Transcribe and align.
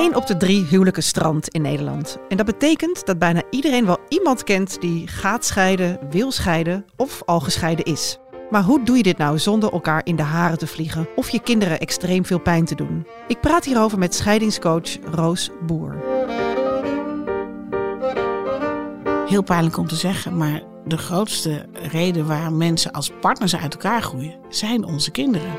1 0.00 0.14
op 0.14 0.26
de 0.26 0.36
drie 0.36 0.64
huwelijken 0.64 1.02
strand 1.02 1.48
in 1.48 1.62
Nederland. 1.62 2.18
En 2.28 2.36
dat 2.36 2.46
betekent 2.46 3.06
dat 3.06 3.18
bijna 3.18 3.42
iedereen 3.50 3.86
wel 3.86 3.98
iemand 4.08 4.44
kent 4.44 4.80
die 4.80 5.08
gaat 5.08 5.44
scheiden, 5.44 5.98
wil 6.10 6.32
scheiden 6.32 6.84
of 6.96 7.22
al 7.24 7.40
gescheiden 7.40 7.84
is. 7.84 8.18
Maar 8.50 8.62
hoe 8.62 8.84
doe 8.84 8.96
je 8.96 9.02
dit 9.02 9.18
nou 9.18 9.38
zonder 9.38 9.72
elkaar 9.72 10.00
in 10.04 10.16
de 10.16 10.22
haren 10.22 10.58
te 10.58 10.66
vliegen 10.66 11.08
of 11.16 11.30
je 11.30 11.40
kinderen 11.40 11.80
extreem 11.80 12.24
veel 12.24 12.40
pijn 12.40 12.64
te 12.64 12.74
doen? 12.74 13.06
Ik 13.26 13.40
praat 13.40 13.64
hierover 13.64 13.98
met 13.98 14.14
scheidingscoach 14.14 14.96
Roos 15.10 15.50
Boer. 15.66 15.96
Heel 19.26 19.42
pijnlijk 19.42 19.76
om 19.76 19.86
te 19.86 19.96
zeggen, 19.96 20.36
maar 20.36 20.62
de 20.84 20.98
grootste 20.98 21.66
reden 21.72 22.26
waarom 22.26 22.56
mensen 22.56 22.92
als 22.92 23.12
partners 23.20 23.56
uit 23.56 23.72
elkaar 23.72 24.02
groeien, 24.02 24.34
zijn 24.48 24.84
onze 24.84 25.10
kinderen. 25.10 25.50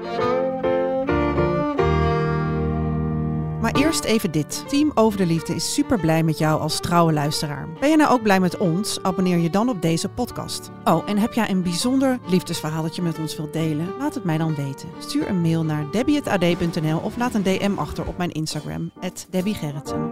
Maar 3.71 3.81
eerst 3.81 4.03
even 4.03 4.31
dit. 4.31 4.63
Team 4.67 4.91
Over 4.93 5.17
de 5.17 5.25
Liefde 5.25 5.55
is 5.55 5.73
super 5.73 5.99
blij 5.99 6.23
met 6.23 6.38
jou 6.38 6.61
als 6.61 6.80
trouwe 6.80 7.13
luisteraar. 7.13 7.67
Ben 7.80 7.89
je 7.89 7.95
nou 7.95 8.11
ook 8.11 8.21
blij 8.21 8.39
met 8.39 8.57
ons? 8.57 9.03
Abonneer 9.03 9.38
je 9.38 9.49
dan 9.49 9.70
op 9.70 9.81
deze 9.81 10.09
podcast. 10.09 10.71
Oh, 10.84 11.09
en 11.09 11.17
heb 11.17 11.34
jij 11.34 11.49
een 11.49 11.63
bijzonder 11.63 12.20
liefdesverhaal 12.27 12.81
dat 12.81 12.95
je 12.95 13.02
met 13.02 13.20
ons 13.20 13.38
wilt 13.38 13.53
delen? 13.53 13.94
Laat 13.99 14.13
het 14.13 14.23
mij 14.23 14.38
dan 14.38 14.55
weten. 14.55 14.89
Stuur 14.99 15.30
een 15.30 15.41
mail 15.41 15.63
naar 15.63 15.85
debbie.ad.nl 15.91 16.97
of 16.97 17.17
laat 17.17 17.34
een 17.34 17.44
DM 17.44 17.71
achter 17.75 18.07
op 18.07 18.17
mijn 18.17 18.31
Instagram, 18.31 18.91
@debbiegerritsen. 19.30 20.11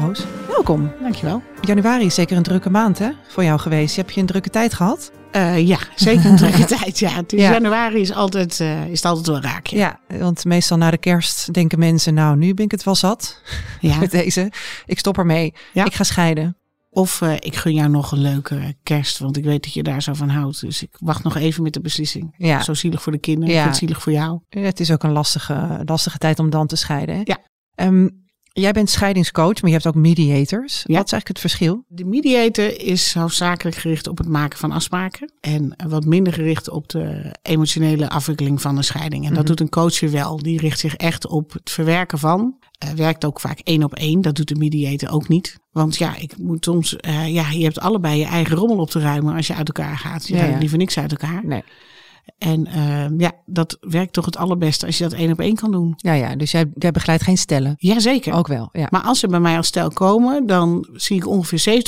Roos, 0.00 0.24
welkom. 0.48 0.92
Dankjewel. 1.00 1.42
Januari 1.60 2.04
is 2.04 2.14
zeker 2.14 2.36
een 2.36 2.42
drukke 2.42 2.70
maand 2.70 2.98
hè, 2.98 3.10
voor 3.28 3.44
jou 3.44 3.58
geweest. 3.58 3.96
Heb 3.96 4.10
je 4.10 4.20
een 4.20 4.26
drukke 4.26 4.50
tijd 4.50 4.74
gehad? 4.74 5.12
Uh, 5.36 5.66
ja, 5.66 5.78
zeker 5.94 6.24
een 6.26 6.36
drukke 6.36 6.64
tijd. 6.78 6.98
Ja. 6.98 7.22
Dus 7.26 7.40
Ja. 7.40 7.52
januari 7.52 8.00
is, 8.00 8.12
altijd, 8.12 8.60
eh, 8.60 8.86
is 8.86 8.96
het 9.02 9.04
altijd 9.04 9.26
wel 9.26 9.40
raak. 9.40 9.66
Ja. 9.66 10.00
Ja, 10.08 10.18
want 10.18 10.44
meestal 10.44 10.76
na 10.76 10.90
de 10.90 10.98
kerst 10.98 11.52
denken 11.52 11.78
mensen, 11.78 12.14
nou 12.14 12.36
nu 12.36 12.54
ben 12.54 12.64
ik 12.64 12.70
het 12.70 12.82
wel 12.84 12.94
zat 12.94 13.42
Ja. 13.80 13.98
met 14.00 14.10
deze. 14.10 14.52
Ik 14.86 14.98
stop 14.98 15.18
ermee. 15.18 15.54
Ja. 15.72 15.84
Ik 15.84 15.94
ga 15.94 16.04
scheiden. 16.04 16.54
Of 16.92 17.22
eh, 17.22 17.32
ik 17.38 17.56
gun 17.56 17.74
jou 17.74 17.88
nog 17.88 18.12
een 18.12 18.18
leuke 18.20 18.74
kerst, 18.82 19.18
want 19.18 19.36
ik 19.36 19.44
weet 19.44 19.62
dat 19.62 19.72
je 19.74 19.82
daar 19.82 20.02
zo 20.02 20.14
van 20.14 20.28
houdt. 20.28 20.60
Dus 20.60 20.82
ik 20.82 20.90
wacht 20.98 21.22
nog 21.22 21.36
even 21.36 21.62
met 21.62 21.72
de 21.72 21.80
beslissing. 21.80 22.34
Ja. 22.36 22.62
Zo 22.62 22.74
zielig 22.74 23.02
voor 23.02 23.12
de 23.12 23.18
kinderen, 23.18 23.54
Ja. 23.54 23.72
zielig 23.72 24.02
voor 24.02 24.12
jou. 24.12 24.40
Het 24.48 24.80
is 24.80 24.90
ook 24.92 25.02
een 25.02 25.12
lastige, 25.12 25.82
lastige 25.84 26.18
tijd 26.18 26.38
om 26.38 26.50
dan 26.50 26.66
te 26.66 26.76
scheiden. 26.76 27.14
Hè? 27.14 27.20
Ja. 27.24 27.38
Ehm, 27.74 28.08
jij 28.52 28.72
bent 28.72 28.90
scheidingscoach, 28.90 29.54
maar 29.62 29.70
je 29.70 29.76
hebt 29.76 29.86
ook 29.86 29.94
mediators. 29.94 30.74
Ja. 30.86 30.96
Wat 30.96 31.06
is 31.06 31.12
eigenlijk 31.12 31.28
het 31.28 31.38
verschil? 31.40 31.84
De 31.88 32.04
mediator 32.04 32.80
is 32.80 33.14
hoofdzakelijk 33.14 33.76
gericht 33.76 34.08
op 34.08 34.18
het 34.18 34.28
maken 34.28 34.58
van 34.58 34.72
afspraken. 34.72 35.32
En 35.40 35.74
wat 35.88 36.04
minder 36.04 36.32
gericht 36.32 36.68
op 36.70 36.88
de 36.88 37.34
emotionele 37.42 38.08
afwikkeling 38.08 38.60
van 38.60 38.76
een 38.76 38.84
scheiding. 38.84 39.22
En 39.24 39.28
dat 39.30 39.38
Mhm. 39.38 39.46
doet 39.46 39.60
een 39.60 39.68
coach 39.68 40.00
weer 40.00 40.10
wel. 40.10 40.36
Die 40.36 40.58
richt 40.60 40.78
zich 40.78 40.96
echt 40.96 41.26
op 41.26 41.52
het 41.52 41.70
verwerken 41.70 42.18
van. 42.18 42.58
Eh, 42.78 42.90
werkt 42.90 43.24
ook 43.24 43.40
vaak 43.40 43.58
één 43.58 43.82
op 43.84 43.94
één. 43.94 44.20
Dat 44.20 44.36
doet 44.36 44.48
de 44.48 44.54
mediator 44.54 45.10
ook 45.10 45.28
niet. 45.28 45.58
Want 45.72 45.96
ja, 45.96 46.16
ik 46.16 46.38
moet 46.38 46.64
soms, 46.64 46.96
eh, 46.96 47.28
ja, 47.34 47.50
je 47.50 47.64
hebt 47.64 47.80
allebei 47.80 48.18
je 48.18 48.24
eigen 48.24 48.56
rommel 48.56 48.78
op 48.78 48.90
te 48.90 49.00
ruimen 49.00 49.34
als 49.36 49.46
je 49.46 49.54
uit 49.54 49.66
elkaar 49.68 49.98
gaat. 49.98 50.26
Je 50.28 50.34
Ja, 50.34 50.40
gaat 50.42 50.50
ja. 50.52 50.58
liever 50.58 50.78
niks 50.78 50.98
uit 50.98 51.10
elkaar. 51.10 51.46
Nee. 51.46 51.62
En 52.38 52.66
eh, 52.66 53.18
ja, 53.18 53.32
dat 53.46 53.76
werkt 53.80 54.12
toch 54.12 54.24
het 54.24 54.36
allerbeste 54.36 54.86
als 54.86 54.98
je 54.98 55.04
dat 55.04 55.12
één 55.12 55.32
op 55.32 55.40
één 55.40 55.54
kan 55.54 55.70
doen. 55.70 55.92
Ja, 55.96 56.12
ja, 56.12 56.36
dus 56.36 56.50
jij, 56.50 56.70
jij 56.74 56.90
begeleidt 56.90 57.22
geen 57.22 57.38
stellen. 57.38 57.74
Jazeker. 57.78 58.32
Ook 58.32 58.46
wel, 58.46 58.68
ja. 58.72 58.86
Maar 58.90 59.02
als 59.02 59.18
ze 59.18 59.26
bij 59.26 59.40
mij 59.40 59.56
als 59.56 59.66
stel 59.66 59.88
komen, 59.88 60.46
dan 60.46 60.88
zie 60.92 61.16
ik 61.16 61.26
ongeveer 61.26 61.82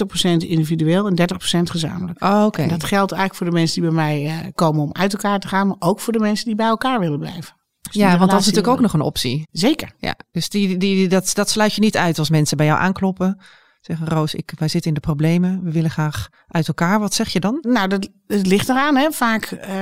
70% 0.44 0.46
individueel 0.46 1.06
en 1.06 1.18
30% 1.20 1.62
gezamenlijk. 1.62 2.22
Oh, 2.22 2.44
Oké. 2.46 2.66
Dat 2.66 2.84
geldt 2.84 3.12
eigenlijk 3.12 3.34
voor 3.34 3.46
de 3.46 3.52
mensen 3.52 3.80
die 3.80 3.90
bij 3.90 4.00
mij 4.00 4.26
eh, 4.26 4.48
komen 4.54 4.82
om 4.82 4.90
uit 4.92 5.12
elkaar 5.12 5.40
te 5.40 5.48
gaan, 5.48 5.66
maar 5.66 5.76
ook 5.78 6.00
voor 6.00 6.12
de 6.12 6.18
mensen 6.18 6.46
die 6.46 6.54
bij 6.54 6.66
elkaar 6.66 7.00
willen 7.00 7.18
blijven. 7.18 7.54
Dus 7.80 7.92
die 7.92 8.02
Ja, 8.02 8.18
want 8.18 8.30
dat 8.30 8.40
is 8.40 8.46
natuurlijk 8.46 8.74
ook 8.74 8.80
nog 8.80 8.92
een 8.92 9.00
optie. 9.00 9.48
Zeker. 9.50 9.92
Ja, 9.98 10.14
dus 10.30 10.48
die, 10.48 10.76
die, 10.76 11.08
dat, 11.08 11.30
dat 11.34 11.50
sluit 11.50 11.74
je 11.74 11.80
niet 11.80 11.96
uit 11.96 12.18
als 12.18 12.30
mensen 12.30 12.56
bij 12.56 12.66
jou 12.66 12.80
aankloppen. 12.80 13.40
Zeggen, 13.82 14.08
Roos, 14.08 14.34
ik, 14.34 14.52
wij 14.58 14.68
zitten 14.68 14.88
in 14.90 14.94
de 14.94 15.00
problemen. 15.06 15.60
We 15.64 15.72
willen 15.72 15.90
graag 15.90 16.28
uit 16.48 16.68
elkaar. 16.68 17.00
Wat 17.00 17.14
zeg 17.14 17.28
je 17.28 17.40
dan? 17.40 17.58
Nou, 17.60 17.88
dat, 17.88 18.08
ligt 18.26 18.68
eraan. 18.68 18.96
Hè. 18.96 19.10
Vaak 19.10 19.44
eh, 19.44 19.76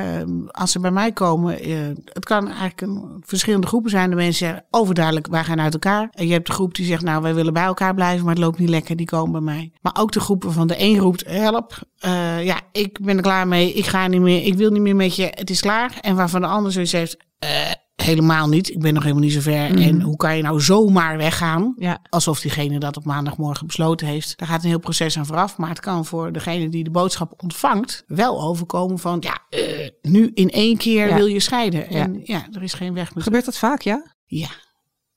als 0.51 0.73
ze 0.73 0.81
bij 0.81 0.91
mij 0.91 1.13
komen, 1.13 1.61
eh, 1.61 1.77
het 2.05 2.25
kan 2.25 2.47
eigenlijk 2.47 2.81
een, 2.81 3.23
verschillende 3.27 3.67
groepen 3.67 3.91
zijn. 3.91 4.11
De 4.11 4.17
mensen 4.17 4.47
zeggen 4.47 4.65
overduidelijk, 4.71 5.27
wij 5.27 5.45
gaan 5.45 5.61
uit 5.61 5.73
elkaar. 5.73 6.09
En 6.13 6.27
je 6.27 6.33
hebt 6.33 6.47
de 6.47 6.53
groep 6.53 6.75
die 6.75 6.87
zegt, 6.87 7.03
nou, 7.03 7.23
wij 7.23 7.35
willen 7.35 7.53
bij 7.53 7.65
elkaar 7.65 7.95
blijven, 7.95 8.25
maar 8.25 8.35
het 8.35 8.43
loopt 8.45 8.59
niet 8.59 8.69
lekker. 8.69 8.97
Die 8.97 9.07
komen 9.07 9.33
bij 9.33 9.55
mij. 9.55 9.73
Maar 9.81 9.97
ook 9.99 10.13
de 10.13 10.21
groepen 10.21 10.53
van 10.53 10.67
de 10.67 10.75
een 10.79 10.99
roept, 10.99 11.25
help. 11.27 11.79
eh, 11.99 12.45
ja, 12.45 12.61
ik 12.73 12.99
ben 13.03 13.17
er 13.17 13.23
klaar 13.23 13.49
mee. 13.49 13.73
Ik 13.73 13.87
ga 13.87 14.07
niet 14.07 14.21
meer. 14.21 14.45
Ik 14.45 14.55
wil 14.55 14.71
niet 14.71 14.83
meer 14.83 14.97
met 14.97 15.17
je. 15.17 15.33
Het 15.35 15.51
is 15.51 15.61
klaar. 15.61 15.99
En 16.01 16.17
waarvan 16.17 16.41
de 16.41 16.47
ander 16.47 16.73
zoiets 16.73 16.93
heeft, 16.93 17.17
eh, 17.39 17.49
helemaal 18.03 18.49
niet. 18.49 18.71
Ik 18.71 18.79
ben 18.81 18.95
nog 18.95 19.03
helemaal 19.03 19.25
niet 19.25 19.33
zo 19.33 19.41
ver. 19.41 19.71
Mhm. 19.71 19.79
En 19.83 20.01
hoe 20.01 20.17
kan 20.17 20.37
je 20.37 20.43
nou 20.43 20.61
zomaar 20.61 21.17
weggaan? 21.17 21.75
Ja, 21.77 21.99
Alsof 22.09 22.41
diegene 22.41 22.79
dat 22.79 22.97
op 22.97 23.05
maandagmorgen 23.05 23.67
besloten 23.67 24.07
heeft. 24.07 24.39
Daar 24.39 24.49
gaat 24.49 24.63
een 24.63 24.69
heel 24.69 24.79
proces 24.79 25.19
aan 25.19 25.27
vooraf. 25.27 25.57
Maar 25.57 25.69
het 25.69 25.81
kan 25.81 26.05
voor 26.07 26.33
degene 26.33 26.69
die 26.69 26.85
de 26.85 26.91
boodschap 26.91 27.43
ontvangt 27.43 28.05
wel 28.07 28.43
overkomen 28.43 28.99
van... 28.99 29.17
ja, 29.21 29.39
eh, 29.49 29.89
nu 30.03 30.31
in 30.35 30.51
één 30.51 30.77
keer 30.77 31.09
Ja. 31.09 31.15
wil 31.15 31.27
je 31.27 31.41
scheiden. 31.41 31.89
En 31.89 32.21
ja. 32.25 32.47
er 32.53 32.63
is 32.63 32.73
geen 32.75 32.95
weg 32.95 33.15
meer. 33.15 33.25
gebeurt 33.25 33.45
dat 33.45 33.59
vaak, 33.59 33.81
ja? 33.83 34.15
Ja. 34.27 34.49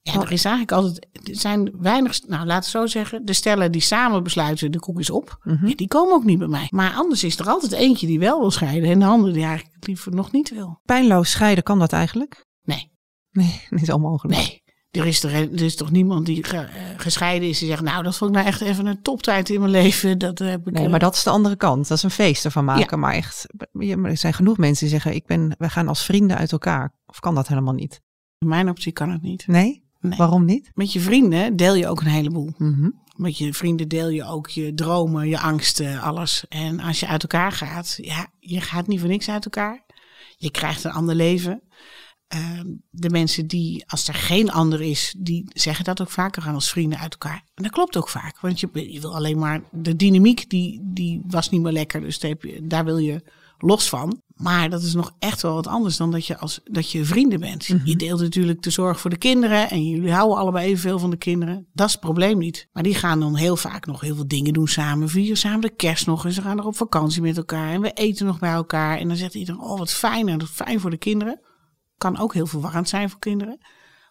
Ja, 0.02 0.14
Oh. 0.16 0.22
er 0.22 0.32
is 0.32 0.46
eigenlijk 0.46 0.72
altijd... 0.72 1.08
Er 1.30 1.36
zijn 1.36 1.72
weinig... 1.80 2.20
Nou, 2.28 2.46
laten 2.46 2.72
we 2.72 2.78
zo 2.80 2.86
zeggen. 2.88 3.26
De 3.26 3.34
stellen 3.34 3.72
die 3.72 3.82
samen 3.82 4.24
besluiten 4.24 4.72
de 4.72 4.80
koek 4.80 5.00
is 5.00 5.10
op. 5.10 5.38
Mhm. 5.44 5.68
ja, 5.68 5.76
die 5.76 5.88
komen 5.88 6.14
ook 6.14 6.24
niet 6.24 6.40
bij 6.40 6.48
mij. 6.48 6.68
Maar 6.70 6.94
anders 6.94 7.24
is 7.24 7.40
er 7.40 7.50
altijd 7.50 7.72
eentje 7.72 8.08
die 8.08 8.20
wel 8.20 8.40
wil 8.40 8.52
scheiden. 8.52 8.90
En 8.90 9.00
de 9.00 9.06
andere 9.06 9.34
die 9.34 9.44
eigenlijk 9.44 9.86
liever 9.86 10.16
nog 10.16 10.32
niet 10.32 10.50
wil. 10.50 10.80
Pijnloos 10.86 11.32
scheiden, 11.32 11.64
kan 11.64 11.80
dat 11.80 11.94
eigenlijk? 11.94 12.46
Nee. 12.64 12.92
Nee, 13.32 13.62
niet 13.70 13.92
onmogelijk. 13.92 14.38
Nee. 14.40 14.62
Er 14.92 15.06
is, 15.06 15.24
er, 15.24 15.34
er 15.34 15.62
is 15.62 15.76
toch 15.76 15.92
niemand 15.92 16.26
die 16.26 16.44
ge- 16.44 16.58
eh, 16.58 16.84
gescheiden 16.98 17.50
is 17.50 17.60
die 17.60 17.68
zegt... 17.68 17.82
nou, 17.82 18.04
dat 18.04 18.18
vond 18.18 18.30
ik 18.32 18.36
nou 18.36 18.48
echt 18.50 18.62
even 18.62 18.86
een 18.86 19.02
toptijd 19.02 19.50
in 19.50 19.60
mijn 19.60 19.72
leven. 19.72 20.18
Dat 20.18 20.40
heb 20.40 20.68
ik... 20.68 20.74
Nee, 20.74 20.84
eh, 20.84 20.90
maar 20.90 21.00
dat 21.00 21.16
is 21.16 21.24
de 21.24 21.30
andere 21.30 21.56
kant. 21.56 21.88
Dat 21.88 21.98
is 21.98 22.04
een 22.04 22.10
feest 22.10 22.46
ervan 22.46 22.66
maken. 22.66 23.00
Maar 23.00 23.14
echt, 23.14 23.46
er 24.04 24.18
zijn 24.18 24.34
genoeg 24.34 24.58
mensen 24.58 24.80
die 24.88 24.94
zeggen, 24.94 25.16
ik 25.16 25.26
ben, 25.26 25.56
we 25.58 25.70
gaan 25.70 25.88
als 25.88 26.06
vrienden 26.06 26.38
uit 26.38 26.52
elkaar. 26.52 26.94
Of 27.06 27.20
kan 27.20 27.36
dat 27.36 27.48
helemaal 27.48 27.74
niet? 27.74 28.02
In 28.38 28.48
mijn 28.48 28.70
optie 28.70 28.92
kan 28.92 29.10
het 29.12 29.22
niet. 29.22 29.48
Nee? 29.48 29.84
Nee. 30.00 30.18
Waarom 30.18 30.46
niet? 30.46 30.72
Met 30.74 30.94
je 30.94 31.00
vrienden 31.00 31.56
deel 31.56 31.76
je 31.76 31.88
ook 31.88 32.00
een 32.02 32.08
heleboel. 32.08 32.54
Mhm. 32.58 32.90
Met 33.16 33.38
je 33.38 33.54
vrienden 33.54 33.88
deel 33.88 34.10
je 34.10 34.24
ook 34.26 34.50
je 34.50 34.74
dromen, 34.74 35.28
je 35.28 35.40
angsten, 35.40 36.02
alles. 36.02 36.46
En 36.50 36.80
als 36.80 37.00
je 37.00 37.08
uit 37.08 37.22
elkaar 37.22 37.52
gaat, 37.52 37.98
ja, 38.02 38.28
je 38.40 38.62
gaat 38.62 38.88
niet 38.88 39.00
voor 39.00 39.10
niks 39.10 39.30
uit 39.30 39.46
elkaar. 39.46 39.86
Je 40.38 40.52
krijgt 40.52 40.84
een 40.84 40.92
ander 40.92 41.16
leven. 41.16 41.62
Ehm, 42.34 42.66
de 42.90 43.10
mensen 43.10 43.48
die, 43.48 43.84
als 43.88 44.08
er 44.08 44.14
geen 44.14 44.52
ander 44.52 44.82
is, 44.82 45.16
die 45.18 45.44
zeggen 45.48 45.84
dat 45.86 46.02
ook 46.02 46.10
vaak. 46.10 46.36
We 46.36 46.42
gaan 46.42 46.54
als 46.54 46.70
vrienden 46.70 47.00
uit 47.00 47.12
elkaar. 47.12 47.44
En 47.54 47.64
dat 47.64 47.72
klopt 47.72 47.98
ook 47.98 48.10
vaak. 48.10 48.40
Want 48.40 48.60
je, 48.60 48.70
je 48.92 49.00
wil 49.00 49.16
alleen 49.16 49.40
maar, 49.40 49.62
de 49.72 49.96
dynamiek 49.96 50.50
die, 50.50 50.80
die 50.84 51.22
was 51.28 51.50
niet 51.50 51.62
meer 51.62 51.72
lekker. 51.72 52.02
Dus 52.02 52.20
daar, 52.20 52.30
heb 52.32 52.44
je- 52.44 52.68
daar 52.68 52.86
wil 52.86 52.98
je 52.98 53.22
los 53.58 53.90
van. 53.90 54.22
Maar 54.36 54.70
dat 54.70 54.82
is 54.82 54.94
nog 54.94 55.12
echt 55.20 55.42
wel 55.42 55.54
wat 55.54 55.68
anders 55.68 55.98
dan 55.98 56.12
dat 56.12 56.26
je, 56.26 56.38
als, 56.38 56.60
dat 56.64 56.92
je 56.92 57.06
vrienden 57.06 57.40
bent. 57.40 57.66
Je 57.84 57.96
deelt 57.96 58.20
natuurlijk 58.22 58.62
de 58.62 58.70
zorg 58.70 59.00
voor 59.00 59.10
de 59.10 59.18
kinderen. 59.18 59.70
En 59.70 59.90
jullie 59.90 60.12
houden 60.12 60.38
allebei 60.38 60.66
evenveel 60.68 61.00
van 61.00 61.10
de 61.10 61.18
kinderen. 61.18 61.68
Dat 61.74 61.88
is 61.88 61.92
het 61.94 62.02
probleem 62.02 62.38
niet. 62.38 62.68
Maar 62.74 62.84
die 62.84 62.96
gaan 62.96 63.20
dan 63.20 63.36
heel 63.36 63.56
vaak 63.56 63.86
nog 63.86 64.02
heel 64.02 64.16
veel 64.16 64.28
dingen 64.28 64.54
doen 64.54 64.68
samen. 64.68 65.10
Vieren 65.10 65.38
samen 65.38 65.62
de 65.62 65.76
kerst 65.76 66.06
nog. 66.06 66.26
En 66.26 66.32
ze 66.32 66.42
gaan 66.42 66.56
nog 66.56 66.66
op 66.66 66.76
vakantie 66.76 67.22
met 67.22 67.38
elkaar. 67.38 67.72
En 67.74 67.82
we 67.82 67.92
eten 67.92 68.26
nog 68.26 68.40
bij 68.40 68.52
elkaar. 68.54 68.98
En 68.98 69.08
dan 69.08 69.18
zegt 69.18 69.34
iedereen, 69.36 69.62
oh 69.62 69.78
wat 69.78 69.92
fijn. 69.94 70.28
En 70.28 70.38
dat 70.38 70.48
is 70.48 70.54
fijn 70.54 70.80
voor 70.80 70.90
de 70.90 70.98
kinderen. 70.98 71.40
Kan 71.98 72.18
ook 72.18 72.34
heel 72.34 72.46
verwarrend 72.46 72.90
zijn 72.90 73.10
voor 73.10 73.20
kinderen. 73.20 73.58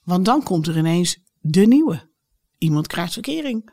Want 0.03 0.25
dan 0.25 0.43
komt 0.43 0.67
er 0.67 0.77
ineens 0.77 1.19
de 1.41 1.67
nieuwe. 1.67 2.11
Iemand 2.59 2.87
krijgt 2.87 3.13
verkering. 3.13 3.73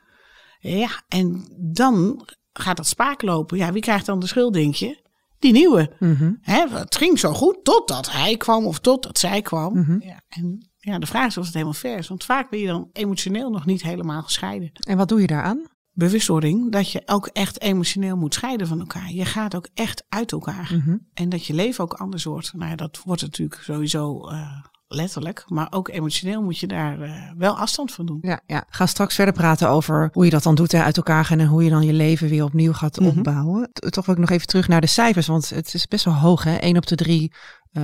Ja, 0.60 1.04
en 1.08 1.48
dan 1.74 2.26
gaat 2.54 2.78
dat 2.78 2.88
spaak 2.88 3.22
lopen. 3.22 3.58
Ja, 3.58 3.72
wie 3.72 3.82
krijgt 3.82 4.06
dan 4.06 4.20
de 4.20 4.28
schuld, 4.28 4.54
denk 4.54 4.76
je? 4.76 5.08
Die 5.40 5.52
nieuwe. 5.52 5.96
Mhm. 6.00 6.34
Hè, 6.42 6.68
het 6.68 6.96
ging 6.96 7.20
zo 7.20 7.34
goed 7.34 7.64
totdat 7.64 8.12
hij 8.12 8.38
kwam 8.38 8.66
of 8.66 8.80
totdat 8.80 9.20
zij 9.20 9.42
kwam. 9.42 9.74
Mhm. 9.74 10.02
ja, 10.02 10.22
en 10.28 10.70
ja, 10.78 11.00
de 11.00 11.06
vraag 11.06 11.28
is 11.28 11.38
of 11.38 11.46
het 11.46 11.54
helemaal 11.54 11.74
fair 11.74 11.98
is. 11.98 12.08
Want 12.08 12.24
vaak 12.24 12.50
ben 12.50 12.60
je 12.60 12.68
dan 12.68 12.90
emotioneel 12.94 13.50
nog 13.50 13.66
niet 13.66 13.82
helemaal 13.82 14.22
gescheiden. 14.22 14.72
En 14.88 14.98
wat 14.98 15.10
doe 15.10 15.22
je 15.22 15.28
daaraan? 15.28 15.68
Bewustwording 16.00 16.72
dat 16.72 16.92
je 16.92 17.02
ook 17.06 17.28
echt 17.28 17.62
emotioneel 17.62 18.18
moet 18.18 18.34
scheiden 18.34 18.68
van 18.68 18.80
elkaar. 18.80 19.12
Je 19.12 19.26
gaat 19.26 19.56
ook 19.56 19.68
echt 19.74 20.04
uit 20.10 20.32
elkaar. 20.32 20.72
Mhm. 20.84 20.98
En 21.14 21.30
dat 21.30 21.46
je 21.46 21.54
leven 21.54 21.84
ook 21.84 21.94
anders 21.94 22.24
wordt. 22.24 22.54
Nou 22.54 22.70
ja, 22.70 22.76
dat 22.76 23.02
wordt 23.06 23.22
natuurlijk 23.22 23.62
sowieso 23.64 24.28
eh, 24.28 24.52
letterlijk. 24.88 25.44
Maar 25.48 25.68
ook 25.70 25.88
emotioneel 25.90 26.42
moet 26.42 26.58
je 26.58 26.68
daar 26.68 27.02
eh, 27.02 27.32
wel 27.38 27.58
afstand 27.58 27.92
van 27.92 28.06
doen. 28.06 28.18
Ja, 28.22 28.42
ja. 28.46 28.64
Ga 28.70 28.86
straks 28.86 29.16
verder 29.16 29.34
praten 29.34 29.70
over 29.70 30.10
hoe 30.14 30.26
je 30.26 30.32
dat 30.32 30.44
dan 30.44 30.56
doet, 30.56 30.72
hè, 30.72 30.84
uit 30.84 30.98
elkaar 30.98 31.26
gaan 31.26 31.40
en 31.40 31.48
hoe 31.48 31.64
je 31.64 31.70
dan 31.70 31.86
je 31.86 31.94
leven 31.94 32.30
weer 32.30 32.44
opnieuw 32.44 32.74
gaat 32.74 33.00
Mhm. 33.00 33.10
opbouwen. 33.18 33.70
Toch 33.74 34.06
wil 34.06 34.16
ik 34.16 34.22
nog 34.22 34.30
even 34.30 34.48
terug 34.48 34.68
naar 34.68 34.82
de 34.82 34.88
cijfers, 34.88 35.28
want 35.28 35.50
het 35.50 35.74
is 35.74 35.88
best 35.88 36.06
wel 36.06 36.14
hoog, 36.14 36.44
hè? 36.44 36.58
1 36.60 36.78
op 36.78 36.88
de 36.88 36.96
drie 36.96 37.34
eh, 37.72 37.84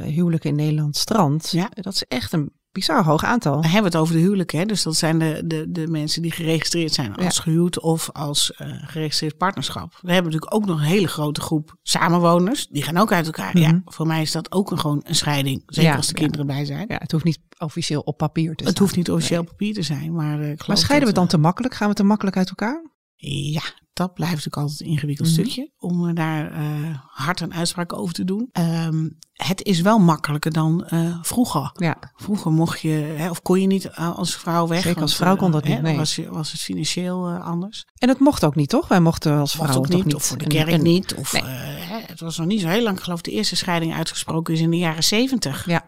huwelijken 0.00 0.50
in 0.50 0.56
Nederland 0.56 0.96
strand. 0.96 1.50
Ja. 1.50 1.68
Dat 1.74 1.94
is 1.94 2.04
echt 2.08 2.32
een 2.32 2.52
bizar 2.74 3.04
hoog 3.04 3.24
aantal. 3.24 3.52
Dan 3.52 3.62
hebben 3.62 3.80
we 3.80 3.86
het 3.86 3.96
over 3.96 4.14
de 4.14 4.20
huwelijken. 4.20 4.58
Hè? 4.58 4.64
Dus 4.64 4.82
dat 4.82 4.96
zijn 4.96 5.18
de, 5.18 5.42
de, 5.44 5.64
de 5.70 5.86
mensen 5.86 6.22
die 6.22 6.30
geregistreerd 6.32 6.92
zijn 6.92 7.14
als 7.16 7.36
Ja. 7.36 7.42
gehuwd 7.42 7.80
of 7.80 8.10
als 8.12 8.52
eh, 8.52 8.66
geregistreerd 8.84 9.36
partnerschap. 9.36 9.98
We 10.00 10.12
hebben 10.12 10.32
natuurlijk 10.32 10.54
ook 10.54 10.66
nog 10.66 10.78
een 10.78 10.84
hele 10.84 11.06
grote 11.08 11.40
groep 11.40 11.76
samenwoners. 11.82 12.66
Die 12.66 12.82
gaan 12.82 12.96
ook 12.96 13.12
uit 13.12 13.26
elkaar. 13.26 13.58
Ja, 13.58 13.68
Mhm. 13.68 13.80
voor 13.84 14.06
mij 14.06 14.22
is 14.22 14.32
dat 14.32 14.52
ook 14.52 14.70
een, 14.70 14.78
gewoon 14.78 15.00
een 15.04 15.14
scheiding. 15.14 15.62
Zeker 15.66 15.90
Ja, 15.90 15.96
als 15.96 16.06
de 16.06 16.14
kinderen 16.14 16.46
bij 16.46 16.64
zijn. 16.64 16.84
Ja, 16.88 16.96
het 16.98 17.12
hoeft 17.12 17.24
niet 17.24 17.38
officieel 17.58 18.00
op 18.00 18.16
papier 18.16 18.48
te 18.48 18.54
staan. 18.54 18.66
Het 18.68 18.78
hoeft 18.78 18.96
niet 18.96 19.10
officieel 19.10 19.44
papier 19.44 19.74
te 19.74 19.82
zijn. 19.82 20.12
Maar, 20.14 20.40
eh, 20.40 20.66
Maar 20.66 20.78
scheiden 20.78 21.08
we 21.08 21.14
dan 21.14 21.26
te 21.26 21.38
makkelijk? 21.38 21.74
Gaan 21.74 21.88
we 21.88 21.94
te 21.94 22.04
makkelijk 22.04 22.36
uit 22.36 22.48
elkaar? 22.48 22.82
eh, 23.16 23.52
Ja, 23.52 23.62
dat 23.94 24.14
blijft 24.14 24.34
natuurlijk 24.34 24.62
altijd 24.62 24.80
een 24.80 24.86
ingewikkeld 24.86 25.28
Mhm. 25.28 25.36
stukje. 25.40 25.70
Om 25.78 26.08
eh, 26.08 26.14
daar 26.14 26.52
eh, 26.52 26.96
hard 27.06 27.40
een 27.40 27.54
uitspraak 27.54 27.92
over 27.92 28.14
te 28.14 28.24
doen. 28.24 28.48
Ehm, 28.52 29.08
het 29.32 29.62
is 29.62 29.80
wel 29.80 29.98
makkelijker 29.98 30.52
dan 30.52 30.84
eh, 30.84 31.18
vroeger. 31.22 31.70
Ja, 31.74 31.96
Vroeger 32.16 32.52
mocht 32.52 32.80
je, 32.80 32.88
hè, 33.16 33.30
of 33.30 33.42
kon 33.42 33.60
je 33.60 33.66
niet 33.66 33.90
als 33.92 34.36
vrouw 34.36 34.66
weg. 34.66 34.82
Zeker 34.82 35.02
als 35.02 35.16
vrouw 35.16 35.36
kon 35.36 35.50
dat 35.50 35.64
niet, 35.64 35.82
nee. 35.82 35.96
Was, 35.96 36.16
het 36.16 36.48
financieel 36.60 37.30
anders. 37.30 37.84
en 37.98 38.08
het 38.08 38.18
mocht 38.18 38.44
ook 38.44 38.54
niet, 38.54 38.68
toch? 38.68 38.88
Wij 38.88 39.00
mochten 39.00 39.38
als 39.38 39.56
Mocht 39.56 39.68
vrouw 39.70 39.82
ook 39.82 39.88
niet, 39.88 40.04
niet. 40.04 40.14
of 40.14 40.24
voor 40.24 40.38
de 40.38 40.46
kerk 40.46 40.68
en- 40.68 40.82
niet. 40.82 41.14
Of, 41.14 41.32
nee. 41.32 41.42
hè, 41.42 41.98
het 42.06 42.20
was 42.20 42.38
nog 42.38 42.46
niet 42.46 42.60
zo 42.60 42.68
heel 42.68 42.82
lang. 42.82 42.96
Ik 42.96 43.02
geloof 43.02 43.20
de 43.20 43.30
eerste 43.30 43.56
scheiding 43.56 43.94
uitgesproken 43.94 44.54
is 44.54 44.60
in 44.60 44.70
de 44.70 44.78
jaren 44.78 45.04
zeventig. 45.04 45.66
Ja, 45.66 45.84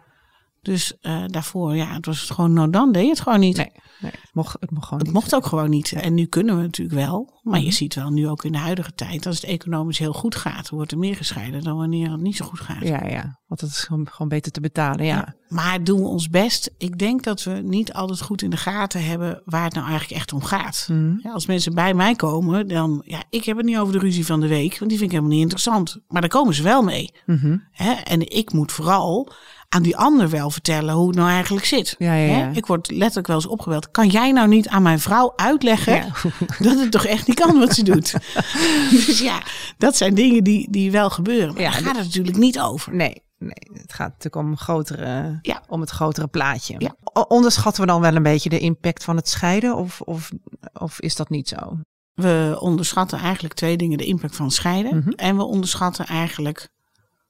Dus 0.67 0.93
eh, 1.01 1.23
daarvoor, 1.27 1.75
ja, 1.75 1.93
het 1.93 2.05
was 2.05 2.21
het 2.21 2.31
gewoon, 2.31 2.53
nou 2.53 2.69
dan 2.69 2.91
deed 2.91 3.03
je 3.03 3.09
het 3.09 3.19
gewoon 3.19 3.39
niet. 3.39 3.57
nee, 3.57 3.71
nee, 4.01 4.11
het 4.11 4.29
mocht, 4.33 4.55
het 4.59 4.71
mocht 4.71 4.83
gewoon 4.83 4.99
Het 4.99 5.07
niet. 5.13 5.17
mocht 5.17 5.35
ook 5.35 5.45
gewoon 5.45 5.69
niet. 5.69 5.91
En 5.91 6.13
nu 6.13 6.25
kunnen 6.25 6.55
we 6.55 6.61
natuurlijk 6.61 6.97
wel. 6.99 7.35
Maar 7.43 7.59
je 7.59 7.65
Mhm. 7.65 7.75
ziet 7.75 7.95
wel 7.95 8.09
nu 8.09 8.27
ook 8.27 8.43
in 8.43 8.51
de 8.51 8.57
huidige 8.57 8.93
tijd, 8.93 9.25
als 9.25 9.35
het 9.35 9.45
economisch 9.49 9.97
heel 9.97 10.13
goed 10.13 10.35
gaat, 10.35 10.69
wordt 10.69 10.91
er 10.91 10.97
meer 10.97 11.15
gescheiden 11.15 11.63
dan 11.63 11.77
wanneer 11.77 12.11
het 12.11 12.21
niet 12.21 12.35
zo 12.35 12.45
goed 12.45 12.59
gaat. 12.59 12.81
Ja, 12.87 13.05
ja, 13.07 13.39
want 13.47 13.61
het 13.61 13.69
is 13.69 13.77
gewoon, 13.83 14.07
gewoon 14.11 14.27
beter 14.27 14.51
te 14.51 14.59
betalen, 14.61 15.05
ja. 15.05 15.35
Maar 15.47 15.83
doen 15.83 15.99
we 16.01 16.07
ons 16.07 16.29
best? 16.29 16.71
Ik 16.77 16.97
denk 16.99 17.23
dat 17.23 17.43
we 17.43 17.51
niet 17.51 17.93
altijd 17.93 18.21
goed 18.21 18.41
in 18.41 18.49
de 18.49 18.57
gaten 18.57 19.03
hebben 19.05 19.41
waar 19.45 19.63
het 19.63 19.73
nou 19.73 19.87
eigenlijk 19.87 20.19
echt 20.19 20.33
om 20.33 20.43
gaat. 20.43 20.87
Mhm. 20.91 21.13
Ja, 21.23 21.31
als 21.31 21.45
mensen 21.45 21.73
bij 21.73 21.93
mij 21.93 22.15
komen, 22.15 22.67
dan, 22.67 23.01
ja, 23.05 23.23
ik 23.29 23.43
heb 23.43 23.57
het 23.57 23.65
niet 23.65 23.77
over 23.77 23.93
de 23.93 23.99
ruzie 23.99 24.25
van 24.25 24.39
de 24.39 24.47
week, 24.47 24.77
want 24.79 24.89
die 24.89 24.99
vind 24.99 25.01
ik 25.11 25.15
helemaal 25.17 25.31
niet 25.31 25.41
interessant. 25.41 25.97
Maar 26.07 26.21
daar 26.21 26.29
komen 26.29 26.53
ze 26.53 26.63
wel 26.63 26.81
mee. 26.83 27.11
Mhm. 27.25 27.57
En 28.03 28.29
ik 28.35 28.53
moet 28.53 28.71
vooral 28.71 29.31
aan 29.77 29.83
die 29.83 29.97
ander 29.97 30.29
wel 30.29 30.49
vertellen 30.49 30.93
hoe 30.93 31.07
het 31.07 31.15
nou 31.15 31.29
eigenlijk 31.29 31.65
zit. 31.65 31.95
Ja, 31.97 32.13
ja, 32.13 32.37
ja. 32.37 32.51
Ik 32.53 32.65
word 32.65 32.91
letterlijk 32.91 33.27
wel 33.27 33.35
eens 33.35 33.47
opgebeld. 33.47 33.91
Kan 33.91 34.07
jij 34.07 34.31
nou 34.31 34.47
niet 34.47 34.67
aan 34.67 34.81
mijn 34.81 34.99
vrouw 34.99 35.33
uitleggen 35.35 36.13
dat 36.59 36.79
het 36.79 36.91
toch 36.91 37.05
echt 37.05 37.27
niet 37.27 37.39
kan 37.39 37.59
wat 37.59 37.73
ze 37.73 37.83
doet? 37.83 38.13
dus 38.91 39.19
ja, 39.19 39.41
dat 39.77 39.95
zijn 39.97 40.15
dingen 40.15 40.43
die, 40.43 40.71
die 40.71 40.91
wel 40.91 41.09
gebeuren. 41.09 41.53
Maar 41.53 41.63
daar 41.63 41.71
gaat 41.71 41.95
het 41.95 42.05
natuurlijk 42.05 42.37
niet 42.37 42.59
over. 42.59 42.95
Nee, 42.95 43.23
nee, 43.37 43.81
het 43.81 43.93
gaat 43.93 44.09
natuurlijk 44.09 44.35
om, 44.35 44.57
grotere, 44.57 45.39
Ja. 45.41 45.63
om 45.67 45.81
het 45.81 45.89
grotere 45.89 46.27
plaatje. 46.27 46.75
Ja. 46.77 46.95
Onderschatten 47.27 47.81
we 47.81 47.87
dan 47.87 48.01
wel 48.01 48.15
een 48.15 48.23
beetje 48.23 48.49
de 48.49 48.59
impact 48.59 49.03
van 49.03 49.15
het 49.15 49.29
scheiden? 49.29 49.75
Of, 49.75 50.01
of, 50.01 50.31
of 50.73 50.99
is 50.99 51.15
dat 51.15 51.29
niet 51.29 51.47
zo? 51.47 51.79
We 52.13 52.57
onderschatten 52.59 53.19
eigenlijk 53.19 53.53
twee 53.53 53.77
dingen. 53.77 53.97
De 53.97 54.05
impact 54.05 54.35
van 54.35 54.51
scheiden. 54.51 54.97
Mhm. 54.97 55.09
En 55.09 55.35
we 55.37 55.43
onderschatten 55.43 56.05
eigenlijk 56.05 56.69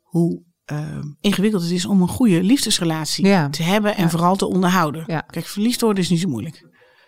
hoe 0.02 0.42
eh, 0.68 1.00
ingewikkeld 1.22 1.62
het 1.64 1.72
is 1.72 1.86
om 1.86 2.02
een 2.02 2.08
goede 2.08 2.44
liefdesrelatie 2.44 3.26
Ja. 3.26 3.50
te 3.50 3.64
hebben 3.64 3.96
en 3.96 4.04
Ja. 4.04 4.10
vooral 4.10 4.36
te 4.36 4.46
onderhouden. 4.48 5.04
Ja. 5.08 5.20
Kijk, 5.20 5.46
verliefd 5.46 5.82
worden 5.82 6.04
is 6.04 6.10
niet 6.10 6.20
zo 6.20 6.28
moeilijk. 6.30 6.66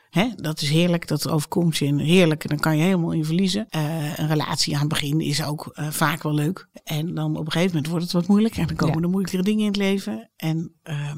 Hè? 0.10 0.30
Dat 0.36 0.62
is 0.62 0.70
heerlijk, 0.70 1.08
dat 1.08 1.30
overkomt 1.30 1.78
je 1.78 1.86
en 1.86 1.98
heerlijk. 1.98 2.44
En 2.44 2.50
dan 2.50 2.60
kan 2.60 2.78
je 2.78 2.84
helemaal 2.84 3.12
in 3.12 3.26
verliezen. 3.26 3.66
Eh, 3.70 4.18
een 4.18 4.28
relatie 4.28 4.74
aan 4.74 4.80
het 4.80 4.90
begin 4.90 5.20
is 5.20 5.44
ook 5.44 5.70
eh, 5.74 5.88
vaak 5.90 6.24
wel 6.24 6.34
leuk. 6.34 6.68
En 6.84 7.14
dan 7.14 7.38
op 7.38 7.46
een 7.46 7.52
gegeven 7.52 7.74
moment 7.74 7.88
wordt 7.88 8.04
het 8.04 8.14
wat 8.14 8.28
moeilijk. 8.28 8.58
En 8.58 8.68
dan 8.68 8.76
komen 8.76 9.04
er 9.04 9.10
moeilijkere 9.10 9.44
dingen 9.44 9.60
in 9.62 9.68
het 9.68 9.76
leven. 9.76 10.32
En 10.36 10.74
ehm, 10.84 11.18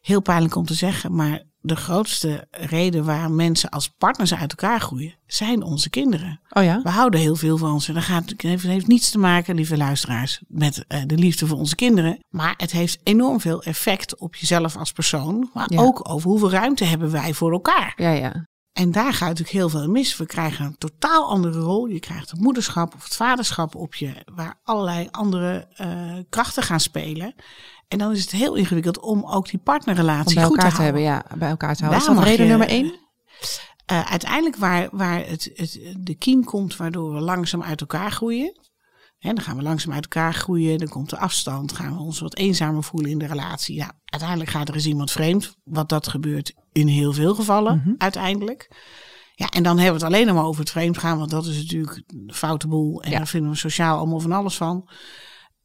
heel 0.00 0.20
pijnlijk 0.22 0.54
om 0.54 0.64
te 0.64 0.74
zeggen, 0.74 1.14
maar 1.14 1.42
de 1.66 1.76
grootste 1.76 2.46
reden 2.50 3.04
waar 3.04 3.30
mensen 3.30 3.70
als 3.70 3.88
partners 3.88 4.34
uit 4.34 4.50
elkaar 4.50 4.80
groeien, 4.80 5.14
zijn 5.26 5.62
onze 5.62 5.90
kinderen. 5.90 6.40
Oh 6.50 6.62
ja? 6.64 6.80
We 6.82 6.88
houden 6.90 7.20
heel 7.20 7.36
veel 7.36 7.56
van 7.56 7.80
ze. 7.80 7.92
Dat 7.92 8.02
gaat, 8.02 8.32
heeft, 8.36 8.62
heeft 8.62 8.86
niets 8.86 9.10
te 9.10 9.18
maken, 9.18 9.54
lieve 9.54 9.76
luisteraars, 9.76 10.40
met 10.48 10.84
eh, 10.88 11.02
de 11.06 11.16
liefde 11.16 11.46
voor 11.46 11.58
onze 11.58 11.74
kinderen. 11.74 12.18
Maar 12.28 12.54
het 12.56 12.70
heeft 12.72 12.98
enorm 13.02 13.40
veel 13.40 13.62
effect 13.62 14.18
op 14.18 14.34
jezelf 14.34 14.76
als 14.76 14.92
persoon. 14.92 15.50
Maar 15.54 15.72
Ja. 15.72 15.80
ook 15.80 16.08
over 16.10 16.30
hoeveel 16.30 16.50
ruimte 16.50 16.84
hebben 16.84 17.10
wij 17.10 17.34
voor 17.34 17.52
elkaar. 17.52 17.92
Ja, 17.96 18.10
ja. 18.10 18.46
En 18.76 18.90
daar 18.92 19.12
gaat 19.12 19.28
natuurlijk 19.28 19.56
heel 19.56 19.68
veel 19.68 19.88
mis. 19.88 20.16
We 20.16 20.26
krijgen 20.26 20.64
een 20.64 20.78
totaal 20.78 21.28
andere 21.28 21.58
rol. 21.58 21.86
Je 21.86 22.00
krijgt 22.00 22.30
het 22.30 22.40
moederschap 22.40 22.94
of 22.94 23.04
het 23.04 23.16
vaderschap 23.16 23.74
op 23.74 23.94
je, 23.94 24.12
waar 24.34 24.60
allerlei 24.64 25.08
andere 25.10 25.68
eh, 25.76 26.12
krachten 26.28 26.62
gaan 26.62 26.80
spelen. 26.80 27.34
En 27.88 27.98
dan 27.98 28.12
is 28.12 28.20
het 28.20 28.30
heel 28.30 28.54
ingewikkeld 28.54 28.98
om 29.00 29.24
ook 29.24 29.44
die 29.44 29.58
Om 29.58 29.64
partnerrelatie 29.64 30.34
bij 30.34 30.44
goed 30.44 30.56
elkaar 30.56 30.70
te 30.70 30.76
te 30.76 30.82
hebben, 30.82 31.04
houden. 31.06 31.28
ja. 31.30 31.36
Bij 31.38 31.48
elkaar 31.48 31.74
te 31.76 31.84
houden. 31.84 32.00
Daar 32.00 32.08
is 32.10 32.14
dat 32.14 32.14
mag 32.14 32.24
reden 32.24 32.44
je- 32.44 32.50
nummer 32.50 32.68
één? 32.68 32.94
Eh, 33.86 34.10
uiteindelijk 34.10 34.56
waar, 34.56 34.88
waar 34.92 35.26
het, 35.26 35.50
het, 35.54 35.94
de 35.98 36.14
kiem 36.14 36.44
komt 36.44 36.76
waardoor 36.76 37.14
we 37.14 37.20
langzaam 37.20 37.62
uit 37.62 37.80
elkaar 37.80 38.10
groeien. 38.12 38.60
Hè, 39.18 39.32
dan 39.32 39.44
gaan 39.44 39.56
we 39.56 39.62
langzaam 39.62 39.92
uit 39.92 40.02
elkaar 40.02 40.34
groeien. 40.34 40.78
Dan 40.78 40.88
komt 40.88 41.10
de 41.10 41.18
afstand. 41.18 41.72
Gaan 41.72 41.94
we 41.94 42.00
ons 42.02 42.20
wat 42.20 42.36
eenzamer 42.36 42.82
voelen 42.82 43.10
in 43.10 43.18
de 43.18 43.26
relatie. 43.26 43.74
Ja, 43.76 43.92
uiteindelijk 44.04 44.50
gaat 44.50 44.68
er 44.68 44.74
eens 44.74 44.86
iemand 44.86 45.10
vreemd. 45.10 45.56
Wat 45.64 45.88
dat 45.88 46.08
gebeurt 46.08 46.52
in 46.72 46.86
heel 46.86 47.12
veel 47.12 47.34
gevallen 47.34 47.76
Mhm. 47.76 47.94
uiteindelijk. 47.98 48.70
Ja, 49.34 49.48
en 49.48 49.62
dan 49.62 49.78
hebben 49.78 49.98
we 50.00 50.04
het 50.06 50.14
alleen 50.14 50.26
nog 50.26 50.34
maar 50.36 50.44
over 50.44 50.60
het 50.60 50.70
vreemd 50.70 50.98
gaan. 50.98 51.18
Want 51.18 51.30
dat 51.30 51.46
is 51.46 51.56
natuurlijk 51.56 52.02
een 52.06 52.30
foute 52.34 52.68
boel. 52.68 53.02
En 53.02 53.10
Ja. 53.10 53.16
daar 53.16 53.26
vinden 53.26 53.50
we 53.50 53.56
sociaal 53.56 53.98
allemaal 53.98 54.20
van 54.20 54.32
alles 54.32 54.56
van. 54.56 54.88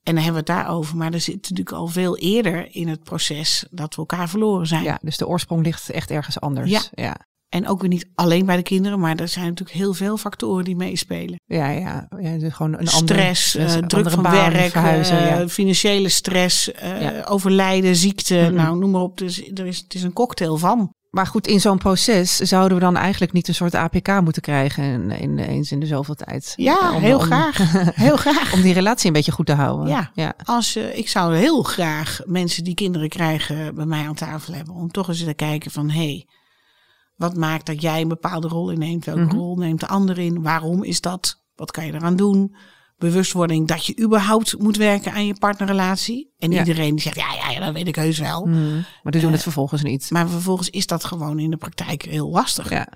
En 0.03 0.15
dan 0.15 0.24
hebben 0.24 0.44
we 0.45 0.51
het 0.51 0.59
daarover. 0.63 0.98
Maar 0.98 1.13
er 1.13 1.21
zit 1.21 1.36
natuurlijk 1.36 1.71
al 1.71 1.88
veel 1.88 2.18
eerder 2.18 2.75
in 2.75 2.88
het 2.88 3.03
proces 3.03 3.65
dat 3.71 3.92
we 3.95 4.00
elkaar 4.01 4.30
verloren 4.30 4.68
zijn. 4.68 4.83
Ja, 4.83 5.00
dus 5.01 5.18
de 5.18 5.27
oorsprong 5.27 5.63
ligt 5.63 5.89
echt 5.89 6.12
ergens 6.12 6.39
anders. 6.39 6.69
Ja. 6.71 6.81
ja. 6.92 7.18
En 7.51 7.68
ook 7.68 7.80
weer 7.81 7.89
niet 7.89 8.09
alleen 8.15 8.45
bij 8.45 8.56
de 8.56 8.62
kinderen, 8.63 9.00
maar 9.00 9.15
er 9.15 9.27
zijn 9.27 9.45
natuurlijk 9.48 9.77
heel 9.77 9.94
veel 9.94 10.18
factoren 10.18 10.63
die 10.63 10.75
meespelen. 10.75 11.39
Ja, 11.45 11.69
ja. 11.69 12.07
ja 12.19 12.38
dus 12.38 12.53
gewoon 12.53 12.71
een 12.77 12.89
andere, 12.89 13.19
stress, 13.33 13.56
eh, 13.56 13.63
een 13.63 13.88
druk 13.88 14.06
andere 14.06 14.09
van 14.15 14.24
baan, 14.24 14.51
werk, 14.51 14.71
verhuizen. 14.71 15.18
eh, 15.18 15.39
ja. 15.39 15.48
financiële 15.48 16.09
stress, 16.09 16.71
eh, 16.71 17.01
Ja. 17.01 17.24
overlijden, 17.24 17.95
ziekte, 17.95 18.50
nou 18.53 18.77
noem 18.77 18.92
maar 18.92 19.01
op. 19.01 19.18
Dus 19.18 19.50
er 19.53 19.65
is, 19.65 19.77
het 19.77 19.94
is 19.94 20.03
een 20.03 20.13
cocktail 20.13 20.57
van. 20.57 20.94
Maar 21.09 21.27
goed, 21.27 21.48
in 21.48 21.59
zo'n 21.59 21.77
proces 21.77 22.36
zouden 22.36 22.77
we 22.77 22.83
dan 22.83 22.98
eigenlijk 22.98 23.31
niet 23.33 23.48
een 23.48 23.53
soort 23.56 23.75
APK 23.75 24.21
moeten 24.21 24.42
krijgen 24.42 24.83
in, 24.83 25.12
in, 25.12 25.38
eens 25.39 25.71
in 25.71 25.80
de 25.80 25.86
zoveel 25.86 26.15
tijd. 26.15 26.53
Ja, 26.56 26.94
Om- 26.95 27.01
heel 27.01 27.18
om- 27.18 27.24
graag. 27.24 27.57
Heel 27.95 28.18
graag. 28.18 28.53
Om 28.53 28.62
die 28.62 28.74
relatie 28.74 29.07
een 29.07 29.13
beetje 29.13 29.31
goed 29.31 29.45
te 29.45 29.53
houden. 29.53 29.88
Ja. 29.88 30.12
ja. 30.13 30.33
Als, 30.44 30.75
eh, 30.75 30.98
ik 30.98 31.09
zou 31.09 31.36
heel 31.36 31.63
graag 31.63 32.21
mensen 32.25 32.63
die 32.63 32.74
kinderen 32.74 33.09
krijgen 33.09 33.75
bij 33.75 33.86
mij 33.86 34.07
aan 34.07 34.15
tafel 34.15 34.53
hebben. 34.53 34.74
Om 34.75 34.92
toch 34.92 35.07
eens 35.07 35.24
te 35.24 35.33
kijken 35.33 35.71
van, 35.71 35.89
hé, 35.89 35.98
hey, 36.06 36.25
wat 37.22 37.36
maakt 37.36 37.66
dat 37.66 37.82
jij 37.82 38.02
een 38.02 38.08
bepaalde 38.08 38.48
rol 38.48 38.72
inneemt? 38.72 39.06
Welke 39.06 39.22
Mhm. 39.22 39.36
rol 39.36 39.56
neemt 39.58 39.80
de 39.80 39.88
ander 39.88 40.18
in? 40.20 40.42
Waarom 40.42 40.84
is 40.84 41.02
dat? 41.02 41.42
Wat 41.56 41.72
kan 41.72 41.86
je 41.86 41.94
eraan 41.94 42.16
doen? 42.16 42.56
Bewustwording 42.98 43.68
dat 43.68 43.86
je 43.86 44.00
überhaupt 44.00 44.60
moet 44.60 44.78
werken 44.78 45.12
aan 45.14 45.26
je 45.26 45.36
partnerrelatie. 45.40 46.34
En 46.40 46.51
Ja. 46.51 46.60
iedereen 46.60 46.90
die 46.96 47.01
zegt, 47.01 47.16
ja, 47.16 47.34
ja, 47.34 47.50
ja, 47.50 47.60
dat 47.66 47.74
weet 47.74 47.88
ik 47.88 47.96
heus 47.96 48.20
wel. 48.20 48.44
Hmm. 48.44 48.72
Maar 49.04 49.12
die 49.12 49.22
doen 49.22 49.30
Eh, 49.30 49.36
het 49.36 49.42
vervolgens 49.44 49.82
niet. 49.84 50.10
Maar 50.12 50.30
vervolgens 50.30 50.70
is 50.70 50.88
dat 50.88 51.04
gewoon 51.06 51.40
in 51.40 51.50
de 51.50 51.58
praktijk 51.58 52.01
heel 52.04 52.30
lastig. 52.30 52.70
Ja. 52.70 52.88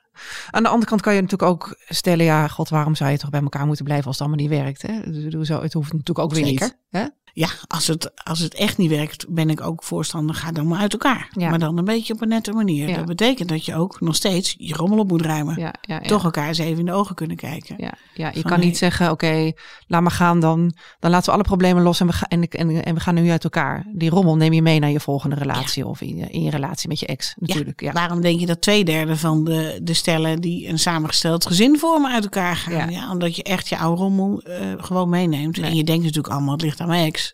Aan 0.51 0.63
de 0.63 0.69
andere 0.69 0.89
kant 0.89 1.01
kan 1.01 1.15
je 1.15 1.21
natuurlijk 1.21 1.51
ook 1.51 1.75
stellen, 1.87 2.25
ja, 2.25 2.47
god, 2.47 2.69
waarom 2.69 2.95
zou 2.95 3.11
je 3.11 3.17
toch 3.17 3.29
bij 3.29 3.41
elkaar 3.41 3.65
moeten 3.65 3.85
blijven 3.85 4.07
als 4.07 4.19
het 4.19 4.27
allemaal 4.27 4.45
niet 4.47 4.57
werkt? 4.57 4.81
Hè? 4.81 5.43
Zo- 5.45 5.61
Het 5.61 5.73
hoeft 5.73 5.91
natuurlijk 5.91 6.19
ook 6.19 6.33
weer 6.33 6.45
Zeker. 6.45 6.65
niet. 6.65 6.77
Hè? 6.89 7.05
Ja, 7.37 7.47
als 7.67 7.87
het, 7.87 8.11
als 8.23 8.39
het 8.39 8.53
echt 8.53 8.77
niet 8.77 8.89
werkt, 8.89 9.25
ben 9.29 9.49
ik 9.49 9.61
ook 9.61 9.83
voorstander, 9.83 10.35
ga 10.35 10.51
dan 10.51 10.67
maar 10.67 10.79
uit 10.79 10.93
elkaar. 10.93 11.29
Ja. 11.31 11.49
Maar 11.49 11.59
dan 11.59 11.77
een 11.77 11.85
beetje 11.85 12.13
op 12.13 12.21
een 12.21 12.27
nette 12.27 12.51
manier. 12.51 12.89
Ja. 12.89 12.95
Dat 12.95 13.05
betekent 13.05 13.49
dat 13.49 13.65
je 13.65 13.75
ook 13.75 14.01
nog 14.01 14.15
steeds 14.15 14.55
je 14.57 14.73
rommel 14.73 14.99
op 14.99 15.07
moet 15.07 15.21
ruimen. 15.21 15.73
Ja. 15.81 15.99
Toch 15.99 16.23
elkaar 16.23 16.47
eens 16.47 16.57
even 16.57 16.79
in 16.79 16.85
de 16.85 16.91
ogen 16.91 17.15
kunnen 17.15 17.37
kijken. 17.37 17.75
Ja, 17.77 17.93
ja, 18.13 18.27
je 18.27 18.41
Van, 18.41 18.51
kan 18.51 18.59
niet 18.59 18.77
zeggen, 18.77 19.11
oké, 19.11 19.51
laat 19.87 20.01
maar 20.01 20.11
gaan 20.11 20.39
dan. 20.39 20.75
Dan 20.99 21.11
laten 21.11 21.25
we 21.25 21.31
alle 21.31 21.43
problemen 21.43 21.83
los 21.83 21.99
en 21.99 22.07
we, 22.07 22.13
gaan, 22.13 22.27
en, 22.27 22.47
en, 22.47 22.83
en 22.83 22.93
we 22.93 22.99
gaan 22.99 23.15
nu 23.15 23.29
uit 23.29 23.43
elkaar. 23.43 23.85
Die 23.93 24.09
rommel 24.09 24.35
neem 24.35 24.53
je 24.53 24.61
mee 24.61 24.79
naar 24.79 24.91
je 24.91 24.99
volgende 24.99 25.35
relatie 25.35 25.85
of 25.85 26.01
in 26.01 26.15
je, 26.15 26.29
in 26.29 26.43
je 26.43 26.49
relatie 26.49 26.89
met 26.89 26.99
je 26.99 27.05
ex 27.05 27.35
natuurlijk. 27.37 27.81
Ja, 27.81 27.91
Waarom 27.91 28.21
denk 28.21 28.39
je 28.39 28.45
dat 28.45 28.61
twee 28.61 28.85
derde 28.85 29.17
van 29.17 29.43
de, 29.43 29.79
de 29.83 29.93
stellen 29.93 30.41
die 30.41 30.67
een 30.67 30.79
samengesteld 30.79 31.45
gezin 31.45 31.79
vormen 31.79 32.11
uit 32.11 32.23
elkaar 32.23 32.55
gaan? 32.55 32.91
Ja. 32.91 33.11
Omdat 33.11 33.35
je 33.35 33.43
echt 33.43 33.69
je 33.69 33.77
oude 33.77 34.01
rommel 34.01 34.41
eh, 34.41 34.57
gewoon 34.77 35.09
meeneemt. 35.09 35.57
Nee. 35.57 35.69
En 35.69 35.75
je 35.75 35.83
denkt 35.83 36.03
natuurlijk 36.03 36.33
allemaal, 36.33 36.53
het 36.53 36.61
ligt 36.61 36.79
aan 36.79 36.87
mijn 36.87 37.05
ex. 37.05 37.24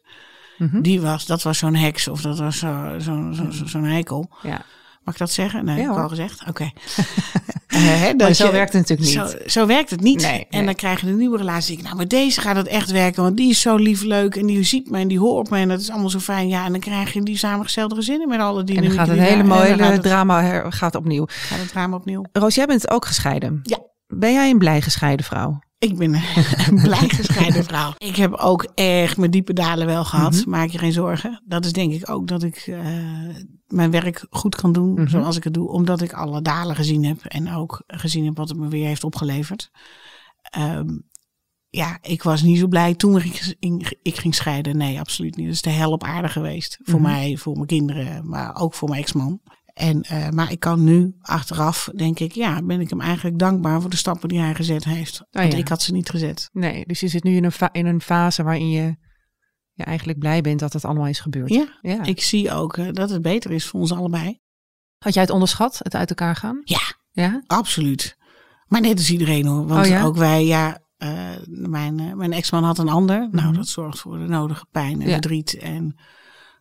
Mhm. 0.58 0.82
Die 0.82 1.02
was, 1.02 1.26
dat 1.26 1.42
was 1.44 1.58
zo'n 1.58 1.76
heks 1.76 2.08
of 2.08 2.22
dat 2.22 2.40
was 2.40 2.58
zo- 2.58 2.96
zo- 3.00 3.32
zo- 3.32 3.52
zo- 3.52 3.66
zo'n 3.66 3.84
heikel. 3.84 4.30
ja. 4.42 4.62
Mag 5.04 5.14
ik 5.14 5.20
dat 5.20 5.32
zeggen? 5.32 5.66
Nee, 5.66 5.76
Ja, 5.78 5.82
heb 5.82 5.92
ik 5.92 5.98
al 6.02 6.10
gezegd. 6.10 6.44
Oké. 6.48 6.72
Eh, 7.72 8.02
dat 8.06 8.18
Maar 8.18 8.34
zo 8.34 8.46
je- 8.46 8.52
werkt 8.52 8.74
het 8.74 8.90
natuurlijk 8.90 9.34
niet. 9.42 9.52
zo 9.52 9.66
werkt 9.66 9.90
het 9.90 10.02
niet. 10.02 10.22
Nee, 10.22 10.40
en 10.40 10.46
nee. 10.50 10.66
dan 10.66 10.76
krijg 10.76 11.02
je 11.02 11.08
een 11.08 11.18
nieuwe 11.18 11.38
relatie. 11.38 11.78
Ik, 11.78 11.84
Nou, 11.84 11.96
maar 11.96 12.08
deze 12.08 12.42
gaat 12.42 12.56
het 12.56 12.68
echt 12.68 12.92
werken, 12.92 13.24
want 13.24 13.38
die 13.38 13.50
is 13.50 13.62
zo 13.62 13.76
lief, 13.76 14.02
leuk 14.04 14.36
en 14.36 14.46
die 14.46 14.64
ziet 14.64 14.90
me 14.90 15.00
en 15.00 15.08
die 15.08 15.20
hoort 15.20 15.50
me 15.50 15.58
en 15.58 15.68
dat 15.68 15.80
is 15.80 15.90
allemaal 15.90 16.10
zo 16.10 16.20
fijn. 16.20 16.48
Ja, 16.48 16.66
en 16.66 16.72
dan 16.72 16.80
krijg 16.82 17.14
je 17.14 17.22
die 17.24 17.38
samengestelde 17.38 17.96
gezinnen 17.96 18.28
met 18.28 18.40
alle 18.40 18.60
En 18.60 18.66
dynamieken. 18.66 18.98
dan 18.98 19.08
gaat 19.08 19.16
het 19.18 19.26
hele 19.28 19.42
en 19.42 19.48
mooie 19.48 19.78
gaat 19.78 19.92
het, 19.92 20.02
drama 20.04 20.42
her- 20.44 20.72
gaat 20.74 20.96
opnieuw. 20.96 21.26
gaat 21.28 21.60
het 21.60 21.70
drama 21.70 21.96
opnieuw. 21.96 22.24
Roos, 22.32 22.56
jij 22.56 22.66
bent 22.66 22.90
ook 22.90 23.06
gescheiden. 23.06 23.60
Ja. 23.64 23.78
Ben 24.08 24.34
jij 24.34 24.50
een 24.50 24.58
blij 24.58 24.82
gescheiden 24.82 25.26
vrouw? 25.26 25.60
Ik 25.82 25.98
ben 25.98 26.14
een 26.14 26.82
blij 26.84 27.10
gescheiden 27.10 27.64
vrouw. 27.64 27.94
Ik 27.98 28.16
heb 28.16 28.34
ook 28.34 28.64
echt 28.76 29.18
mijn 29.18 29.32
diepe 29.32 29.54
dalen 29.54 29.86
wel 29.88 30.06
gehad. 30.06 30.34
Mhm. 30.34 30.50
Maak 30.50 30.70
je 30.70 30.78
geen 30.78 30.92
zorgen. 30.92 31.42
Dat 31.46 31.66
is 31.66 31.74
denk 31.74 31.94
ik 31.94 32.10
ook 32.10 32.28
dat 32.28 32.44
ik 32.44 32.56
eh, 32.58 32.86
mijn 33.68 33.92
werk 33.92 34.26
goed 34.30 34.56
kan 34.56 34.72
doen 34.72 34.94
Mhm. 34.94 35.08
zoals 35.08 35.38
ik 35.38 35.44
het 35.44 35.54
doe. 35.54 35.70
Omdat 35.70 36.02
ik 36.02 36.14
alle 36.14 36.42
dalen 36.42 36.76
gezien 36.76 37.06
heb. 37.06 37.26
En 37.26 37.54
ook 37.54 37.84
gezien 37.88 38.26
heb 38.26 38.38
wat 38.38 38.50
het 38.50 38.58
me 38.58 38.68
weer 38.68 38.88
heeft 38.88 39.04
opgeleverd. 39.04 39.72
Ehm, 40.42 40.90
ja, 41.70 41.98
ik 42.02 42.24
was 42.24 42.42
niet 42.42 42.60
zo 42.60 42.68
blij 42.68 42.96
toen 42.96 43.18
ik, 43.22 43.56
ik 44.02 44.16
ging 44.18 44.36
scheiden. 44.36 44.78
Nee, 44.78 45.00
absoluut 45.00 45.36
niet. 45.36 45.46
Dat 45.46 45.56
is 45.56 45.62
de 45.62 45.70
hel 45.70 45.92
op 45.92 46.04
aarde 46.04 46.30
geweest. 46.30 46.80
Voor 46.84 47.00
Mhm. 47.02 47.10
mij, 47.12 47.38
voor 47.38 47.54
mijn 47.56 47.68
kinderen, 47.68 48.30
maar 48.30 48.56
ook 48.56 48.74
voor 48.74 48.90
mijn 48.90 49.02
ex-man. 49.02 49.42
En, 49.82 50.02
eh, 50.02 50.30
maar 50.30 50.52
ik 50.52 50.60
kan 50.60 50.84
nu 50.84 51.16
achteraf, 51.22 51.90
denk 51.96 52.20
ik, 52.20 52.32
ja, 52.32 52.62
ben 52.62 52.80
ik 52.82 52.90
hem 52.90 53.02
eigenlijk 53.02 53.40
dankbaar 53.40 53.82
voor 53.82 53.90
de 53.90 53.96
stappen 53.96 54.30
die 54.30 54.40
hij 54.40 54.56
gezet 54.56 54.84
heeft. 54.84 55.18
Want 55.32 55.46
Oh 55.46 55.52
ja. 55.52 55.58
ik 55.58 55.68
had 55.68 55.82
ze 55.82 55.92
niet 55.92 56.10
gezet. 56.10 56.50
Nee, 56.54 56.86
dus 56.86 57.00
je 57.00 57.08
zit 57.08 57.24
nu 57.24 57.36
in 57.36 57.44
een, 57.44 57.52
in 57.72 57.86
een 57.86 58.02
fase 58.02 58.44
waarin 58.44 58.70
je, 58.70 58.96
eigenlijk 59.76 60.20
blij 60.20 60.42
bent 60.42 60.60
dat 60.60 60.74
het 60.74 60.86
allemaal 60.86 61.08
is 61.08 61.20
gebeurd. 61.20 61.50
Ja, 61.50 61.78
Ja. 61.82 62.04
ik 62.04 62.22
zie 62.22 62.52
ook 62.52 62.78
eh, 62.78 62.92
dat 62.92 63.10
het 63.10 63.22
beter 63.22 63.52
is 63.52 63.66
voor 63.68 63.80
ons 63.80 63.92
allebei. 63.92 64.40
Had 64.98 65.14
jij 65.14 65.24
het 65.24 65.32
onderschat, 65.32 65.78
het 65.84 65.96
uit 65.96 66.10
elkaar 66.10 66.36
gaan? 66.36 66.62
Ja. 66.64 66.82
Ja? 67.12 67.44
Absoluut. 67.48 68.18
Maar 68.68 68.82
net 68.82 68.98
als 68.98 69.12
iedereen 69.12 69.46
hoor. 69.46 69.68
Want 69.68 69.86
Oh 69.86 69.92
ja? 69.92 70.04
ook 70.04 70.16
wij, 70.16 70.46
ja, 70.46 70.80
eh, 70.98 71.30
mijn, 71.48 72.18
mijn 72.18 72.34
ex-man 72.34 72.64
had 72.64 72.78
een 72.78 72.90
ander. 72.90 73.28
Nou, 73.32 73.48
Mhm. 73.48 73.56
dat 73.56 73.68
zorgt 73.68 74.00
voor 74.00 74.18
de 74.18 74.28
nodige 74.28 74.66
pijn 74.72 75.02
en 75.02 75.10
verdriet 75.10 75.58
en 75.58 75.96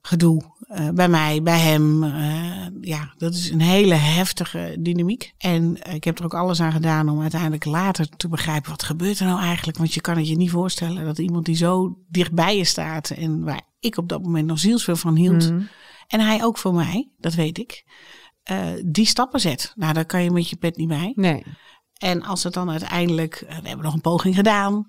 gedoe. 0.02 0.58
eh, 0.60 0.88
bij 0.88 1.08
mij, 1.08 1.42
bij 1.42 1.58
hem. 1.58 2.04
eh, 2.04 2.66
ja, 2.80 3.14
dat 3.16 3.34
is 3.34 3.50
een 3.50 3.60
hele 3.60 3.94
heftige 3.94 4.76
dynamiek. 4.78 5.32
En 5.38 5.82
eh, 5.82 5.94
ik 5.94 6.04
heb 6.04 6.18
er 6.18 6.24
ook 6.24 6.34
alles 6.34 6.60
aan 6.60 6.72
gedaan 6.72 7.08
om 7.08 7.20
uiteindelijk 7.20 7.64
later 7.64 8.08
te 8.08 8.28
begrijpen 8.28 8.70
wat 8.70 8.82
gebeurt 8.82 9.18
er 9.18 9.26
nou 9.26 9.40
eigenlijk. 9.40 9.78
Want 9.78 9.94
je 9.94 10.00
kan 10.00 10.16
het 10.16 10.28
je 10.28 10.36
niet 10.36 10.50
voorstellen 10.50 11.04
dat 11.04 11.18
iemand 11.18 11.44
die 11.44 11.56
zo 11.56 11.98
dichtbij 12.08 12.56
je 12.56 12.64
staat 12.64 13.10
en 13.10 13.44
waar 13.44 13.62
ik 13.80 13.96
op 13.96 14.08
dat 14.08 14.22
moment 14.22 14.46
nog 14.46 14.58
zielsveel 14.58 14.96
van 14.96 15.16
hield. 15.16 15.50
Mhm. 15.50 15.62
En 16.06 16.20
hij 16.20 16.44
ook 16.44 16.58
voor 16.58 16.74
mij, 16.74 17.10
dat 17.18 17.34
weet 17.34 17.58
ik. 17.58 17.84
die 18.84 19.06
stappen 19.06 19.40
zet. 19.40 19.72
Nou, 19.76 19.92
daar 19.92 20.04
kan 20.04 20.22
je 20.22 20.30
met 20.30 20.48
je 20.48 20.56
pet 20.56 20.76
niet 20.76 20.88
bij. 20.88 21.12
Nee. 21.14 21.44
En 21.98 22.22
als 22.22 22.42
het 22.42 22.52
dan 22.52 22.70
uiteindelijk, 22.70 23.44
we 23.48 23.68
hebben 23.68 23.84
nog 23.84 23.94
een 23.94 24.00
poging 24.00 24.34
gedaan 24.34 24.86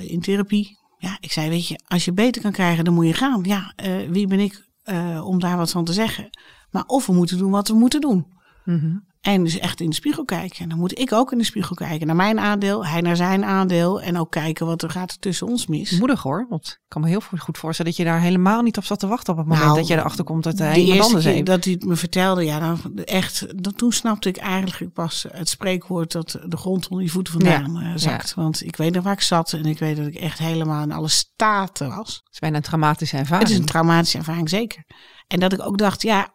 in 0.00 0.20
therapie. 0.20 0.78
Ja, 0.98 1.16
ik 1.20 1.32
zei, 1.32 1.48
weet 1.48 1.68
je, 1.68 1.80
als 1.86 2.04
je 2.04 2.12
beter 2.12 2.42
kan 2.42 2.52
krijgen, 2.52 2.84
dan 2.84 2.94
moet 2.94 3.06
je 3.06 3.12
gaan. 3.12 3.40
Ja, 3.42 3.72
eh, 3.76 4.10
wie 4.10 4.26
ben 4.26 4.40
ik 4.40 4.66
eh, 4.82 5.26
om 5.26 5.40
daar 5.40 5.56
wat 5.56 5.70
van 5.70 5.84
te 5.84 5.92
zeggen? 5.92 6.30
Maar 6.70 6.84
of 6.86 7.06
we 7.06 7.12
moeten 7.12 7.38
doen 7.38 7.50
wat 7.50 7.68
we 7.68 7.74
moeten 7.74 8.00
doen. 8.00 8.26
Mhm. 8.64 8.96
En 9.20 9.44
dus 9.44 9.58
echt 9.58 9.80
in 9.80 9.88
de 9.88 9.94
spiegel 9.94 10.24
kijken. 10.24 10.58
En 10.58 10.68
dan 10.68 10.78
moet 10.78 10.98
ik 10.98 11.12
ook 11.12 11.32
in 11.32 11.38
de 11.38 11.44
spiegel 11.44 11.74
kijken 11.74 12.06
naar 12.06 12.16
mijn 12.16 12.40
aandeel, 12.40 12.86
hij 12.86 13.00
naar 13.00 13.16
zijn 13.16 13.44
aandeel. 13.44 14.00
En 14.00 14.18
ook 14.18 14.30
kijken 14.30 14.66
wat 14.66 14.82
er 14.82 14.90
gaat 14.90 15.20
tussen 15.20 15.46
ons 15.46 15.66
mis. 15.66 15.98
Moedig 15.98 16.22
hoor, 16.22 16.46
want 16.48 16.66
ik 16.66 16.78
kan 16.88 17.02
me 17.02 17.08
heel 17.08 17.22
goed 17.38 17.58
voorstellen 17.58 17.92
dat 17.92 18.00
je 18.00 18.06
daar 18.06 18.20
helemaal 18.20 18.62
niet 18.62 18.76
op 18.76 18.84
zat 18.84 18.98
te 18.98 19.06
wachten 19.06 19.32
op 19.32 19.38
het 19.38 19.48
moment 19.48 19.66
Nou, 19.66 19.78
dat 19.78 19.88
je 19.88 19.96
erachter 19.96 20.24
komt 20.24 20.44
dat 20.44 20.58
hij 20.58 20.74
de 20.74 20.80
iemand 20.80 21.02
anders 21.02 21.24
heeft. 21.24 21.46
dat 21.46 21.64
hij 21.64 21.72
het 21.72 21.84
me 21.84 21.96
vertelde, 21.96 22.44
ja, 22.44 22.58
dan 22.58 22.96
echt, 23.04 23.62
dat, 23.62 23.78
toen 23.78 23.92
snapte 23.92 24.28
ik 24.28 24.36
eigenlijk 24.36 24.92
pas 24.92 25.26
het 25.32 25.48
spreekwoord 25.48 26.12
dat 26.12 26.38
de 26.46 26.56
grond 26.56 26.88
onder 26.88 27.04
je 27.04 27.10
voeten 27.10 27.32
vandaan 27.32 27.80
eh, 27.80 27.92
zakt. 27.94 28.34
Want 28.34 28.64
ik 28.64 28.76
weet 28.76 28.94
nog 28.94 29.04
waar 29.04 29.12
ik 29.12 29.20
zat 29.20 29.52
en 29.52 29.64
ik 29.64 29.78
weet 29.78 29.96
dat 29.96 30.06
ik 30.06 30.14
echt 30.14 30.38
helemaal 30.38 30.82
in 30.82 30.92
alle 30.92 31.08
staten 31.08 31.88
was. 31.88 32.20
Het 32.24 32.32
is 32.32 32.38
bijna 32.38 32.56
een 32.56 32.62
traumatische 32.62 33.16
ervaring. 33.16 33.42
Het 33.42 33.52
is 33.52 33.58
een 33.58 33.66
traumatische 33.66 34.18
ervaring, 34.18 34.48
zeker. 34.48 34.84
En 35.26 35.40
dat 35.40 35.52
ik 35.52 35.62
ook 35.62 35.78
dacht, 35.78 36.02
ja, 36.02 36.28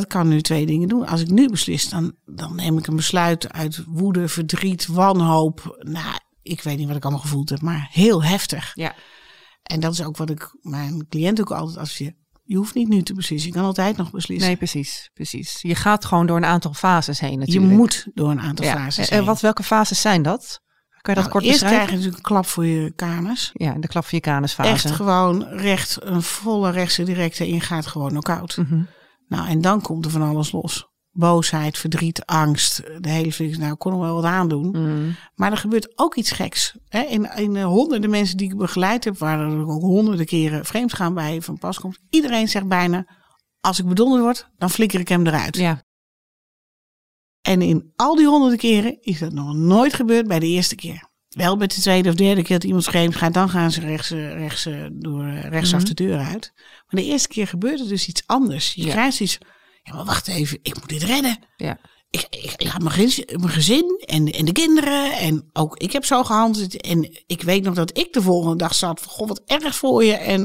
dat 0.00 0.06
kan 0.06 0.28
nu 0.28 0.40
twee 0.40 0.66
dingen 0.66 0.88
doen. 0.88 1.06
Als 1.06 1.20
ik 1.20 1.30
nu 1.30 1.48
beslis, 1.50 1.88
dan, 1.88 2.14
dan 2.24 2.56
neem 2.56 2.78
ik 2.78 2.86
een 2.86 2.96
besluit 2.96 3.52
uit 3.52 3.84
woede, 3.86 4.28
verdriet, 4.28 4.86
wanhoop. 4.86 5.76
Nou, 5.78 6.18
ik 6.42 6.62
weet 6.62 6.78
niet 6.78 6.86
wat 6.86 6.96
ik 6.96 7.02
allemaal 7.02 7.22
gevoeld 7.22 7.48
heb, 7.48 7.60
maar 7.60 7.88
heel 7.90 8.24
heftig. 8.24 8.70
Ja. 8.74 8.94
En 9.62 9.80
dat 9.80 9.92
is 9.92 10.02
ook 10.02 10.16
wat 10.16 10.30
ik 10.30 10.56
mijn 10.62 11.06
cliënt 11.08 11.40
ook 11.40 11.50
altijd 11.50 11.78
adviseer. 11.78 12.14
Je 12.44 12.56
hoeft 12.56 12.74
niet 12.74 12.88
nu 12.88 13.02
te 13.02 13.14
beslissen, 13.14 13.48
je 13.50 13.56
kan 13.56 13.64
altijd 13.64 13.96
nog 13.96 14.10
beslissen. 14.10 14.46
Nee, 14.46 14.56
precies, 14.56 15.10
precies. 15.14 15.58
Je 15.62 15.74
gaat 15.74 16.04
gewoon 16.04 16.26
door 16.26 16.36
een 16.36 16.44
aantal 16.44 16.72
fases 16.72 17.20
heen 17.20 17.30
je 17.30 17.36
natuurlijk. 17.36 17.72
moet 17.72 18.06
door 18.14 18.30
een 18.30 18.40
aantal 18.40 18.64
ja. 18.64 18.72
fases 18.76 19.08
En 19.08 19.16
heen. 19.16 19.26
wat, 19.26 19.40
welke 19.40 19.62
fases 19.62 20.00
zijn 20.00 20.22
dat? 20.22 20.60
Kan 21.00 21.14
je 21.14 21.20
dat 21.20 21.30
Nou, 21.30 21.30
kort 21.30 21.44
eerst 21.44 21.60
beschrijven? 21.60 21.86
krijg 21.86 21.90
je 21.90 21.96
natuurlijk 21.96 22.16
een 22.28 22.34
klap 22.34 22.46
voor 22.46 22.66
je 22.66 22.92
kanus. 22.94 23.50
Ja, 23.52 23.72
de 23.72 23.88
klap 23.88 24.04
van 24.04 24.18
je 24.18 24.24
kanusfase. 24.24 24.70
Echt 24.70 24.90
gewoon 24.90 25.42
recht, 25.42 25.98
een 26.02 26.22
volle 26.22 26.70
rechtse 26.70 27.02
directe 27.02 27.46
ingaat, 27.46 27.86
gewoon 27.86 28.08
knock-out. 28.08 28.56
Mhm. 28.56 28.82
Nou, 29.28 29.48
en 29.48 29.60
dan 29.60 29.80
komt 29.80 30.04
er 30.04 30.10
van 30.10 30.22
alles 30.22 30.52
los. 30.52 30.88
Boosheid, 31.10 31.78
verdriet, 31.78 32.26
angst. 32.26 32.82
De 33.00 33.08
hele 33.08 33.32
fix. 33.32 33.58
Nou, 33.58 33.72
ik 33.72 33.78
kon 33.78 33.92
er 33.92 33.98
wel 33.98 34.14
wat 34.14 34.24
aan 34.24 34.48
doen. 34.48 34.70
Mhm. 34.70 35.10
Maar 35.34 35.50
er 35.50 35.56
gebeurt 35.56 35.98
ook 35.98 36.14
iets 36.14 36.30
geks. 36.30 36.76
Hè? 36.88 37.02
In, 37.02 37.36
in 37.36 37.52
de 37.52 37.62
honderden 37.62 38.10
mensen 38.10 38.36
die 38.36 38.50
ik 38.50 38.56
begeleid 38.56 39.04
heb, 39.04 39.18
waar 39.18 39.40
er 39.40 39.68
ook 39.68 39.82
honderden 39.82 40.26
keren 40.26 40.64
vreemd 40.64 40.92
gaan 40.92 41.14
bij 41.14 41.42
van 41.42 41.58
pas 41.58 41.78
komt. 41.78 41.98
Iedereen 42.10 42.48
zegt 42.48 42.68
bijna, 42.68 43.06
als 43.60 43.78
ik 43.78 43.86
bedonderd 43.86 44.22
word, 44.22 44.50
dan 44.58 44.70
flikker 44.70 45.00
ik 45.00 45.08
hem 45.08 45.26
eruit. 45.26 45.56
Ja, 45.56 45.82
En 47.42 47.62
in 47.62 47.92
al 47.96 48.14
die 48.14 48.26
honderden 48.26 48.58
keren 48.58 48.98
is 49.00 49.18
dat 49.18 49.32
nog 49.32 49.54
nooit 49.54 49.94
gebeurd 49.94 50.26
bij 50.26 50.38
de 50.38 50.46
eerste 50.46 50.74
keer. 50.74 51.08
Wel 51.36 51.56
bij 51.56 51.66
de 51.66 51.74
tweede 51.80 52.08
of 52.08 52.14
derde 52.14 52.42
keer 52.42 52.56
dat 52.58 52.64
iemand 52.66 52.84
vreemd 52.84 53.16
gaat, 53.16 53.34
dan 53.34 53.48
gaan 53.48 53.70
ze 53.70 53.80
rechts, 53.80 54.10
eh, 54.10 54.32
rechts, 54.34 54.66
eh, 54.66 54.74
door, 54.92 55.24
eh, 55.26 55.42
rechtsaf 55.50 55.80
Mhm. 55.80 55.88
de 55.88 55.94
deur 55.94 56.18
uit. 56.18 56.52
Maar 56.54 57.02
de 57.02 57.04
eerste 57.04 57.28
keer 57.28 57.46
gebeurt 57.46 57.80
er 57.80 57.88
dus 57.88 58.06
iets 58.08 58.22
anders. 58.26 58.72
Je 58.74 58.86
Ja. 58.86 58.90
krijgt 58.92 59.20
iets, 59.20 59.38
ja 59.82 59.94
maar 59.94 60.04
wacht 60.04 60.28
even, 60.28 60.58
ik 60.62 60.74
moet 60.80 60.88
dit 60.88 61.02
redden. 61.02 61.38
ja. 61.56 61.78
Ik, 62.10 62.26
ik, 62.30 62.52
ik 62.56 62.66
had 62.66 62.82
mijn 62.82 62.94
gezin, 62.94 63.24
mijn 63.26 63.48
gezin 63.48 64.02
en, 64.06 64.26
en 64.32 64.44
de 64.44 64.52
kinderen 64.52 65.12
en 65.12 65.50
ook 65.52 65.76
ik 65.76 65.92
heb 65.92 66.04
zo 66.04 66.24
gehandeld. 66.24 66.80
En 66.80 67.22
ik 67.26 67.42
weet 67.42 67.62
nog 67.62 67.74
dat 67.74 67.98
ik 67.98 68.12
de 68.12 68.22
volgende 68.22 68.56
dag 68.56 68.74
zat 68.74 69.00
van, 69.00 69.10
goh 69.12 69.28
wat 69.28 69.42
erg 69.46 69.76
voor 69.76 70.04
je. 70.04 70.12
En 70.14 70.42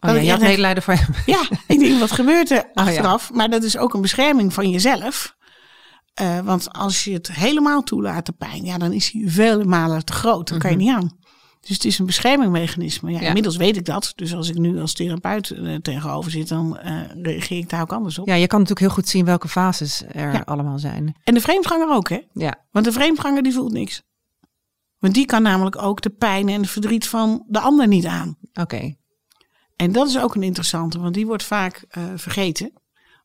Oh, 0.00 0.10
ja, 0.10 0.16
ik 0.16 0.22
je 0.24 0.30
had 0.30 0.40
medelijden 0.40 0.82
voor 0.82 0.94
hem. 0.94 1.14
ja, 1.26 1.40
ik 1.66 1.78
denk, 1.78 1.98
wat 2.00 2.12
gebeurt 2.12 2.50
er 2.50 2.58
Oh, 2.64 2.64
ja. 2.74 2.82
achteraf? 2.82 3.32
Maar 3.32 3.50
dat 3.50 3.62
is 3.62 3.76
ook 3.76 3.94
een 3.94 4.00
bescherming 4.00 4.52
van 4.54 4.70
jezelf. 4.70 5.36
Eh, 6.18 6.38
want 6.40 6.72
als 6.72 7.04
je 7.04 7.12
het 7.12 7.32
helemaal 7.32 7.82
toelaat, 7.82 8.26
de 8.26 8.32
pijn, 8.32 8.64
ja, 8.64 8.78
dan 8.78 8.92
is 8.92 9.10
die 9.10 9.30
vele 9.32 9.64
malen 9.64 10.04
te 10.04 10.12
groot. 10.12 10.48
Dan 10.48 10.58
kan 10.58 10.70
je 10.70 10.76
niet 10.76 10.90
aan. 10.94 11.16
Dus 11.60 11.70
het 11.70 11.84
is 11.84 11.98
een 11.98 12.06
beschermingmechanisme. 12.06 13.08
Ja, 13.08 13.14
Mhm. 13.14 13.22
Ja. 13.22 13.28
Inmiddels 13.28 13.56
weet 13.56 13.76
ik 13.76 13.84
dat. 13.84 14.12
Dus 14.16 14.34
als 14.34 14.48
ik 14.48 14.58
nu 14.58 14.80
als 14.80 14.92
therapeut 14.94 15.50
eh, 15.50 15.74
tegenover 15.74 16.30
zit, 16.30 16.48
dan 16.48 16.78
eh, 16.78 17.00
reageer 17.22 17.58
ik 17.58 17.68
daar 17.68 17.80
ook 17.80 17.92
anders 17.92 18.18
op. 18.18 18.26
Ja, 18.26 18.34
je 18.34 18.46
kan 18.46 18.58
natuurlijk 18.60 18.86
heel 18.86 18.96
goed 18.96 19.08
zien 19.08 19.24
welke 19.24 19.48
fases 19.48 20.02
er 20.08 20.32
Ja. 20.32 20.42
allemaal 20.44 20.78
zijn. 20.78 21.16
En 21.24 21.34
de 21.34 21.40
vreemdganger 21.40 21.90
ook, 21.94 22.08
hè? 22.08 22.18
Ja, 22.32 22.64
Want 22.70 22.84
de 22.84 22.92
vreemdganger 22.92 23.42
die 23.42 23.52
voelt 23.52 23.72
niks. 23.72 24.02
Want 24.98 25.14
die 25.14 25.26
kan 25.26 25.42
namelijk 25.42 25.82
ook 25.82 26.00
de 26.00 26.10
pijn 26.10 26.48
en 26.48 26.60
het 26.60 26.70
verdriet 26.70 27.08
van 27.08 27.44
de 27.48 27.60
ander 27.60 27.86
niet 27.88 28.06
aan. 28.06 28.36
oké. 28.52 28.94
En 29.76 29.92
dat 29.92 30.08
is 30.08 30.18
ook 30.18 30.34
een 30.34 30.42
interessante, 30.42 30.98
want 31.00 31.14
die 31.14 31.26
wordt 31.26 31.44
vaak 31.44 31.84
vergeten. 32.16 32.72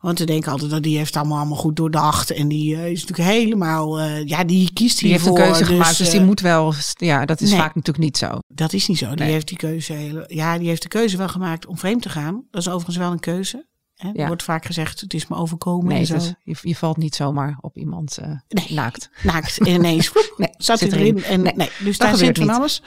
Want 0.03 0.19
we 0.19 0.25
denken 0.25 0.51
altijd 0.51 0.71
dat 0.71 0.83
die 0.83 0.97
heeft 0.97 1.15
allemaal, 1.15 1.37
allemaal 1.37 1.57
goed 1.57 1.75
doordacht. 1.75 2.31
En 2.31 2.47
die 2.47 2.75
eh, 2.75 2.91
is 2.91 3.05
natuurlijk 3.05 3.29
helemaal, 3.29 3.99
eh, 3.99 4.25
ja, 4.25 4.43
die 4.43 4.73
kiest 4.73 4.99
Die 4.99 5.11
heeft 5.11 5.25
een 5.25 5.31
hiervoor. 5.31 5.47
keuze 5.53 5.65
gemaakt, 5.65 5.97
dus 5.97 6.09
die 6.09 6.19
eh, 6.19 6.25
moet 6.25 6.39
wel... 6.39 6.73
Ja, 6.93 7.25
dat 7.25 7.41
is 7.41 7.49
nee. 7.49 7.59
vaak 7.59 7.75
natuurlijk 7.75 8.03
niet 8.03 8.17
zo. 8.17 8.39
Dat 8.47 8.73
is 8.73 8.87
niet 8.87 8.97
zo. 8.97 9.07
Die 9.07 9.15
Nee. 9.15 9.31
heeft 9.31 9.47
die 9.47 9.57
keuze, 9.57 9.93
hele, 9.93 10.23
ja, 10.27 10.57
die 10.57 10.67
heeft 10.67 10.81
de 10.81 10.87
keuze 10.87 11.17
wel 11.17 11.27
gemaakt 11.27 11.65
om 11.65 11.77
vreemd 11.77 12.01
te 12.01 12.09
gaan. 12.09 12.43
Dat 12.51 12.61
is 12.61 12.67
overigens 12.67 12.97
wel 12.97 13.11
een 13.11 13.19
keuze. 13.19 13.65
Hè? 13.95 14.07
Er 14.09 14.17
Ja. 14.19 14.27
wordt 14.27 14.43
vaak 14.43 14.65
gezegd, 14.65 15.01
het 15.01 15.13
is 15.13 15.27
me 15.27 15.35
overkomen 15.35 15.87
Nee, 15.87 15.99
en 15.99 16.05
zo. 16.05 16.15
is- 16.15 16.33
je, 16.43 16.55
je 16.61 16.75
valt 16.75 16.97
niet 16.97 17.15
zomaar 17.15 17.57
op 17.61 17.77
iemand 17.77 18.17
Nee. 18.47 18.65
naakt. 18.69 19.09
Naakt 19.23 19.57
en 19.59 19.67
ineens 19.67 20.11
Nee, 20.37 20.49
zat 20.57 20.79
hij 20.79 20.89
erin. 20.89 21.23
En, 21.23 21.41
nee. 21.41 21.69
Dus 21.83 21.97
daar 21.97 22.15
zit 22.17 22.37
van 22.37 22.49
alles. 22.49 22.81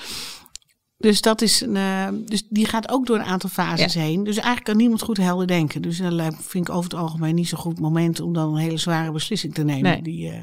Dus, 1.06 1.20
dat 1.20 1.42
is 1.42 1.60
een, 1.60 1.76
eh, 1.76 2.08
dus 2.24 2.42
die 2.48 2.66
gaat 2.66 2.88
ook 2.90 3.06
door 3.06 3.16
een 3.16 3.24
aantal 3.24 3.50
fases 3.50 3.94
heen. 3.94 4.24
Dus 4.24 4.36
eigenlijk 4.36 4.64
kan 4.64 4.76
niemand 4.76 5.02
goed 5.02 5.16
helder 5.16 5.46
denken. 5.46 5.82
Dus 5.82 5.98
dat 5.98 6.34
vind 6.38 6.68
ik 6.68 6.74
over 6.74 6.90
het 6.90 7.00
algemeen 7.00 7.34
niet 7.34 7.48
zo'n 7.48 7.58
goed 7.58 7.80
moment 7.80 8.20
om 8.20 8.32
dan 8.32 8.54
een 8.54 8.60
hele 8.60 8.76
zware 8.76 9.12
beslissing 9.12 9.54
te 9.54 9.64
nemen. 9.64 9.82
Nee. 9.82 10.02
Die, 10.02 10.30
eh, 10.30 10.40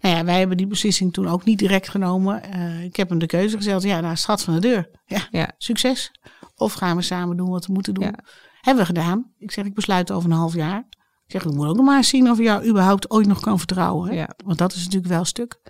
nou 0.00 0.16
ja, 0.16 0.24
wij 0.24 0.38
hebben 0.38 0.56
die 0.56 0.66
beslissing 0.66 1.12
toen 1.12 1.28
ook 1.28 1.44
niet 1.44 1.58
direct 1.58 1.88
genomen. 1.88 2.42
Eh, 2.42 2.84
ik 2.84 2.96
heb 2.96 3.08
hem 3.08 3.18
de 3.18 3.26
keuze 3.26 3.56
gezet. 3.56 3.82
Ja, 3.82 4.00
nou, 4.00 4.16
schat 4.16 4.42
van 4.42 4.54
de 4.54 4.60
deur. 4.60 4.90
Ja, 5.06 5.28
Ja. 5.30 5.52
succes. 5.58 6.10
Of 6.56 6.72
gaan 6.72 6.96
we 6.96 7.02
samen 7.02 7.36
doen 7.36 7.50
wat 7.50 7.66
we 7.66 7.72
moeten 7.72 7.94
doen. 7.94 8.04
Ja. 8.04 8.18
Hebben 8.60 8.82
we 8.86 8.94
gedaan. 8.94 9.32
Ik 9.38 9.50
zeg, 9.50 9.64
ik 9.64 9.74
besluit 9.74 10.12
over 10.12 10.30
een 10.30 10.36
half 10.36 10.54
jaar. 10.54 10.78
Ik 11.26 11.34
zeg, 11.34 11.44
ik 11.44 11.52
moet 11.52 11.66
ook 11.66 11.76
nog 11.76 11.84
maar 11.84 11.96
eens 11.96 12.08
zien 12.08 12.30
of 12.30 12.36
je 12.36 12.42
jou 12.42 12.68
überhaupt 12.68 13.10
ooit 13.10 13.26
nog 13.26 13.40
kan 13.40 13.58
vertrouwen. 13.58 14.16
Hè? 14.16 14.24
Want 14.44 14.58
dat 14.58 14.72
is 14.72 14.84
natuurlijk 14.84 15.12
wel 15.12 15.20
een 15.20 15.26
stuk. 15.26 15.60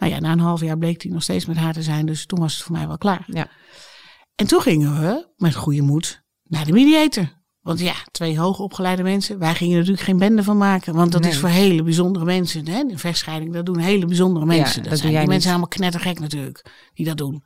Nou 0.00 0.12
ja, 0.12 0.18
na 0.20 0.32
een 0.32 0.38
half 0.38 0.60
jaar 0.60 0.78
bleek 0.78 1.02
hij 1.02 1.12
nog 1.12 1.22
steeds 1.22 1.46
met 1.46 1.56
haar 1.56 1.72
te 1.72 1.82
zijn. 1.82 2.06
Dus 2.06 2.26
toen 2.26 2.38
was 2.40 2.54
het 2.54 2.62
voor 2.62 2.76
mij 2.76 2.86
wel 2.86 2.98
klaar. 2.98 3.24
Ja. 3.26 3.48
En 4.34 4.46
toen 4.46 4.60
gingen 4.60 5.00
we 5.00 5.28
met 5.36 5.54
goede 5.54 5.82
moed 5.82 6.22
naar 6.44 6.64
de 6.64 6.72
mediator. 6.72 7.38
Want 7.60 7.80
ja, 7.80 7.94
twee 8.10 8.38
hoogopgeleide 8.38 9.02
mensen. 9.02 9.38
Wij 9.38 9.54
gingen 9.54 9.72
er 9.72 9.78
natuurlijk 9.78 10.06
geen 10.06 10.18
bende 10.18 10.42
van 10.42 10.56
maken. 10.56 10.94
Want 10.94 11.12
dat 11.12 11.20
Nee. 11.20 11.30
is 11.30 11.38
voor 11.38 11.48
hele 11.48 11.82
bijzondere 11.82 12.24
mensen. 12.24 12.68
Hè? 12.68 12.84
De 12.84 12.98
vechtscheiding, 12.98 13.52
dat 13.52 13.66
doen 13.66 13.78
hele 13.78 14.06
bijzondere 14.06 14.46
mensen. 14.46 14.82
dat 14.82 14.98
zijn, 14.98 15.02
die 15.02 15.10
mensen 15.12 15.30
niet. 15.32 15.40
zijn 15.42 15.54
allemaal 15.54 15.68
knettergek 15.76 16.18
natuurlijk. 16.20 16.64
Die 16.94 17.06
dat 17.06 17.16
doen. 17.16 17.44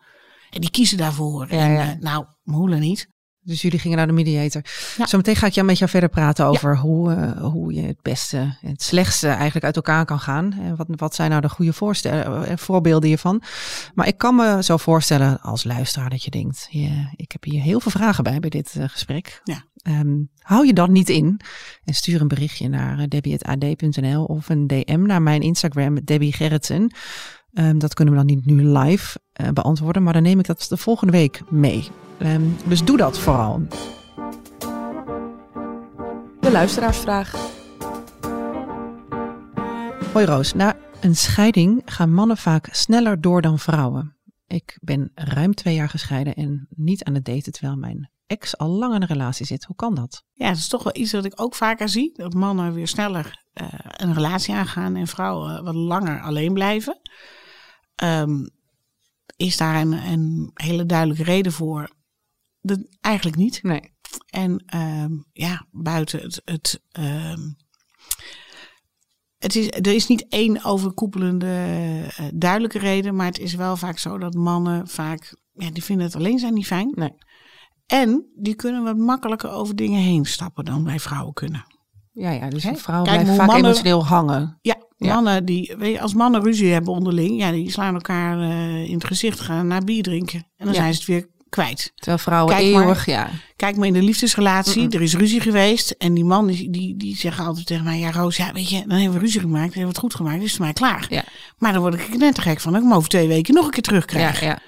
En 0.51 0.61
die 0.61 0.71
kiezen 0.71 0.99
daarvoor. 0.99 1.47
Ja, 1.51 1.59
en, 1.59 1.73
ja. 1.73 1.91
eh, 1.93 1.99
nou, 2.01 2.25
moelen 2.43 2.81
niet. 2.81 3.09
Dus 3.45 3.63
jullie 3.63 3.79
gingen 3.79 3.97
naar 3.97 4.07
de 4.07 4.13
mediator. 4.13 4.63
Ja. 4.97 5.07
Zometeen 5.07 5.37
ga 5.37 5.47
ik 5.47 5.53
jou 5.53 5.67
met 5.67 5.79
jou 5.79 5.91
verder 5.91 6.09
praten 6.09 6.47
over 6.47 6.79
hoe, 6.79 7.13
eh, 7.13 7.43
hoe 7.43 7.75
je 7.75 7.83
het 7.83 8.03
beste 8.03 8.37
en 8.37 8.71
het 8.71 8.83
slechtste 8.83 9.29
eigenlijk 9.29 9.65
uit 9.65 9.77
elkaar 9.77 10.05
kan 10.05 10.21
gaan. 10.21 10.53
En 10.53 10.77
wat, 10.77 10.87
wat 10.91 11.15
zijn 11.15 11.31
nou 11.31 11.43
de 11.43 11.49
goede 11.49 11.73
voorstellen, 11.73 12.47
eh, 12.47 12.57
voorbeelden 12.57 13.09
hiervan? 13.09 13.43
Maar 13.95 14.07
ik 14.07 14.19
kan 14.19 14.35
me 14.35 14.63
zo 14.63 14.77
voorstellen 14.77 15.41
als 15.41 15.65
luisteraar 15.65 16.11
dat 16.11 16.25
je 16.25 16.31
denkt, 16.31 16.67
ja, 16.71 17.13
ik 17.17 17.33
heb 17.33 17.45
hier 17.45 17.63
heel 17.63 17.81
veel 17.81 17.91
vragen 17.91 18.25
bij 18.25 18.41
bij 18.41 18.51
dit 18.51 18.75
eh, 18.77 18.89
gesprek. 18.89 19.41
Ja. 19.45 19.65
Ehm, 19.83 20.23
hou 20.39 20.67
je 20.67 20.73
dan 20.73 20.93
niet 20.93 21.09
in 21.09 21.41
en 21.85 21.95
stuur 21.95 22.21
een 22.21 22.29
berichtje 22.29 22.69
naar 22.69 22.99
uh, 22.99 23.05
debbie.ad.nl 23.09 24.25
of 24.25 24.49
een 24.49 24.67
DM 24.67 25.03
naar 25.03 25.23
mijn 25.23 25.41
Instagram, 25.41 26.05
Debbie 26.05 26.33
Gerritsen. 26.33 26.95
Ehm, 27.55 27.79
dat 27.79 27.95
kunnen 27.95 28.15
we 28.15 28.21
dan 28.21 28.37
niet 28.37 28.47
nu 28.47 28.65
live 28.65 29.19
uh, 29.41 29.49
beantwoorden, 29.49 30.03
maar 30.03 30.13
dan 30.13 30.23
neem 30.23 30.39
ik 30.39 30.47
dat 30.47 30.67
de 30.69 30.77
volgende 30.77 31.13
week 31.13 31.51
mee. 31.51 31.89
Um, 32.19 32.57
dus 32.67 32.85
doe 32.85 32.97
dat 32.97 33.19
vooral. 33.19 33.63
De 36.41 36.51
luisteraarsvraag. 36.51 37.53
Hoi 40.13 40.27
Roos, 40.27 40.53
na 40.53 40.77
een 41.01 41.17
scheiding 41.17 41.83
gaan 41.85 42.13
mannen 42.13 42.37
vaak 42.37 42.69
sneller 42.71 43.21
door 43.21 43.43
dan 43.43 43.59
vrouwen. 43.59 44.17
Ik 44.47 44.79
ben 44.81 45.11
ruim 45.15 45.55
twee 45.55 45.75
jaar 45.75 45.89
gescheiden 45.89 46.35
en 46.35 46.67
niet 46.71 47.05
aan 47.05 47.15
het 47.15 47.25
daten 47.25 47.53
terwijl 47.53 47.77
mijn 47.77 48.11
ex 48.27 48.59
al 48.59 48.69
lang 48.69 48.95
in 48.95 49.03
een 49.03 49.09
relatie 49.09 49.47
zit. 49.47 49.65
Hoe 49.65 49.77
kan 49.77 49.95
dat? 49.95 50.25
Ja, 50.33 50.49
dat 50.49 50.57
is 50.57 50.69
toch 50.69 50.83
wel 50.83 50.97
iets 50.97 51.13
wat 51.13 51.25
ik 51.25 51.41
ook 51.41 51.55
vaker 51.55 51.89
zie. 51.89 52.13
Dat 52.15 52.35
mannen 52.35 52.75
weer 52.75 52.89
sneller 52.89 53.45
uh, 53.55 53.69
een 53.97 54.15
relatie 54.15 54.55
aangaan 54.55 54.97
en 54.97 55.07
vrouwen 55.07 55.65
wat 55.65 55.75
langer 55.75 56.21
alleen 56.21 56.53
blijven. 56.53 57.01
Um, 58.03 58.51
is 59.37 59.57
daar 59.57 59.81
een, 59.81 59.93
een, 59.93 60.51
hele 60.55 60.87
duidelijke 60.87 61.23
reden 61.23 61.53
voor? 61.53 61.91
De, 62.61 62.89
eigenlijk 63.01 63.37
niet. 63.37 63.63
Nee. 63.63 63.93
En 64.31 64.65
um, 64.77 65.25
ja, 65.33 65.67
buiten 65.71 66.23
het. 66.23 66.43
het 66.45 66.83
um, 66.99 67.57
het 69.39 69.57
is, 69.57 69.67
er 69.67 69.95
is 69.95 70.07
niet 70.07 70.29
één 70.29 70.65
overkoepelende 70.65 71.47
uh, 72.21 72.27
duidelijke 72.35 72.79
reden, 72.79 73.17
maar 73.17 73.27
het 73.27 73.39
is 73.39 73.55
wel 73.55 73.77
vaak 73.77 73.99
zo 73.99 74.19
dat 74.19 74.35
mannen 74.35 74.89
vaak, 74.89 75.37
ja, 75.53 75.71
die 75.71 75.85
vinden 75.85 76.07
het 76.07 76.17
alleen 76.17 76.39
zijn 76.39 76.55
niet 76.55 76.67
fijn. 76.67 76.93
Nee. 76.95 77.15
En 77.87 78.27
die 78.37 78.55
kunnen 78.55 78.83
wat 78.83 78.97
makkelijker 78.97 79.51
over 79.51 79.77
dingen 79.77 80.01
heen 80.01 80.25
stappen 80.25 80.65
dan 80.65 80.85
wij 80.85 81.01
vrouwen 81.01 81.33
kunnen. 81.33 81.65
Ja, 82.13 82.31
ja 82.31 82.49
dus 82.49 82.65
een 82.65 82.79
vrouw 82.79 83.03
blijft 83.03 83.31
vaak 83.31 83.47
mannen, 83.47 83.65
emotioneel 83.65 84.07
hangen. 84.07 84.59
Ja, 84.63 84.77
ja, 84.97 85.15
mannen 85.15 85.45
die, 85.45 85.75
weet 85.79 85.93
je, 85.93 86.01
als 86.01 86.15
mannen 86.15 86.43
ruzie 86.43 86.73
hebben 86.73 86.93
onderling, 86.93 87.39
ja, 87.39 87.51
die 87.51 87.71
slaan 87.71 87.95
elkaar 87.95 88.39
uh, 88.39 88.85
in 88.85 88.95
het 88.95 89.05
gezicht, 89.05 89.41
gaan 89.41 89.67
naar 89.67 89.85
bier 89.85 90.03
drinken. 90.03 90.39
En 90.57 90.65
dan 90.65 90.75
ja. 90.75 90.81
zijn 90.81 90.93
ze 90.93 90.99
het 90.99 91.09
weer 91.09 91.29
kwijt. 91.49 91.93
Terwijl 91.95 92.19
vrouwen 92.19 92.55
kijk 92.55 92.67
eeuwig, 92.67 93.07
maar, 93.07 93.17
ja. 93.17 93.31
Kijk 93.57 93.77
maar 93.77 93.87
in 93.87 93.93
de 93.93 94.03
liefdesrelatie, 94.03 94.83
mm 94.83 94.87
-mm. 94.87 94.93
er 94.93 95.03
is 95.03 95.15
ruzie 95.15 95.41
geweest. 95.41 95.91
En 95.91 96.15
die 96.15 96.25
man, 96.25 96.47
die, 96.47 96.71
die, 96.71 96.97
die 96.97 97.17
zeggen 97.17 97.45
altijd 97.45 97.67
tegen 97.67 97.85
mij, 97.85 97.99
ja 97.99 98.11
Roos, 98.11 98.37
ja 98.37 98.53
weet 98.53 98.71
je, 98.71 98.85
dan 98.87 98.99
hebben 98.99 99.19
we 99.19 99.25
ruzie 99.25 99.41
gemaakt, 99.41 99.75
dan 99.75 99.83
hebben 99.83 99.83
we 99.83 99.89
het 99.89 99.99
goed 99.99 100.15
gemaakt, 100.15 100.43
is 100.43 100.51
het 100.51 100.61
mij 100.61 100.73
klaar. 100.73 101.07
Ja. 101.11 101.25
Maar 101.59 101.73
dan 101.73 101.81
word 101.81 101.95
ik 101.95 102.17
net 102.17 102.35
te 102.35 102.41
gek 102.41 102.61
van, 102.61 102.73
dat 102.73 102.83
ik 102.83 102.89
hem 102.89 102.97
over 102.97 103.09
twee 103.09 103.29
weken 103.29 103.55
nog 103.55 103.65
een 103.65 103.71
keer 103.71 103.83
terugkrijg. 103.83 104.41
Ja, 104.41 104.47
ja. 104.47 104.59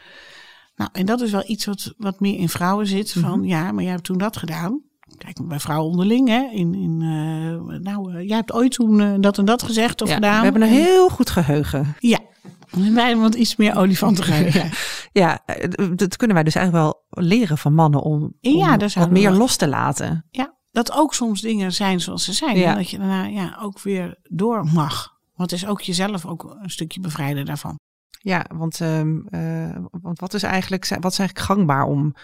Nou, 0.76 0.90
en 0.92 1.06
dat 1.06 1.20
is 1.20 1.30
wel 1.30 1.44
iets 1.46 1.64
wat, 1.64 1.94
wat 1.96 2.20
meer 2.20 2.38
in 2.38 2.48
vrouwen 2.48 2.86
zit. 2.86 3.12
Van 3.12 3.22
Mhm. 3.22 3.30
mm 3.30 3.38
-hmm. 3.38 3.48
ja, 3.48 3.72
maar 3.72 3.82
jij 3.82 3.92
hebt 3.92 4.04
toen 4.04 4.18
dat 4.18 4.36
gedaan. 4.36 4.82
Kijk, 5.18 5.48
bij 5.48 5.60
vrouwen 5.60 5.90
onderling, 5.90 6.28
hè. 6.28 6.48
In, 6.52 6.74
in, 6.74 7.00
uh, 7.00 7.78
nou, 7.78 8.12
uh, 8.12 8.28
jij 8.28 8.36
hebt 8.36 8.52
ooit 8.52 8.72
toen 8.72 9.00
uh, 9.00 9.14
dat 9.20 9.38
en 9.38 9.44
dat 9.44 9.62
gezegd 9.62 10.02
of 10.02 10.08
ja, 10.08 10.14
gedaan. 10.14 10.38
We 10.38 10.44
hebben 10.44 10.62
een 10.62 10.68
heel 10.68 11.08
goed 11.08 11.30
geheugen. 11.30 11.96
Ja, 11.98 12.18
wij 12.94 13.06
hebben 13.06 13.22
wat 13.22 13.34
iets 13.34 13.56
meer 13.56 13.76
olifantengeheugen. 13.76 14.70
ja, 15.22 15.44
dat 15.94 16.16
kunnen 16.16 16.36
wij 16.36 16.44
dus 16.44 16.54
eigenlijk 16.54 16.84
wel 16.84 17.24
leren 17.24 17.58
van 17.58 17.74
mannen 17.74 18.02
om, 18.02 18.22
om 18.22 18.34
ja, 18.40 18.76
wat 18.76 19.10
meer 19.10 19.30
los 19.30 19.56
te 19.56 19.68
laten. 19.68 20.26
Ja, 20.30 20.54
dat 20.70 20.92
ook 20.92 21.14
soms 21.14 21.40
dingen 21.40 21.72
zijn 21.72 22.00
zoals 22.00 22.24
ze 22.24 22.32
zijn. 22.32 22.58
Ja. 22.58 22.70
En 22.70 22.76
dat 22.76 22.90
je 22.90 22.98
daarna 22.98 23.24
ja, 23.24 23.58
ook 23.60 23.80
weer 23.80 24.18
door 24.22 24.64
mag. 24.64 25.14
Want 25.34 25.52
is 25.52 25.66
ook 25.66 25.80
jezelf 25.80 26.26
ook 26.26 26.56
een 26.62 26.70
stukje 26.70 27.00
bevrijden 27.00 27.44
daarvan. 27.44 27.78
Ja, 28.18 28.46
want, 28.54 28.80
uh, 28.80 29.76
want 29.90 30.20
wat 30.20 30.34
is 30.34 30.42
eigenlijk, 30.42 30.86
wat 31.00 31.12
is 31.12 31.18
eigenlijk 31.18 31.48
gangbaar 31.48 31.84
om, 31.84 32.14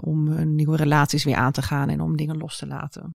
om 0.00 0.54
nieuwe 0.54 0.76
relaties 0.76 1.24
weer 1.24 1.36
aan 1.36 1.52
te 1.52 1.62
gaan 1.62 1.88
en 1.88 2.00
om 2.00 2.16
dingen 2.16 2.36
los 2.36 2.58
te 2.58 2.66
laten? 2.66 3.14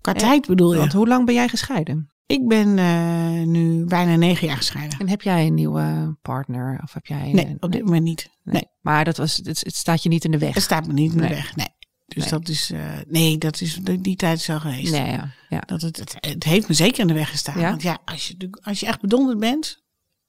Qua 0.00 0.12
tijd 0.12 0.46
bedoel 0.46 0.72
je? 0.72 0.78
Want 0.78 0.92
hoe 0.92 1.08
lang 1.08 1.26
ben 1.26 1.34
jij 1.34 1.48
gescheiden? 1.48 2.10
Ik 2.26 2.48
ben 2.48 2.76
uh, 2.76 3.46
nu 3.46 3.84
bijna 3.84 4.16
negen 4.16 4.46
jaar 4.46 4.56
gescheiden. 4.56 4.98
En 4.98 5.08
heb 5.08 5.22
jij 5.22 5.46
een 5.46 5.54
nieuwe 5.54 6.16
partner? 6.22 6.80
Of 6.82 6.92
heb 6.92 7.06
jij, 7.06 7.32
nee, 7.32 7.56
op 7.60 7.72
dit 7.72 7.84
moment 7.84 8.02
niet. 8.02 8.30
Nee. 8.42 8.54
nee. 8.54 8.68
Maar 8.80 9.04
dat 9.04 9.16
was, 9.16 9.36
het, 9.36 9.46
het, 9.46 9.76
staat 9.76 10.02
je 10.02 10.08
niet 10.08 10.24
in 10.24 10.30
de 10.30 10.38
weg? 10.38 10.54
Het 10.54 10.62
staat 10.62 10.86
me 10.86 10.92
niet 10.92 11.12
in 11.12 11.18
de 11.18 11.24
nee. 11.24 11.34
weg, 11.34 11.56
nee. 11.56 11.68
Dus 12.06 12.22
nee. 12.22 12.30
dat 12.30 12.48
is, 12.48 12.70
uh, 12.70 12.80
nee, 13.06 13.38
dat 13.38 13.60
is, 13.60 13.74
die, 13.74 14.00
die 14.00 14.16
tijd 14.16 14.48
al 14.48 14.60
geweest. 14.60 14.92
Nee, 14.92 15.10
ja. 15.10 15.32
ja. 15.48 15.60
Dat 15.60 15.82
het, 15.82 15.96
het, 15.96 16.16
het, 16.20 16.44
heeft 16.44 16.68
me 16.68 16.74
zeker 16.74 17.00
in 17.00 17.06
de 17.06 17.14
weg 17.14 17.30
gestaan. 17.30 17.60
Ja? 17.60 17.68
Want 17.68 17.82
ja, 17.82 17.98
als 18.04 18.28
je, 18.28 18.50
als 18.62 18.80
je 18.80 18.86
echt 18.86 19.00
bedonderd 19.00 19.38
bent, 19.38 19.82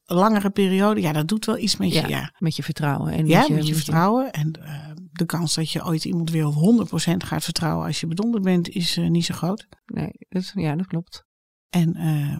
een 0.06 0.18
langere 0.18 0.50
periode, 0.50 1.02
ja, 1.02 1.12
dat 1.12 1.28
doet 1.28 1.46
wel 1.46 1.58
iets 1.58 1.78
met 1.78 1.94
je. 1.94 2.08
Ja, 2.08 2.34
met 2.38 2.56
je 2.56 2.64
vertrouwen. 2.64 3.14
En 3.14 3.28
ja, 3.28 3.40
met 3.40 3.48
je, 3.48 3.54
met 3.54 3.68
je 3.68 3.76
vertrouwen. 3.76 4.32
En 4.32 4.54
uh, 4.62 4.91
de 5.22 5.28
kans 5.38 5.56
dat 5.56 5.72
je 5.72 5.86
ooit 5.86 6.06
iemand 6.06 6.30
weer 6.30 6.48
op 6.48 6.54
100% 6.54 7.18
gaat 7.18 7.44
vertrouwen 7.44 7.86
als 7.86 8.00
je 8.00 8.08
bedonderd 8.08 8.44
bent, 8.44 8.70
is 8.70 8.98
uh, 8.98 9.10
niet 9.10 9.26
zo 9.26 9.34
groot. 9.34 9.68
Nee, 9.86 10.12
dat, 10.30 10.52
ja, 10.56 10.76
dat 10.76 10.88
klopt. 10.88 11.24
En 11.70 11.98
uh, 11.98 12.38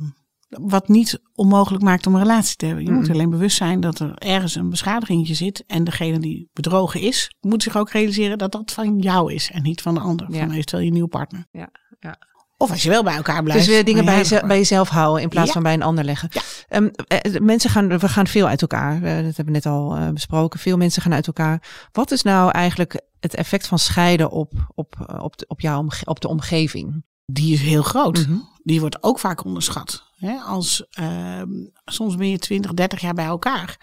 wat 0.48 0.88
niet 0.88 1.22
onmogelijk 1.34 1.84
maakt 1.84 2.08
om 2.08 2.13
een 2.15 2.22
relatie 2.22 2.56
te 2.56 2.65
hebben. 2.65 2.84
Je 2.84 2.91
Mm. 2.91 2.98
moet 2.98 3.10
alleen 3.10 3.30
bewust 3.30 3.58
zijn 3.58 3.80
dat 3.80 4.00
er 4.00 4.15
ergens 4.15 4.56
een 4.56 4.70
beschadigingje 4.70 5.34
zit. 5.34 5.63
En 5.65 5.84
degene 5.84 6.20
die 6.20 6.50
bedrogen 6.54 7.02
is, 7.02 7.36
moet 7.39 7.63
zich 7.63 7.78
ook 7.78 7.89
realiseren 7.89 8.38
dat 8.38 8.52
dat 8.52 8.72
van 8.72 9.00
jou 9.00 9.34
is. 9.34 9.52
En 9.52 9.63
niet 9.63 9.82
van 9.82 9.94
de 9.94 10.00
ander. 10.00 10.34
Ja. 10.34 10.39
Van 10.39 10.52
eventueel 10.52 10.84
je 10.84 10.91
nieuwe 10.91 11.08
partner. 11.08 11.46
Ja, 11.52 11.70
ja. 12.00 12.17
Of 12.62 12.71
als 12.71 12.84
je 12.84 12.89
wel 12.89 13.04
bij 13.04 13.15
elkaar 13.15 13.43
blijft. 13.43 13.65
Dus 13.65 13.74
weer 13.74 13.86
dingen 13.86 14.06
bij, 14.06 14.17
je, 14.17 14.43
bij 14.47 14.58
jezelf 14.58 14.89
houden 14.89 15.21
in 15.21 15.30
plaats 15.30 15.47
Ja. 15.47 15.54
van 15.54 15.63
bij 15.63 15.74
een 15.74 15.82
ander 15.82 16.04
leggen. 16.04 16.30
Ja. 16.32 16.41
Um, 16.78 16.91
eh, 17.08 17.41
mensen 17.41 17.69
gaan, 17.69 18.00
we 18.00 18.10
gaan 18.10 18.28
veel 18.28 18.47
uit 18.47 18.62
elkaar. 18.62 18.95
Uh, 18.95 19.02
dat 19.02 19.36
hebben 19.36 19.45
we 19.45 19.52
net 19.52 19.65
al 19.65 19.97
uh, 19.97 20.10
besproken. 20.10 20.60
Veel 20.60 20.78
mensen 20.78 21.02
gaan 21.02 21.13
uit 21.13 21.28
elkaar. 21.28 21.63
Wat 21.91 22.12
is 22.12 22.21
nou 22.21 22.52
eigenlijk 22.52 23.02
het 23.19 23.36
effect 23.36 23.67
van 23.67 23.80
scheiden 23.80 24.32
op, 24.32 24.52
op, 24.76 25.15
op, 25.21 25.38
de, 25.38 25.45
op, 25.47 25.62
jouw, 25.62 25.88
op 26.04 26.19
de 26.21 26.28
omgeving? 26.28 27.06
Die 27.26 27.54
is 27.54 27.62
heel 27.62 27.84
groot. 27.84 28.28
Mhm. 28.28 28.38
Die 28.63 28.80
wordt 28.80 29.04
ook 29.04 29.19
vaak 29.19 29.45
onderschat. 29.45 30.04
Als, 30.45 30.86
uh, 31.00 31.41
soms 31.86 32.15
ben 32.15 32.30
je 32.30 32.38
20, 32.38 32.74
30 32.74 33.02
jaar 33.02 33.13
bij 33.13 33.26
elkaar. 33.26 33.78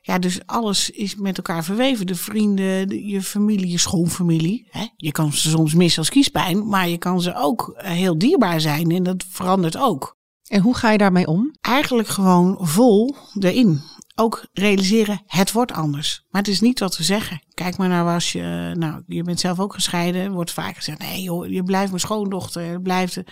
Ja, 0.00 0.18
dus 0.18 0.46
alles 0.46 0.90
is 0.90 1.14
met 1.14 1.36
elkaar 1.36 1.64
verweven. 1.64 2.06
De 2.06 2.14
vrienden, 2.14 2.88
de, 2.88 3.06
je 3.06 3.22
familie, 3.22 3.70
je 3.70 3.78
schoonfamilie. 3.78 4.68
Hè? 4.70 4.86
Je 4.96 5.12
kan 5.12 5.32
ze 5.32 5.48
soms 5.48 5.74
missen 5.74 5.98
als 5.98 6.10
kiespijn, 6.10 6.68
maar 6.68 6.88
je 6.88 6.98
kan 6.98 7.20
ze 7.20 7.34
ook 7.34 7.74
uh, 7.76 7.90
heel 7.90 8.18
dierbaar 8.18 8.60
zijn 8.60 8.90
en 8.90 9.02
dat 9.02 9.24
verandert 9.28 9.76
ook. 9.76 10.18
En 10.48 10.60
hoe 10.60 10.76
ga 10.76 10.90
je 10.90 10.98
daarmee 10.98 11.26
om? 11.26 11.54
Eigenlijk 11.60 12.08
gewoon 12.08 12.56
vol 12.60 13.16
erin. 13.38 13.80
Ook 14.14 14.46
realiseren, 14.52 15.22
het 15.26 15.52
wordt 15.52 15.72
anders. 15.72 16.24
Maar 16.30 16.40
het 16.40 16.50
is 16.50 16.60
niet 16.60 16.80
wat 16.80 16.96
we 16.96 17.02
zeggen. 17.02 17.42
Kijk 17.54 17.76
maar 17.76 17.88
naar 17.88 18.14
als 18.14 18.32
je, 18.32 18.74
nou, 18.78 19.02
je 19.06 19.22
bent 19.22 19.40
zelf 19.40 19.60
ook 19.60 19.74
gescheiden. 19.74 20.32
Wordt 20.32 20.52
vaak 20.52 20.76
gezegd, 20.76 20.98
nee 20.98 21.22
joh, 21.22 21.46
je 21.46 21.62
blijft 21.62 21.88
mijn 21.88 22.00
schoondochter. 22.00 22.80
Blijft, 22.80 23.22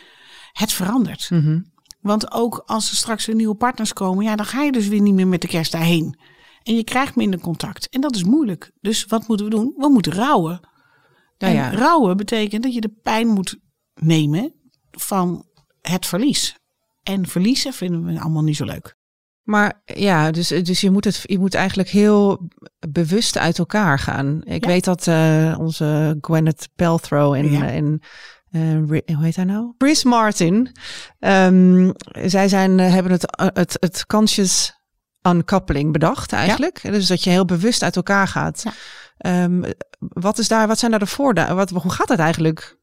het 0.53 0.73
verandert. 0.73 1.31
Mm 1.31 1.41
-hmm. 1.41 1.73
Want 2.01 2.33
ook 2.33 2.63
als 2.67 2.91
er 2.91 2.97
straks 2.97 3.27
weer 3.27 3.37
nieuwe 3.37 3.55
partners 3.55 3.93
komen, 3.93 4.25
ja, 4.25 4.37
dan 4.37 4.47
ga 4.47 4.63
je 4.63 4.73
dus 4.73 4.89
weer 4.89 5.01
niet 5.01 5.15
meer 5.15 5.29
met 5.29 5.41
de 5.41 5.49
kerst 5.49 5.73
daarheen. 5.73 6.19
En 6.69 6.75
je 6.77 6.85
krijgt 6.85 7.17
minder 7.17 7.41
contact. 7.41 7.89
En 7.89 8.01
dat 8.01 8.15
is 8.15 8.25
moeilijk. 8.25 8.71
Dus 8.81 9.05
wat 9.05 9.29
moeten 9.29 9.47
we 9.47 9.53
doen? 9.53 9.75
We 9.77 9.89
moeten 9.89 10.13
rouwen. 10.13 10.61
Ja, 11.37 11.47
en 11.49 11.55
ja. 11.55 11.71
rouwen 11.71 12.17
betekent 12.17 12.63
dat 12.63 12.75
je 12.75 12.81
de 12.81 12.95
pijn 13.03 13.27
moet 13.29 13.59
nemen 13.95 14.53
van 14.91 15.47
het 15.81 16.07
verlies. 16.07 16.57
En 17.03 17.27
verliezen 17.27 17.73
vinden 17.73 18.05
we 18.05 18.21
allemaal 18.21 18.43
niet 18.43 18.57
zo 18.57 18.65
leuk. 18.65 18.97
Maar 19.43 19.83
ja, 19.85 20.31
dus, 20.31 20.49
dus 20.49 20.81
je, 20.81 20.91
moet 20.91 21.05
het, 21.05 21.21
je 21.23 21.39
moet 21.39 21.55
eigenlijk 21.55 21.89
heel 21.89 22.49
bewust 22.89 23.39
uit 23.39 23.59
elkaar 23.59 23.99
gaan. 23.99 24.43
Ik 24.45 24.65
Ja. 24.65 24.71
weet 24.71 24.85
dat 24.85 25.07
uh, 25.07 25.57
onze 25.59 26.19
Gwyneth 26.21 26.69
Paltrow 26.77 27.35
en, 27.35 27.51
Ja. 27.51 27.69
en 27.69 28.01
uh, 28.51 28.89
Ri- 28.89 29.15
hoe 29.15 29.25
heet 29.25 29.37
hij 29.37 29.45
nou? 29.45 29.75
Chris 29.79 30.05
Martin. 30.05 30.77
Um, 31.19 31.93
zij 32.25 32.49
zijn, 32.49 32.79
uh, 32.79 32.93
hebben 32.93 33.13
het, 33.13 33.51
het, 33.55 33.77
het 33.81 34.07
conscious 34.07 34.78
uncoupling 35.31 35.93
bedacht 35.93 36.33
eigenlijk. 36.33 36.83
Dus 36.83 37.07
dat 37.07 37.25
je 37.25 37.31
heel 37.31 37.45
bewust 37.45 37.83
uit 37.83 37.97
elkaar 37.97 38.29
gaat. 38.29 38.63
Ja. 38.63 38.73
Um, 39.45 39.65
wat, 39.99 40.39
is 40.39 40.49
daar, 40.49 40.67
wat 40.67 40.79
zijn 40.79 40.91
daar 40.91 41.01
de 41.01 41.07
voordelen? 41.07 41.57
Wat, 41.57 41.71
hoe 41.71 41.93
gaat 41.93 42.09
het 42.09 42.19
eigenlijk? 42.19 42.77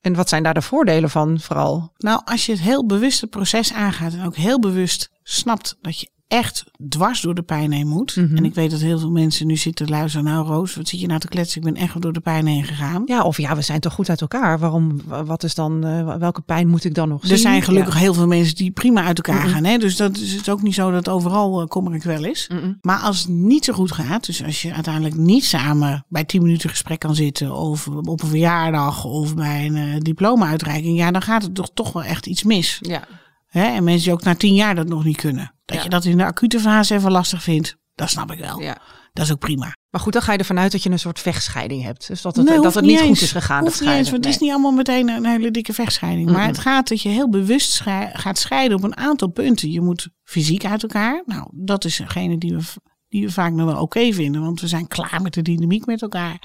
En 0.00 0.14
wat 0.14 0.28
zijn 0.28 0.42
daar 0.42 0.54
de 0.54 0.62
voordelen 0.62 1.10
van 1.10 1.40
vooral? 1.40 1.92
Nou, 1.96 2.20
als 2.24 2.46
je 2.46 2.52
het 2.52 2.60
heel 2.60 2.86
bewust 2.86 3.20
het 3.20 3.30
proces 3.30 3.72
aangaat 3.72 4.12
en 4.12 4.26
ook 4.26 4.36
heel 4.36 4.60
bewust 4.60 5.10
snapt 5.22 5.76
dat 5.80 6.00
je 6.00 6.10
echt 6.28 6.64
dwars 6.88 7.20
door 7.20 7.34
de 7.34 7.42
pijn 7.42 7.72
heen 7.72 7.86
moet. 7.88 8.16
Mhm. 8.16 8.36
En 8.36 8.44
ik 8.44 8.54
weet 8.54 8.70
dat 8.70 8.80
heel 8.80 8.98
veel 8.98 9.10
mensen 9.10 9.46
nu 9.46 9.56
zitten 9.56 9.88
luisteren. 9.88 10.26
Nou 10.26 10.46
Roos, 10.46 10.74
wat 10.74 10.88
zit 10.88 11.00
je 11.00 11.06
nou 11.06 11.20
te 11.20 11.28
kletsen? 11.28 11.58
Ik 11.66 11.72
ben 11.72 11.82
echt 11.82 12.00
door 12.02 12.12
de 12.12 12.20
pijn 12.20 12.46
heen 12.46 12.64
gegaan. 12.64 13.02
Ja, 13.06 13.22
of 13.22 13.36
ja, 13.38 13.56
we 13.56 13.62
zijn 13.62 13.80
toch 13.80 13.92
goed 13.92 14.08
uit 14.10 14.20
elkaar. 14.20 14.58
Waarom, 14.58 15.00
wat 15.24 15.42
is 15.42 15.54
dan, 15.54 15.86
uh, 15.86 16.16
welke 16.16 16.40
pijn 16.40 16.68
moet 16.68 16.84
ik 16.84 16.94
dan 16.94 17.08
nog 17.08 17.22
Er 17.22 17.28
zien? 17.28 17.38
zijn 17.38 17.62
gelukkig 17.62 17.94
Ja. 17.94 18.00
heel 18.00 18.14
veel 18.14 18.26
mensen 18.26 18.54
die 18.54 18.70
prima 18.70 19.04
uit 19.04 19.16
elkaar 19.16 19.48
gaan. 19.48 19.64
Hè? 19.64 19.78
Dus 19.78 19.96
dat 19.96 20.16
is 20.16 20.32
het 20.32 20.48
ook 20.48 20.62
niet 20.62 20.74
zo 20.74 20.90
dat 20.90 21.08
overal 21.08 21.60
uh, 21.62 21.66
kommer 21.66 21.94
ik 21.94 22.02
wel 22.02 22.24
is. 22.24 22.50
Maar 22.80 22.98
als 22.98 23.18
het 23.18 23.28
niet 23.28 23.64
zo 23.64 23.72
goed 23.72 23.92
gaat, 23.92 24.26
dus 24.26 24.44
als 24.44 24.62
je 24.62 24.72
uiteindelijk 24.72 25.16
niet 25.16 25.44
samen 25.44 26.04
bij 26.08 26.24
10 26.24 26.42
minuten 26.42 26.70
gesprek 26.70 26.98
kan 26.98 27.14
zitten, 27.14 27.54
of 27.54 27.88
op 27.88 28.22
een 28.22 28.28
verjaardag, 28.28 29.04
of 29.04 29.34
bij 29.34 29.66
een 29.66 29.76
uh, 29.76 29.94
diploma-uitreiking, 29.98 30.96
ja, 30.98 31.10
dan 31.10 31.22
gaat 31.22 31.42
het 31.42 31.54
toch, 31.54 31.70
toch 31.74 31.92
wel 31.92 32.02
echt 32.04 32.26
iets 32.26 32.42
mis. 32.42 32.78
Ja, 32.80 33.02
Hè? 33.56 33.64
En 33.66 33.84
mensen 33.84 34.04
die 34.04 34.12
ook 34.12 34.22
na 34.22 34.34
10 34.34 34.54
jaar 34.54 34.74
dat 34.74 34.88
nog 34.88 35.04
niet 35.04 35.16
kunnen. 35.16 35.54
Dat 35.64 35.76
Ja. 35.76 35.82
je 35.82 35.88
dat 35.88 36.04
in 36.04 36.16
de 36.16 36.24
acute 36.24 36.60
fase 36.60 36.94
even 36.94 37.10
lastig 37.10 37.42
vindt, 37.42 37.76
dat 37.94 38.10
snap 38.10 38.30
ik 38.32 38.38
wel. 38.38 38.60
ja. 38.60 38.78
Dat 39.12 39.24
is 39.24 39.32
ook 39.32 39.38
prima. 39.38 39.72
Maar 39.90 40.00
goed, 40.00 40.12
dan 40.12 40.22
ga 40.22 40.32
je 40.32 40.38
ervan 40.38 40.58
uit 40.58 40.72
dat 40.72 40.82
je 40.82 40.90
een 40.90 40.98
soort 40.98 41.20
vechtscheiding 41.20 41.82
hebt. 41.82 42.06
Dus 42.08 42.22
dat 42.22 42.36
het, 42.36 42.46
Nee, 42.48 42.60
dat 42.60 42.74
het 42.74 42.84
niet 42.84 42.98
eens. 43.00 43.08
goed 43.08 43.20
is 43.20 43.32
gegaan. 43.32 43.58
dat 43.64 43.68
Hoeft 43.68 43.80
niet 43.84 43.90
eens, 43.90 44.10
want 44.10 44.24
het 44.24 44.34
is 44.34 44.40
Nee. 44.40 44.48
niet 44.48 44.58
allemaal 44.58 44.76
meteen 44.76 45.08
een 45.08 45.26
hele 45.26 45.50
dikke 45.50 45.72
vechtscheiding. 45.72 46.30
Maar 46.30 46.46
het 46.46 46.58
gaat 46.58 46.88
dat 46.88 47.02
je 47.02 47.08
heel 47.08 47.28
bewust 47.30 47.72
schei- 47.72 48.10
gaat 48.12 48.38
scheiden 48.38 48.76
op 48.76 48.82
een 48.84 48.96
aantal 48.96 49.28
punten. 49.28 49.70
Je 49.70 49.80
moet 49.80 50.08
fysiek 50.22 50.64
uit 50.64 50.82
elkaar. 50.82 51.22
Nou, 51.26 51.48
dat 51.52 51.84
is 51.84 51.96
degene 51.96 52.38
die 52.38 52.54
we, 52.56 52.62
die 53.08 53.24
we 53.26 53.32
vaak 53.32 53.52
nog 53.52 53.72
wel 53.72 53.82
oké 53.82 54.12
vinden. 54.12 54.40
Want 54.42 54.60
we 54.60 54.68
zijn 54.68 54.88
klaar 54.88 55.22
met 55.22 55.34
de 55.34 55.42
dynamiek 55.42 55.86
met 55.86 56.02
elkaar. 56.02 56.42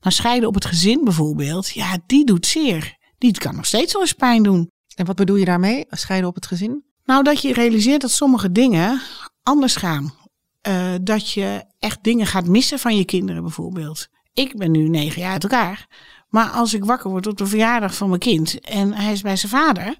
Maar 0.00 0.12
scheiden 0.12 0.48
op 0.48 0.54
het 0.54 0.64
gezin 0.64 1.00
bijvoorbeeld, 1.04 1.68
ja, 1.68 1.98
die 2.06 2.24
doet 2.26 2.46
zeer. 2.46 2.96
Die 3.18 3.32
kan 3.38 3.54
nog 3.56 3.66
steeds 3.66 3.92
wel 3.92 4.02
eens 4.02 4.12
pijn 4.12 4.42
doen. 4.42 4.70
En 4.94 5.06
wat 5.06 5.16
bedoel 5.16 5.36
je 5.36 5.44
daarmee? 5.44 5.86
Scheiden 5.90 6.28
op 6.28 6.34
het 6.34 6.46
gezin? 6.46 6.84
Nou, 7.04 7.22
dat 7.22 7.42
je 7.42 7.52
realiseert 7.52 8.00
dat 8.00 8.10
sommige 8.10 8.52
dingen 8.52 9.00
anders 9.42 9.76
gaan. 9.76 10.14
Eh, 10.60 10.94
dat 11.02 11.30
je 11.30 11.64
echt 11.78 11.98
dingen 12.02 12.26
gaat 12.26 12.46
missen 12.46 12.78
van 12.78 12.96
je 12.96 13.04
kinderen 13.04 13.42
bijvoorbeeld. 13.42 14.08
Ik 14.32 14.56
ben 14.56 14.70
nu 14.70 14.88
negen 14.88 15.20
jaar 15.20 15.32
uit 15.32 15.42
elkaar. 15.42 15.86
Maar 16.28 16.48
als 16.48 16.74
ik 16.74 16.84
wakker 16.84 17.10
word 17.10 17.26
op 17.26 17.36
de 17.36 17.46
verjaardag 17.46 17.94
van 17.94 18.08
mijn 18.08 18.20
kind 18.20 18.60
en 18.60 18.92
hij 18.92 19.12
is 19.12 19.22
bij 19.22 19.36
zijn 19.36 19.52
vader. 19.52 19.98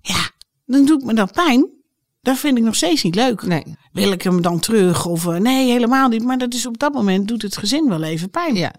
Ja, 0.00 0.30
dan 0.66 0.84
doet 0.84 1.04
me 1.04 1.14
dat 1.14 1.32
pijn. 1.32 1.68
Dat 2.20 2.38
vind 2.38 2.58
ik 2.58 2.64
nog 2.64 2.74
steeds 2.74 3.02
niet 3.02 3.14
leuk. 3.14 3.42
Nee. 3.42 3.76
Wil 3.92 4.12
ik 4.12 4.22
hem 4.22 4.42
dan 4.42 4.60
terug? 4.60 5.06
Of 5.06 5.26
eh, 5.26 5.36
nee, 5.36 5.70
helemaal 5.70 6.08
niet. 6.08 6.22
Maar 6.22 6.38
dat 6.38 6.54
is 6.54 6.66
op 6.66 6.78
dat 6.78 6.92
moment 6.92 7.28
doet 7.28 7.42
het 7.42 7.56
gezin 7.56 7.88
wel 7.88 8.02
even 8.02 8.30
pijn. 8.30 8.54
Ja. 8.54 8.72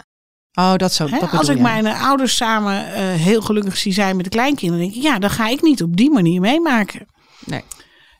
Oh, 0.53 0.75
dat 0.75 0.93
zo. 0.93 1.07
Hè, 1.07 1.19
dat 1.19 1.31
als 1.31 1.49
ik 1.49 1.55
je. 1.57 1.61
mijn 1.61 1.85
eh, 1.85 2.03
ouders 2.03 2.35
samen 2.35 2.93
eh, 2.93 3.13
heel 3.13 3.41
gelukkig 3.41 3.77
zie 3.77 3.93
zijn 3.93 4.15
met 4.15 4.25
de 4.25 4.31
kleinkinderen, 4.31 4.83
denk 4.83 4.95
ik, 4.95 5.03
ja, 5.03 5.19
dan 5.19 5.29
ga 5.29 5.47
ik 5.47 5.61
niet 5.61 5.83
op 5.83 5.97
die 5.97 6.11
manier 6.11 6.41
meemaken. 6.41 7.05
Nee. 7.45 7.63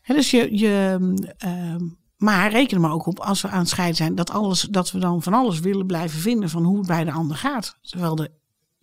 Hè, 0.02 0.13
dus 0.13 0.32
je, 0.32 0.58
je, 0.58 0.98
ehm, 1.38 1.80
maar 2.17 2.52
reken 2.52 2.76
er 2.76 2.82
maar 2.82 2.91
ook 2.91 3.06
op 3.06 3.19
als 3.19 3.41
we 3.41 3.48
aan 3.48 3.60
het 3.60 3.69
scheiden 3.69 3.96
zijn, 3.96 4.15
dat, 4.15 4.30
alles, 4.30 4.62
dat 4.62 4.91
we 4.91 5.00
dan 5.00 5.22
van 5.22 5.34
alles 5.34 5.60
willen 5.60 5.86
blijven 5.86 6.19
vinden 6.19 6.50
van 6.50 6.63
hoe 6.63 6.78
het 6.78 6.88
bij 6.88 7.04
de 7.04 7.12
ander 7.12 7.38
gaat. 7.38 7.78
Terwijl 7.82 8.17
er 8.17 8.30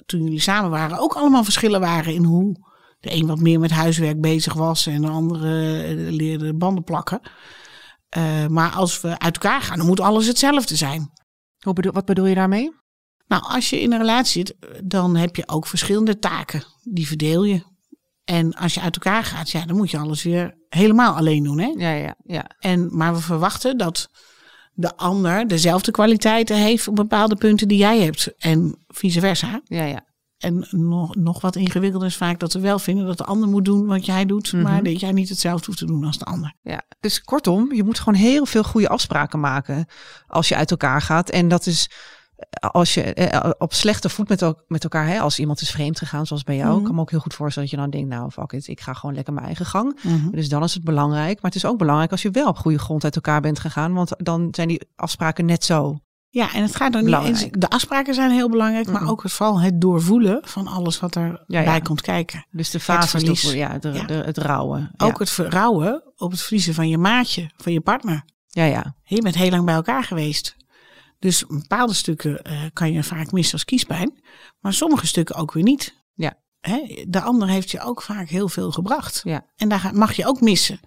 toen 0.07 0.23
jullie 0.23 0.41
samen 0.41 0.71
waren 0.71 0.99
ook 0.99 1.15
allemaal 1.15 1.45
verschillen 1.45 1.81
waren 1.81 2.15
in 2.15 2.25
hoe 2.25 2.57
de 3.01 3.15
een 3.15 3.27
wat 3.27 3.39
meer 3.39 3.61
met 3.61 3.71
huiswerk 3.71 4.21
bezig 4.21 4.53
was 4.53 4.87
en 4.87 5.03
de 5.03 5.09
andere 5.09 5.83
eh, 5.83 6.13
leerde 6.13 6.55
banden 6.55 6.85
plakken. 6.85 7.21
Eh, 8.09 8.47
maar 8.47 8.71
als 8.71 9.01
we 9.01 9.19
uit 9.19 9.35
elkaar 9.35 9.63
gaan, 9.63 9.79
dan 9.79 9.87
moet 9.87 10.01
alles 10.01 10.27
hetzelfde 10.27 10.77
zijn. 10.77 11.11
Wat 11.93 12.05
bedoel 12.05 12.27
je 12.27 12.35
daarmee? 12.35 12.73
Nou, 13.31 13.43
als 13.43 13.71
je 13.71 13.81
in 13.81 13.93
een 13.93 13.99
relatie 13.99 14.33
zit, 14.47 14.57
dan 14.85 15.17
heb 15.17 15.37
je 15.37 15.49
ook 15.49 15.67
verschillende 15.67 16.19
taken. 16.19 16.63
Die 16.83 17.07
verdeel 17.07 17.45
je. 17.45 17.63
En 18.25 18.55
als 18.55 18.75
je 18.75 18.81
uit 18.81 18.95
elkaar 18.95 19.25
gaat, 19.25 19.51
ja, 19.51 19.67
dan 19.67 19.77
moet 19.77 19.91
je 19.91 19.99
alles 19.99 20.23
weer 20.23 20.55
helemaal 20.69 21.17
alleen 21.17 21.43
doen. 21.43 21.59
Hè? 21.59 21.73
Ja, 21.77 21.93
ja, 21.93 22.15
ja. 22.25 22.51
En, 22.59 22.97
maar 22.97 23.15
we 23.15 23.21
verwachten 23.21 23.79
dat 23.79 24.11
de 24.73 24.97
ander 24.97 25.49
dezelfde 25.49 25.91
kwaliteiten 25.91 26.57
heeft 26.57 26.89
op 26.89 26.97
bepaalde 26.97 27.37
punten 27.37 27.69
die 27.69 27.79
jij 27.79 28.01
hebt. 28.01 28.33
En 28.39 28.85
vice 28.89 29.21
versa. 29.21 29.61
ja, 29.65 29.85
ja. 29.85 30.09
En 30.39 30.67
nog, 30.71 31.15
nog 31.15 31.41
wat 31.41 31.57
ingewikkelder 31.57 32.09
is 32.09 32.17
vaak 32.17 32.41
dat 32.41 32.53
we 32.53 32.61
wel 32.61 32.79
vinden 32.79 33.07
dat 33.07 33.19
de 33.19 33.25
ander 33.25 33.49
moet 33.49 33.65
doen 33.65 33.87
wat 33.87 34.07
jij 34.07 34.27
doet. 34.27 34.53
Mhm. 34.53 34.63
Maar 34.63 34.83
dat 34.83 35.01
jij 35.01 35.13
niet 35.13 35.29
hetzelfde 35.29 35.67
hoeft 35.67 35.79
te 35.79 35.87
doen 35.87 36.05
als 36.05 36.19
de 36.19 36.25
ander. 36.25 36.55
Ja, 36.63 36.83
dus 37.01 37.21
kortom, 37.21 37.73
je 37.73 37.85
moet 37.85 37.99
gewoon 37.99 38.21
heel 38.21 38.47
veel 38.47 38.65
goede 38.65 38.89
afspraken 38.89 39.41
maken 39.41 39.87
als 40.27 40.49
je 40.49 40.57
uit 40.57 40.71
elkaar 40.71 41.03
gaat. 41.03 41.31
En 41.31 41.49
dat 41.49 41.67
is 41.67 41.91
als 42.71 42.95
je 42.95 43.03
eh, 43.03 43.51
op 43.59 43.73
slechte 43.75 44.09
voet 44.09 44.29
met, 44.29 44.43
el- 44.43 44.59
met 44.69 44.83
elkaar, 44.83 45.07
hè, 45.07 45.21
als 45.21 45.39
iemand 45.39 45.61
is 45.61 45.71
vreemd 45.71 45.99
gegaan, 45.99 46.27
zoals 46.27 46.43
bij 46.45 46.57
jou, 46.57 46.75
Mhm. 46.77 46.85
kan 46.85 46.95
me 46.95 47.01
ook 47.01 47.11
heel 47.11 47.21
goed 47.21 47.35
voorstellen 47.35 47.69
dat 47.69 47.79
je 47.79 47.85
dan 47.85 47.93
denkt, 48.01 48.15
nou 48.15 48.31
fuck 48.31 48.53
it, 48.53 48.69
ik 48.69 48.81
ga 48.81 48.93
gewoon 48.93 49.15
lekker 49.15 49.33
mijn 49.33 49.47
eigen 49.47 49.67
gang. 49.67 49.99
Mhm. 50.03 50.31
Dus 50.31 50.49
dan 50.49 50.63
is 50.63 50.75
het 50.75 50.85
belangrijk. 50.85 51.35
Maar 51.43 51.51
het 51.51 51.55
is 51.55 51.65
ook 51.65 51.79
belangrijk 51.79 52.11
als 52.11 52.23
je 52.23 52.31
wel 52.31 52.49
op 52.49 52.59
goede 52.59 52.79
grond 52.79 53.05
uit 53.05 53.15
elkaar 53.15 53.41
bent 53.41 53.59
gegaan, 53.59 53.93
want 53.95 54.13
dan 54.17 54.49
zijn 54.51 54.69
die 54.69 54.81
afspraken 54.97 55.45
net 55.45 55.65
zo. 55.65 55.99
Ja, 56.33 56.55
en 56.55 56.63
het 56.63 56.77
gaat 56.77 56.93
dan 56.93 57.05
niet 57.05 57.15
eens. 57.25 57.47
De 57.51 57.69
afspraken 57.69 58.15
zijn 58.15 58.31
heel 58.31 58.49
belangrijk, 58.51 58.87
maar 58.91 59.01
Mhm. 59.03 59.11
ook 59.11 59.23
het, 59.23 59.33
vooral 59.33 59.61
het 59.61 59.81
doorvoelen 59.81 60.39
van 60.45 60.67
alles 60.67 61.01
wat 61.01 61.17
erbij 61.17 61.39
Ja, 61.47 61.61
ja. 61.61 61.79
komt 61.79 62.01
kijken. 62.01 62.47
Dus 62.51 62.71
de 62.71 62.81
fase 62.81 63.09
verlies. 63.09 63.43
toch- 63.43 63.53
ja, 63.55 63.79
de, 63.79 63.89
Ja. 63.93 64.05
De, 64.07 64.15
het 64.15 64.39
rouwen. 64.39 64.91
Ook 64.97 65.19
het 65.19 65.31
verrouwen 65.31 66.03
op 66.17 66.31
het 66.31 66.41
verliezen 66.43 66.75
van 66.75 66.89
je 66.89 66.99
maatje, 66.99 67.51
van 67.57 67.73
je 67.73 67.81
partner. 67.81 68.25
ja, 68.47 68.65
ja. 68.65 68.95
Je 69.05 69.23
bent 69.23 69.35
heel 69.35 69.51
lang 69.51 69.65
bij 69.65 69.75
elkaar 69.75 70.05
geweest. 70.05 70.57
Dus 71.21 71.45
bepaalde 71.49 71.95
stukken 71.95 72.43
eh, 72.43 72.59
kan 72.73 72.93
je 72.93 73.03
vaak 73.03 73.33
missen 73.33 73.53
als 73.53 73.65
kiespijn, 73.65 74.23
maar 74.61 74.73
sommige 74.73 75.07
stukken 75.07 75.35
ook 75.37 75.53
weer 75.53 75.63
niet. 75.63 75.95
Ja. 76.15 76.39
Hè, 76.61 77.05
de 77.09 77.21
ander 77.21 77.49
heeft 77.49 77.71
je 77.71 77.81
ook 77.81 78.03
vaak 78.03 78.29
heel 78.29 78.49
veel 78.49 78.71
gebracht. 78.71 79.21
Ja. 79.25 79.47
En 79.57 79.69
daar 79.69 79.81
ga- 79.81 79.93
mag 79.93 80.13
je 80.13 80.27
ook 80.27 80.41
missen. 80.41 80.81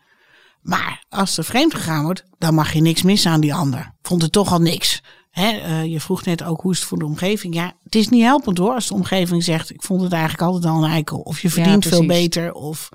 Maar 0.62 1.06
als 1.10 1.38
er 1.38 1.43
vreemd 1.43 1.74
gegaan 1.74 2.04
wordt, 2.04 2.24
dan 2.38 2.54
mag 2.54 2.74
je 2.74 2.82
niks 2.82 3.02
missen 3.02 3.32
aan 3.32 3.39
die 3.41 3.54
ander. 3.54 3.96
Vond 4.02 4.22
het 4.22 4.32
toch 4.32 4.52
al 4.52 4.60
niks. 4.60 5.02
Hè, 5.30 5.50
eh, 5.50 5.86
je 5.86 6.00
vroeg 6.00 6.26
net 6.26 6.43
ook 6.43 6.62
hoe 6.62 6.72
is 6.72 6.80
het 6.80 6.88
voor 6.88 7.00
de 7.00 7.06
omgeving. 7.06 7.54
Ja, 7.54 7.74
het 7.84 7.96
is 7.96 8.10
niet 8.10 8.24
helpend 8.24 8.58
hoor 8.58 8.74
als 8.74 8.88
de 8.88 8.93
omgeving 8.93 9.43
zegt: 9.43 9.69
ik 9.69 9.82
vond 9.84 10.02
het 10.02 10.12
eigenlijk 10.12 10.41
altijd 10.43 10.65
al 10.74 10.84
een 10.84 10.91
eikel. 10.91 11.19
Of 11.19 11.39
je 11.41 11.50
verdient 11.50 11.86
veel 11.86 12.06
beter. 12.06 12.54
Of 12.54 12.89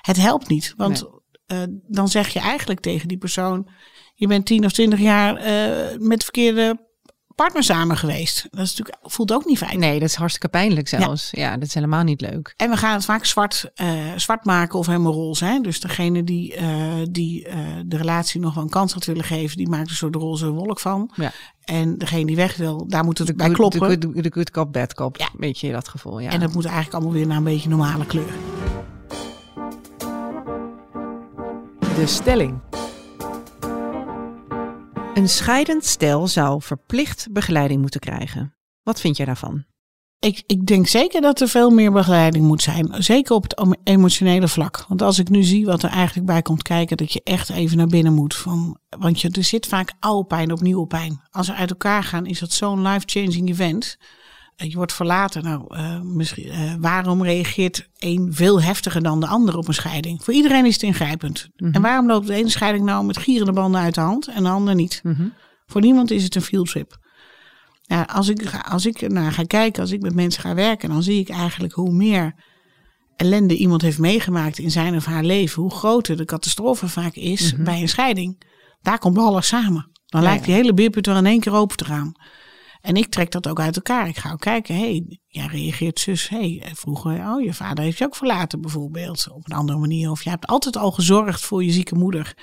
het 0.00 0.16
helpt 0.16 0.48
niet. 0.48 0.74
Want 0.76 1.04
eh, 1.46 1.62
dan 1.88 2.08
zeg 2.08 2.28
je 2.28 2.38
eigenlijk 2.40 2.80
tegen 2.80 3.08
die 3.08 3.18
persoon: 3.18 3.68
je 4.20 4.26
bent 4.26 4.46
tien 4.46 4.64
of 4.64 4.72
twintig 4.72 4.98
jaar 4.98 5.36
eh, 5.36 5.98
met 5.98 6.18
de 6.18 6.24
verkeerde 6.24 6.88
partner 7.34 7.62
samen 7.62 7.96
geweest. 7.96 8.46
Dat 8.50 8.60
is 8.60 8.76
natuurlijk, 8.76 8.98
voelt 9.12 9.32
ook 9.32 9.44
niet 9.44 9.58
fijn. 9.58 9.78
Nee, 9.78 9.98
dat 9.98 10.08
is 10.08 10.14
hartstikke 10.14 10.48
pijnlijk 10.48 10.88
zelfs. 10.88 11.28
Ja, 11.30 11.54
dat 11.56 11.68
is 11.68 11.74
helemaal 11.74 12.02
niet 12.02 12.20
leuk. 12.20 12.54
En 12.56 12.70
we 12.70 12.76
gaan 12.76 12.94
het 12.94 13.04
vaak 13.04 13.24
zwart, 13.24 13.70
eh, 13.74 13.88
zwart 14.16 14.44
maken 14.44 14.78
of 14.78 14.86
helemaal 14.86 15.12
roze. 15.12 15.44
Hè? 15.44 15.60
Dus 15.60 15.80
degene 15.80 16.24
die, 16.24 16.54
eh, 16.54 16.66
die 17.10 17.48
de 17.86 17.96
relatie 17.96 18.40
nog 18.40 18.54
wel 18.54 18.62
een 18.62 18.70
kans 18.70 18.92
had 18.92 19.04
willen 19.04 19.24
geven, 19.24 19.56
die 19.56 19.68
maakt 19.68 19.90
zo 19.90 20.10
de 20.10 20.18
roze 20.18 20.50
wolk 20.50 20.80
van. 20.80 21.10
Ja. 21.14 21.32
En 21.64 21.98
degene 21.98 22.26
die 22.26 22.36
weg 22.36 22.56
wil, 22.56 22.86
daar 22.88 23.04
moet 23.04 23.18
het 23.18 23.36
bij 23.36 23.46
Good- 23.46 23.56
kloppen. 23.56 24.00
De 24.00 24.06
good, 24.06 24.22
de 24.22 24.30
good 24.32 24.50
cop, 24.50 24.72
bad 24.72 24.94
cop. 24.94 25.16
Ja. 25.16 25.28
Weet 25.38 25.58
je 25.58 25.72
dat 25.72 25.88
gevoel, 25.88 26.18
ja. 26.18 26.30
En 26.30 26.40
dat 26.40 26.52
moet 26.52 26.64
eigenlijk 26.64 26.94
allemaal 26.94 27.12
weer 27.12 27.26
naar 27.26 27.36
een 27.36 27.44
beetje 27.44 27.68
normale 27.68 28.06
kleur. 28.06 28.32
De 31.96 32.06
stelling. 32.06 32.60
Een 35.14 35.28
scheidend 35.28 35.84
stel 35.84 36.26
zou 36.26 36.62
verplicht 36.62 37.28
begeleiding 37.30 37.80
moeten 37.80 38.00
krijgen. 38.00 38.54
Wat 38.82 39.00
vind 39.00 39.16
jij 39.16 39.26
daarvan? 39.26 39.64
Ik, 40.18 40.42
ik 40.46 40.66
denk 40.66 40.86
zeker 40.86 41.20
dat 41.20 41.40
er 41.40 41.48
veel 41.48 41.70
meer 41.70 41.92
begeleiding 41.92 42.44
moet 42.44 42.62
zijn. 42.62 43.02
Zeker 43.02 43.34
op 43.34 43.42
het 43.42 43.78
emotionele 43.84 44.48
vlak. 44.48 44.84
Want 44.88 45.02
als 45.02 45.18
ik 45.18 45.28
nu 45.28 45.42
zie 45.42 45.66
wat 45.66 45.82
er 45.82 45.90
eigenlijk 45.90 46.26
bij 46.26 46.42
komt 46.42 46.62
kijken, 46.62 46.96
dat 46.96 47.12
je 47.12 47.20
echt 47.24 47.50
even 47.50 47.76
naar 47.76 47.86
binnen 47.86 48.14
moet. 48.14 48.34
Van, 48.34 48.78
want 48.88 49.20
je, 49.20 49.30
er 49.30 49.44
zit 49.44 49.66
vaak 49.66 49.92
oude 50.00 50.26
pijn 50.26 50.52
op 50.52 50.60
nieuwe 50.60 50.86
pijn. 50.86 51.20
Als 51.30 51.46
ze 51.46 51.54
uit 51.54 51.70
elkaar 51.70 52.04
gaan, 52.04 52.26
is 52.26 52.38
dat 52.38 52.52
zo'n 52.52 52.82
life-changing 52.82 53.48
event. 53.48 53.96
Eh, 54.60 54.70
Je 54.70 54.76
wordt 54.76 54.92
verlaten. 54.92 55.42
Nou, 55.42 55.64
eh, 55.76 56.00
misschien, 56.00 56.48
eh, 56.50 56.74
waarom 56.78 57.22
reageert 57.22 57.88
een 57.98 58.28
veel 58.32 58.62
heftiger 58.62 59.02
dan 59.02 59.20
de 59.20 59.26
ander 59.26 59.56
op 59.56 59.68
een 59.68 59.74
scheiding? 59.74 60.24
Voor 60.24 60.34
iedereen 60.34 60.66
is 60.66 60.72
het 60.74 60.82
ingrijpend. 60.82 61.48
Mhm. 61.56 61.72
En 61.74 61.82
waarom 61.82 62.06
loopt 62.06 62.26
de 62.26 62.34
ene 62.34 62.48
scheiding 62.48 62.84
nou 62.84 63.04
met 63.04 63.18
gierende 63.18 63.52
banden 63.52 63.80
uit 63.80 63.94
de 63.94 64.00
hand 64.00 64.28
en 64.28 64.42
de 64.42 64.48
ander 64.48 64.74
niet? 64.74 65.02
Voor 65.66 65.80
niemand 65.80 66.10
is 66.10 66.22
het 66.24 66.34
een 66.34 66.42
fieldtrip. 66.42 66.98
Ja, 67.82 68.02
als 68.02 68.28
ik, 68.28 68.42
ga- 68.48 68.64
als 68.68 68.86
ik 68.86 69.08
naar 69.08 69.32
ga 69.32 69.42
kijken, 69.42 69.82
als 69.82 69.90
ik 69.90 70.00
met 70.02 70.14
mensen 70.14 70.42
ga 70.42 70.54
werken, 70.54 70.88
dan 70.88 71.02
zie 71.02 71.20
ik 71.20 71.28
eigenlijk 71.28 71.72
hoe 71.72 71.92
meer 71.92 72.34
ellende 73.16 73.56
iemand 73.56 73.82
heeft 73.82 73.98
meegemaakt 73.98 74.58
in 74.58 74.70
zijn 74.70 74.96
of 74.96 75.04
haar 75.04 75.24
leven, 75.24 75.62
hoe 75.62 75.70
groter 75.70 76.16
de 76.16 76.24
catastrofe 76.24 76.88
vaak 76.88 77.14
is 77.14 77.52
Mhm. 77.52 77.64
bij 77.64 77.80
een 77.80 77.88
scheiding. 77.88 78.42
Daar 78.82 78.98
komt 78.98 79.18
alles 79.18 79.46
samen. 79.46 79.90
Dan 80.06 80.22
Ja, 80.22 80.28
lijkt 80.28 80.44
die 80.44 80.54
hele 80.54 80.74
beerput 80.74 81.06
er 81.06 81.16
in 81.16 81.26
één 81.26 81.40
keer 81.40 81.52
open 81.52 81.76
te 81.76 81.84
gaan. 81.84 82.12
En 82.80 82.96
ik 82.96 83.06
trek 83.06 83.30
dat 83.30 83.48
ook 83.48 83.60
uit 83.60 83.76
elkaar. 83.76 84.08
Ik 84.08 84.18
ga 84.18 84.32
ook 84.32 84.40
kijken, 84.40 84.74
hé, 84.74 84.80
hey, 84.80 85.20
jij 85.26 85.46
reageert 85.46 86.00
zus. 86.00 86.28
Hey, 86.28 86.72
vroeger, 86.74 87.26
oh, 87.26 87.42
je 87.42 87.54
vader 87.54 87.84
heeft 87.84 87.98
je 87.98 88.04
ook 88.04 88.16
verlaten 88.16 88.60
bijvoorbeeld. 88.60 89.28
Op 89.30 89.50
een 89.50 89.56
andere 89.56 89.78
manier. 89.78 90.10
Of 90.10 90.22
je 90.22 90.30
hebt 90.30 90.46
altijd 90.46 90.76
al 90.76 90.90
gezorgd 90.90 91.40
voor 91.40 91.64
je 91.64 91.70
zieke 91.70 91.94
moeder. 91.94 92.34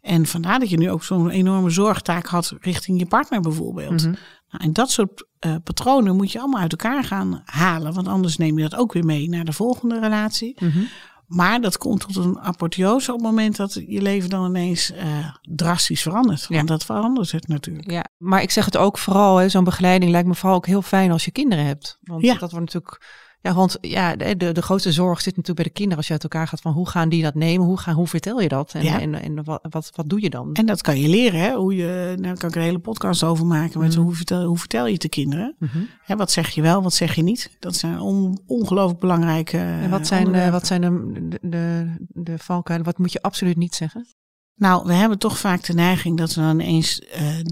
En 0.00 0.26
vandaar 0.26 0.58
dat 0.58 0.70
je 0.70 0.78
nu 0.78 0.90
ook 0.90 1.04
zo'n 1.04 1.30
enorme 1.30 1.70
zorgtaak 1.70 2.26
had 2.26 2.54
richting 2.60 2.98
je 2.98 3.06
partner 3.06 3.40
bijvoorbeeld. 3.40 4.02
Mhm. 4.02 4.14
Nou, 4.50 4.64
en 4.64 4.72
dat 4.72 4.90
soort 4.90 5.26
eh, 5.38 5.54
patronen 5.64 6.16
moet 6.16 6.32
je 6.32 6.38
allemaal 6.38 6.60
uit 6.60 6.72
elkaar 6.72 7.04
gaan 7.04 7.42
halen. 7.44 7.94
Want 7.94 8.08
anders 8.08 8.36
neem 8.36 8.58
je 8.58 8.68
dat 8.68 8.78
ook 8.78 8.92
weer 8.92 9.04
mee 9.04 9.28
naar 9.28 9.44
de 9.44 9.52
volgende 9.52 10.00
relatie. 10.00 10.56
Mhm. 10.58 10.82
Maar 11.26 11.60
dat 11.60 11.78
komt 11.78 12.00
tot 12.00 12.16
een 12.16 12.38
apotheose 12.40 13.12
op 13.12 13.18
het 13.18 13.26
moment 13.26 13.56
dat 13.56 13.72
je 13.86 14.02
leven 14.02 14.30
dan 14.30 14.46
ineens 14.46 14.92
eh, 14.92 15.06
drastisch 15.42 16.02
verandert. 16.02 16.46
Want 16.48 16.60
Ja. 16.60 16.66
dat 16.66 16.84
verandert 16.84 17.30
het 17.32 17.48
natuurlijk. 17.48 17.90
Ja, 17.90 18.04
maar 18.16 18.42
ik 18.42 18.50
zeg 18.50 18.64
het 18.64 18.76
ook 18.76 18.98
vooral, 18.98 19.50
zo'n 19.50 19.64
begeleiding 19.64 20.10
lijkt 20.10 20.28
me 20.28 20.34
vooral 20.34 20.56
ook 20.56 20.66
heel 20.66 20.82
fijn 20.82 21.10
als 21.10 21.24
je 21.24 21.30
kinderen 21.30 21.64
hebt. 21.64 21.98
Want 22.02 22.22
Ja. 22.22 22.34
dat 22.34 22.50
wordt 22.50 22.72
natuurlijk, 22.72 23.04
ja, 23.46 23.54
want 23.54 23.78
ja, 23.80 24.16
de, 24.16 24.36
de, 24.36 24.52
de 24.52 24.62
grootste 24.62 24.92
zorg 24.92 25.18
zit 25.20 25.36
natuurlijk 25.36 25.56
bij 25.56 25.64
de 25.64 25.70
kinderen 25.72 25.96
als 25.98 26.06
je 26.06 26.12
uit 26.12 26.22
elkaar 26.22 26.48
gaat 26.48 26.60
van 26.60 26.72
hoe 26.72 26.88
gaan 26.88 27.08
die 27.08 27.22
dat 27.22 27.34
nemen, 27.34 27.66
hoe, 27.66 27.78
gaan, 27.78 27.94
hoe 27.94 28.06
vertel 28.06 28.40
je 28.40 28.48
dat 28.48 28.72
en, 28.74 28.82
Ja. 28.82 29.00
en, 29.00 29.22
en 29.22 29.44
wat, 29.44 29.66
wat, 29.70 29.90
wat 29.94 30.08
doe 30.08 30.20
je 30.22 30.30
dan? 30.30 30.54
En 30.54 30.66
dat 30.66 30.80
kan 30.80 31.00
je 31.00 31.08
leren. 31.08 31.40
Hè? 31.40 31.54
Hoe 31.54 31.76
je, 31.76 31.84
nou, 32.06 32.20
daar 32.22 32.36
kan 32.36 32.48
ik 32.48 32.54
een 32.54 32.62
hele 32.62 32.78
podcast 32.78 33.22
over 33.22 33.46
maken. 33.46 33.80
Met 33.80 33.92
Mhm. 33.94 34.00
hoe, 34.04 34.14
vertel, 34.14 34.44
hoe 34.44 34.58
vertel 34.58 34.86
je 34.86 34.92
het 34.92 35.02
de 35.02 35.08
kinderen? 35.08 35.54
Mhm. 35.58 35.78
Hè, 36.02 36.16
wat 36.16 36.30
zeg 36.30 36.50
je 36.50 36.62
wel, 36.62 36.82
wat 36.82 36.94
zeg 36.94 37.14
je 37.14 37.22
niet? 37.22 37.56
Dat 37.58 37.76
zijn 37.76 38.00
on, 38.00 38.38
ongelooflijk 38.46 39.00
belangrijke 39.00 39.58
En 39.58 39.90
wat 39.90 40.06
zijn, 40.06 40.20
eh, 40.20 40.26
onderwerpen. 40.26 40.52
wat 40.58 40.66
zijn 40.66 40.80
de, 40.80 41.28
de, 41.28 41.38
de, 41.48 41.94
de 42.08 42.38
valkuilen, 42.38 42.86
wat 42.86 42.98
moet 42.98 43.12
je 43.12 43.22
absoluut 43.22 43.56
niet 43.56 43.74
zeggen? 43.74 44.06
Nou, 44.54 44.86
we 44.86 44.92
hebben 44.92 45.18
toch 45.18 45.38
vaak 45.38 45.64
de 45.64 45.72
neiging 45.74 46.16
dat 46.18 46.34
we 46.34 46.40
dan 46.40 46.60
eens 46.60 47.02
uh, 47.20 47.38
uh, 47.38 47.44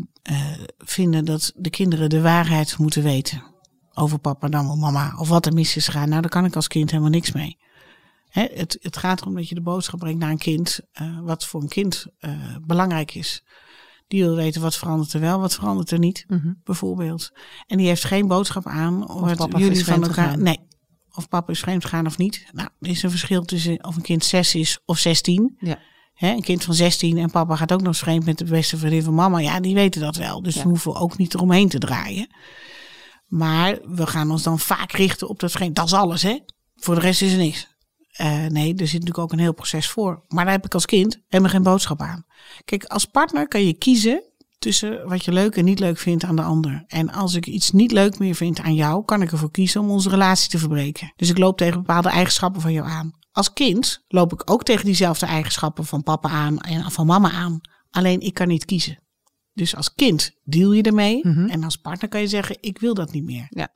vinden 0.78 1.24
dat 1.24 1.52
de 1.56 1.70
kinderen 1.70 2.08
de 2.08 2.20
waarheid 2.20 2.78
moeten 2.78 3.02
weten. 3.02 3.42
Over 3.94 4.18
papa, 4.18 4.48
dan 4.48 4.66
wel 4.66 4.76
mama. 4.76 5.14
Of 5.18 5.28
wat 5.28 5.46
er 5.46 5.52
mis 5.52 5.76
is 5.76 5.86
gegaan. 5.86 6.08
Nou, 6.08 6.20
daar 6.20 6.30
kan 6.30 6.44
ik 6.44 6.56
als 6.56 6.68
kind 6.68 6.90
helemaal 6.90 7.10
niks 7.10 7.32
mee. 7.32 7.58
Hè, 8.28 8.46
het, 8.54 8.78
het 8.80 8.96
gaat 8.96 9.20
erom 9.20 9.34
dat 9.34 9.48
je 9.48 9.54
de 9.54 9.60
boodschap 9.60 9.98
brengt 9.98 10.18
naar 10.18 10.30
een 10.30 10.38
kind. 10.38 10.80
Uh, 11.02 11.18
wat 11.20 11.46
voor 11.46 11.62
een 11.62 11.68
kind 11.68 12.06
belangrijk 12.66 13.14
is. 13.14 13.42
Die 14.08 14.22
wil 14.22 14.34
weten 14.34 14.60
wat 14.60 14.76
verandert 14.76 15.12
er 15.12 15.20
wel, 15.20 15.40
wat 15.40 15.54
verandert 15.54 15.90
er 15.90 15.98
niet, 15.98 16.24
mm 16.28 16.38
-hmm. 16.38 16.60
bijvoorbeeld. 16.64 17.32
En 17.66 17.78
die 17.78 17.86
heeft 17.86 18.04
geen 18.04 18.26
boodschap 18.26 18.66
aan 18.66 19.08
of 19.08 19.36
wat 19.36 19.58
jullie 19.58 19.84
van 19.84 20.02
elkaar. 20.02 20.24
Gegaan. 20.24 20.42
Nee, 20.42 20.58
of 21.14 21.28
papa 21.28 21.52
is 21.52 21.60
vreemd 21.60 21.84
gegaan 21.84 22.06
of 22.06 22.18
niet. 22.18 22.46
Nou, 22.52 22.68
er 22.80 22.88
is 22.88 23.02
een 23.02 23.10
verschil 23.10 23.44
tussen 23.44 23.84
of 23.84 23.96
een 23.96 24.02
kind 24.02 24.24
6 24.24 24.54
is 24.54 24.78
of 24.84 24.98
16. 24.98 25.56
Ja. 25.58 25.78
Een 26.14 26.42
kind 26.42 26.64
van 26.64 26.74
16 26.74 27.18
en 27.18 27.30
papa 27.30 27.56
gaat 27.56 27.72
ook 27.72 27.82
nog 27.82 27.96
vreemd 27.96 28.24
met 28.24 28.38
de 28.38 28.44
beste 28.44 28.76
vriendin 28.76 29.02
van 29.02 29.14
mama. 29.14 29.38
Ja, 29.38 29.60
die 29.60 29.74
weten 29.74 30.00
dat 30.00 30.16
wel. 30.16 30.42
Dus 30.42 30.54
ja. 30.54 30.62
we 30.62 30.68
hoeven 30.68 30.94
ook 30.94 31.16
niet 31.16 31.34
eromheen 31.34 31.68
te 31.68 31.78
draaien. 31.78 32.28
Maar 33.34 33.78
we 33.84 34.06
gaan 34.06 34.30
ons 34.30 34.42
dan 34.42 34.58
vaak 34.58 34.92
richten 34.92 35.28
op 35.28 35.40
dat 35.40 35.50
vreemd. 35.50 35.76
Dat 35.76 35.86
is 35.86 35.92
alles, 35.92 36.22
hè? 36.22 36.38
Voor 36.76 36.94
de 36.94 37.00
rest 37.00 37.22
is 37.22 37.32
er 37.32 37.38
niks. 37.38 37.68
Uh, 38.20 38.46
nee, 38.46 38.74
er 38.74 38.86
zit 38.86 38.92
natuurlijk 38.92 39.18
ook 39.18 39.32
een 39.32 39.38
heel 39.38 39.54
proces 39.54 39.88
voor. 39.88 40.24
Maar 40.28 40.44
daar 40.44 40.52
heb 40.52 40.64
ik 40.64 40.74
als 40.74 40.86
kind 40.86 41.20
helemaal 41.28 41.52
geen 41.52 41.62
boodschap 41.62 42.00
aan. 42.00 42.24
Kijk, 42.64 42.84
als 42.84 43.04
partner 43.04 43.48
kan 43.48 43.64
je 43.64 43.72
kiezen 43.72 44.22
tussen 44.58 45.08
wat 45.08 45.24
je 45.24 45.32
leuk 45.32 45.56
en 45.56 45.64
niet 45.64 45.78
leuk 45.78 45.98
vindt 45.98 46.24
aan 46.24 46.36
de 46.36 46.42
ander. 46.42 46.84
En 46.86 47.12
als 47.12 47.34
ik 47.34 47.46
iets 47.46 47.70
niet 47.70 47.92
leuk 47.92 48.18
meer 48.18 48.34
vind 48.34 48.60
aan 48.60 48.74
jou, 48.74 49.04
kan 49.04 49.22
ik 49.22 49.32
ervoor 49.32 49.50
kiezen 49.50 49.80
om 49.80 49.90
onze 49.90 50.08
relatie 50.08 50.50
te 50.50 50.58
verbreken. 50.58 51.12
Dus 51.16 51.30
ik 51.30 51.38
loop 51.38 51.56
tegen 51.56 51.78
bepaalde 51.78 52.08
eigenschappen 52.08 52.60
van 52.60 52.72
jou 52.72 52.88
aan. 52.88 53.12
Als 53.32 53.52
kind 53.52 54.04
loop 54.08 54.32
ik 54.32 54.50
ook 54.50 54.62
tegen 54.62 54.84
diezelfde 54.84 55.26
eigenschappen 55.26 55.84
van 55.84 56.02
papa 56.02 56.28
aan 56.28 56.58
en 56.58 56.90
van 56.90 57.06
mama 57.06 57.30
aan. 57.30 57.60
Alleen 57.90 58.20
ik 58.20 58.34
kan 58.34 58.48
niet 58.48 58.64
kiezen. 58.64 59.03
Dus 59.54 59.76
als 59.76 59.94
kind 59.94 60.30
deal 60.44 60.72
je 60.72 60.82
ermee. 60.82 61.20
Mm 61.22 61.32
-hmm. 61.32 61.48
En 61.48 61.64
als 61.64 61.76
partner 61.76 62.08
kan 62.08 62.20
je 62.20 62.26
zeggen, 62.26 62.56
ik 62.60 62.78
wil 62.78 62.94
dat 62.94 63.12
niet 63.12 63.24
meer. 63.24 63.46
Ja. 63.48 63.68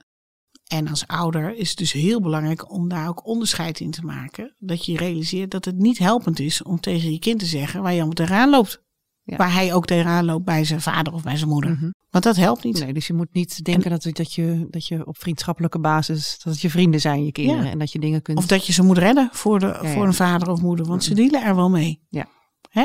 En 0.67 0.89
als 0.89 1.07
ouder 1.07 1.57
is 1.57 1.69
het 1.69 1.79
dus 1.79 1.93
heel 1.93 2.21
belangrijk 2.21 2.73
om 2.73 2.89
daar 2.89 3.09
ook 3.09 3.27
onderscheid 3.27 3.81
in 3.81 3.91
te 3.91 4.05
maken. 4.05 4.55
Dat 4.59 4.85
je 4.85 4.97
realiseert 4.97 5.51
dat 5.51 5.65
het 5.65 5.77
niet 5.79 5.99
helpend 5.99 6.41
is 6.41 6.63
om 6.63 6.81
tegen 6.81 7.13
je 7.13 7.19
kind 7.19 7.39
te 7.39 7.47
zeggen 7.47 7.83
waar 7.83 7.93
je 7.93 7.97
allemaal 7.97 8.15
tegenaan 8.15 8.51
loopt. 8.51 8.83
Ja. 9.23 9.37
Waar 9.37 9.53
hij 9.53 9.75
ook 9.75 9.87
tegenaan 9.87 10.25
loopt 10.25 10.45
bij 10.45 10.65
zijn 10.65 10.81
vader 10.81 11.13
of 11.13 11.23
bij 11.23 11.37
zijn 11.37 11.51
moeder. 11.51 11.71
Mm 11.71 11.77
-hmm. 11.77 11.95
Want 12.11 12.25
dat 12.25 12.37
helpt 12.37 12.65
niet. 12.65 12.81
Nee, 12.81 12.93
dus 12.93 13.07
je 13.07 13.15
moet 13.15 13.33
niet 13.33 13.65
denken 13.65 13.91
en, 13.91 13.99
dat, 14.03 14.17
dat, 14.17 14.33
je, 14.33 14.67
dat 14.71 14.87
je 14.87 15.07
op 15.07 15.19
vriendschappelijke 15.19 15.79
basis, 15.79 16.41
dat 16.45 16.53
het 16.53 16.63
je 16.63 16.71
vrienden 16.71 17.01
zijn, 17.01 17.25
je 17.25 17.33
kinderen. 17.33 17.65
Ja. 17.65 17.71
En 17.71 17.79
dat 17.79 17.93
je 17.93 17.99
dingen 17.99 18.23
kunt. 18.23 18.39
Of 18.39 18.47
dat 18.47 18.67
je 18.67 18.73
ze 18.73 18.83
moet 18.83 18.99
redden 18.99 19.29
voor, 19.33 19.59
de, 19.59 19.67
ja, 19.67 19.93
voor 19.93 20.07
een 20.07 20.15
vader 20.15 20.51
of 20.51 20.61
moeder. 20.61 20.87
Want 20.87 21.05
ze 21.05 21.15
dealen 21.15 21.45
er 21.45 21.57
wel 21.57 21.71
mee. 21.71 22.01
Ja. 22.09 22.29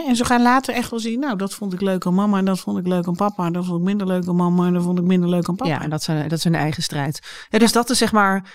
En 0.02 0.16
ze 0.16 0.26
gaan 0.26 0.42
later 0.42 0.74
echt 0.74 0.90
wel 0.90 1.00
zien, 1.00 1.20
nou, 1.20 1.38
dat 1.38 1.54
vond 1.54 1.74
ik 1.74 1.82
leuk 1.82 2.06
aan 2.06 2.14
mama 2.14 2.38
en 2.38 2.46
dat 2.46 2.60
vond 2.60 2.78
ik 2.78 2.88
leuk 2.88 3.08
aan 3.08 3.16
papa. 3.16 3.46
En 3.46 3.54
dat 3.54 3.66
vond 3.66 3.80
ik 3.80 3.86
minder 3.86 4.08
leuk 4.08 4.28
aan 4.28 4.36
mama 4.36 4.68
en 4.68 4.74
dat 4.74 4.84
vond 4.84 5.00
ik 5.00 5.06
minder 5.06 5.30
leuk 5.30 5.50
aan 5.50 5.56
papa. 5.56 5.72
Ja, 5.72 5.82
en 5.82 5.90
dat, 5.90 6.04
zijn, 6.04 6.30
dat 6.30 6.38
is 6.38 6.44
hun 6.44 6.56
eigen 6.56 6.84
strijd. 6.84 7.46
Ja, 7.50 7.60
dus 7.60 7.72
dat 7.72 7.90
is 7.90 7.98
zeg 7.98 8.12
maar 8.12 8.52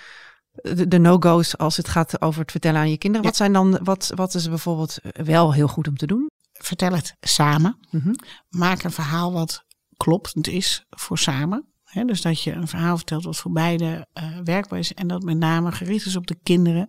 de, 0.52 0.88
de 0.88 0.98
no-go's 0.98 1.56
als 1.56 1.76
het 1.76 1.88
gaat 1.88 2.22
over 2.22 2.40
het 2.40 2.50
vertellen 2.50 2.80
aan 2.80 2.90
je 2.90 2.98
kinderen. 2.98 3.26
Wat 3.26 3.36
zijn 3.36 3.52
dan, 3.52 3.78
wat, 3.82 4.12
wat 4.14 4.34
is 4.34 4.48
bijvoorbeeld 4.48 4.98
wel 5.12 5.52
heel 5.52 5.68
goed 5.68 5.88
om 5.88 5.96
te 5.96 6.06
doen? 6.06 6.30
Vertel 6.52 6.92
het 6.92 7.14
samen. 7.20 7.78
Mm 7.90 8.00
-hmm. 8.00 8.16
Maak 8.48 8.82
een 8.82 8.90
verhaal 8.90 9.32
wat 9.32 9.64
kloppend 9.96 10.48
is 10.48 10.84
voor 10.90 11.18
samen. 11.18 11.66
He, 11.84 12.04
dus 12.04 12.22
dat 12.22 12.42
je 12.42 12.52
een 12.52 12.68
verhaal 12.68 12.96
vertelt 12.96 13.24
wat 13.24 13.36
voor 13.36 13.52
beide 13.52 14.06
uh, 14.14 14.38
werkbaar 14.44 14.78
is. 14.78 14.94
En 14.94 15.06
dat 15.08 15.22
met 15.22 15.36
name 15.36 15.72
gericht 15.72 16.06
is 16.06 16.16
op 16.16 16.26
de 16.26 16.38
kinderen. 16.42 16.88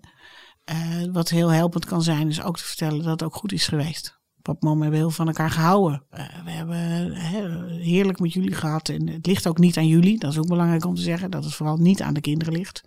Uh, 0.71 1.03
wat 1.11 1.29
heel 1.29 1.49
helpend 1.49 1.85
kan 1.85 2.01
zijn, 2.01 2.27
is 2.27 2.41
ook 2.41 2.57
te 2.57 2.63
vertellen 2.63 2.97
dat 2.97 3.11
het 3.11 3.23
ook 3.23 3.35
goed 3.35 3.51
is 3.51 3.67
geweest. 3.67 4.18
Mama 4.59 4.81
hebben 4.81 4.99
heel 4.99 5.09
van 5.09 5.27
elkaar 5.27 5.51
gehouden. 5.51 6.03
Uh, 6.11 6.19
we 6.43 6.51
hebben 6.51 6.77
he, 7.13 7.67
heerlijk 7.81 8.19
met 8.19 8.33
jullie 8.33 8.53
gehad. 8.53 8.89
En 8.89 9.07
het 9.07 9.25
ligt 9.25 9.47
ook 9.47 9.57
niet 9.57 9.77
aan 9.77 9.87
jullie. 9.87 10.19
Dat 10.19 10.31
is 10.31 10.37
ook 10.37 10.47
belangrijk 10.47 10.85
om 10.85 10.95
te 10.95 11.01
zeggen. 11.01 11.31
Dat 11.31 11.43
het 11.43 11.53
vooral 11.53 11.77
niet 11.77 12.01
aan 12.01 12.13
de 12.13 12.21
kinderen 12.21 12.53
ligt. 12.53 12.81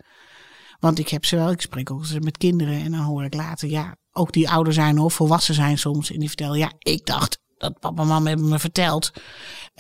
Want 0.81 0.99
ik 0.99 1.09
heb 1.09 1.25
ze 1.25 1.37
wel, 1.37 1.51
ik 1.51 1.61
spreek 1.61 1.91
ook 1.91 2.01
eens 2.01 2.19
met 2.19 2.39
kinderen. 2.39 2.83
En 2.83 2.91
dan 2.91 3.01
hoor 3.01 3.25
ik 3.25 3.35
later, 3.35 3.69
ja, 3.69 3.97
ook 4.13 4.33
die 4.33 4.51
ouder 4.51 4.73
zijn 4.73 4.99
of 4.99 5.15
volwassen 5.15 5.55
zijn 5.55 5.79
soms. 5.79 6.13
En 6.13 6.19
die 6.19 6.29
vertellen, 6.29 6.59
ja, 6.59 6.73
ik 6.79 7.07
dacht 7.07 7.41
dat 7.63 7.79
papa 7.81 8.03
en 8.03 8.09
mama 8.09 8.29
hebben 8.29 8.49
me 8.49 8.59
verteld. 8.59 9.13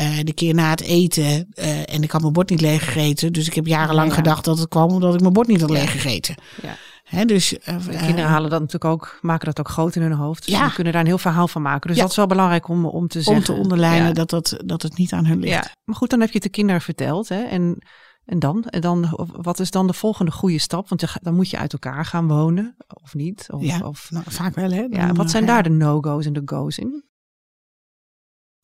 Uh, 0.02 0.18
de 0.22 0.32
keer 0.32 0.54
na 0.54 0.70
het 0.70 0.80
eten. 0.80 1.48
Uh, 1.54 1.94
en 1.94 2.02
ik 2.02 2.10
had 2.10 2.20
mijn 2.20 2.32
bord 2.32 2.50
niet 2.50 2.60
leeg 2.60 2.84
gegeten. 2.84 3.32
Dus 3.32 3.46
ik 3.46 3.54
heb 3.54 3.66
jarenlang 3.66 4.08
ja, 4.08 4.14
ja. 4.14 4.22
gedacht 4.22 4.44
dat 4.44 4.58
het 4.58 4.68
kwam 4.68 4.90
omdat 4.90 5.14
ik 5.14 5.20
mijn 5.20 5.32
bord 5.32 5.48
niet 5.48 5.60
had 5.60 5.70
leeg 5.70 5.92
gegeten. 5.92 6.34
Ja. 6.62 6.76
He, 7.12 7.24
dus, 7.24 7.52
uh, 7.52 7.58
kinderen 7.86 8.30
halen 8.30 8.50
dat 8.50 8.60
natuurlijk 8.60 8.92
ook, 8.92 9.18
maken 9.20 9.46
dat 9.46 9.58
ook 9.58 9.68
groot 9.68 9.96
in 9.96 10.02
hun 10.02 10.12
hoofd. 10.12 10.46
Dus 10.46 10.54
ja. 10.54 10.64
die 10.64 10.74
kunnen 10.74 10.92
daar 10.92 11.02
een 11.02 11.08
heel 11.08 11.18
verhaal 11.18 11.48
van 11.48 11.62
maken. 11.62 11.88
Dus 11.88 11.98
dat 11.98 12.10
is 12.10 12.16
wel 12.16 12.26
belangrijk 12.26 12.68
om, 12.68 12.86
om 12.86 13.08
te 13.08 13.22
zeggen. 13.22 13.36
Om 13.36 13.56
te 13.56 13.62
onderlijnen 13.62 14.14
dat, 14.14 14.30
dat, 14.30 14.56
dat 14.64 14.82
het 14.82 14.96
niet 14.96 15.12
aan 15.12 15.26
hun 15.26 15.38
ligt. 15.40 15.76
Maar 15.84 15.96
goed, 15.96 16.10
dan 16.10 16.20
heb 16.20 16.28
je 16.28 16.34
het 16.34 16.42
de 16.42 16.48
kinderen 16.48 16.80
verteld. 16.80 17.28
Hè? 17.28 17.42
En, 17.42 17.78
en 18.24 18.38
dan? 18.38 18.64
En 18.64 18.80
dan? 18.80 19.26
Wat 19.32 19.60
is 19.60 19.70
dan 19.70 19.86
de 19.86 19.92
volgende 19.92 20.30
goede 20.30 20.58
stap? 20.58 20.88
Want 20.88 21.18
dan 21.22 21.34
moet 21.34 21.50
je 21.50 21.58
uit 21.58 21.72
elkaar 21.72 22.04
gaan 22.04 22.28
wonen, 22.28 22.76
of 23.02 23.14
niet? 23.14 23.46
Of, 23.50 23.82
of, 23.82 24.10
nou, 24.10 24.24
vaak 24.28 24.54
wel. 24.54 24.70
Hè? 24.70 25.12
Wat 25.12 25.30
zijn 25.30 25.46
daar 25.46 25.62
de 25.62 25.70
no-go's 25.70 26.26
en 26.26 26.32
de 26.32 26.42
go's 26.44 26.78
in? 26.78 27.04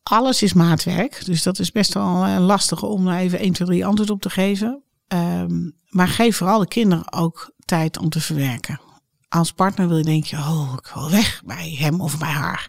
Alles 0.03 0.43
is 0.43 0.53
maatwerk, 0.53 1.25
dus 1.25 1.43
dat 1.43 1.59
is 1.59 1.73
best 1.73 1.95
wel 1.95 2.39
lastig 2.39 2.83
om 2.83 3.05
daar 3.05 3.19
even 3.19 3.39
1, 3.39 3.53
2, 3.53 3.69
3 3.69 3.87
antwoord 3.87 4.11
op 4.11 4.21
te 4.21 4.31
geven. 4.31 4.83
Um, 5.09 5.77
maar 5.89 6.09
geef 6.09 6.37
vooral 6.37 6.59
de 6.59 6.69
kinderen 6.69 7.13
ook 7.13 7.53
tijd 7.69 7.99
om 7.99 8.09
te 8.09 8.21
verwerken. 8.21 8.81
Als 9.29 9.53
partner 9.53 9.89
wil 9.89 9.97
je 9.97 10.05
denken, 10.05 10.39
oh, 10.39 10.75
ik 10.79 10.91
wil 10.95 11.11
weg 11.11 11.43
bij 11.45 11.77
hem 11.79 12.01
of 12.01 12.19
bij 12.19 12.29
haar. 12.29 12.69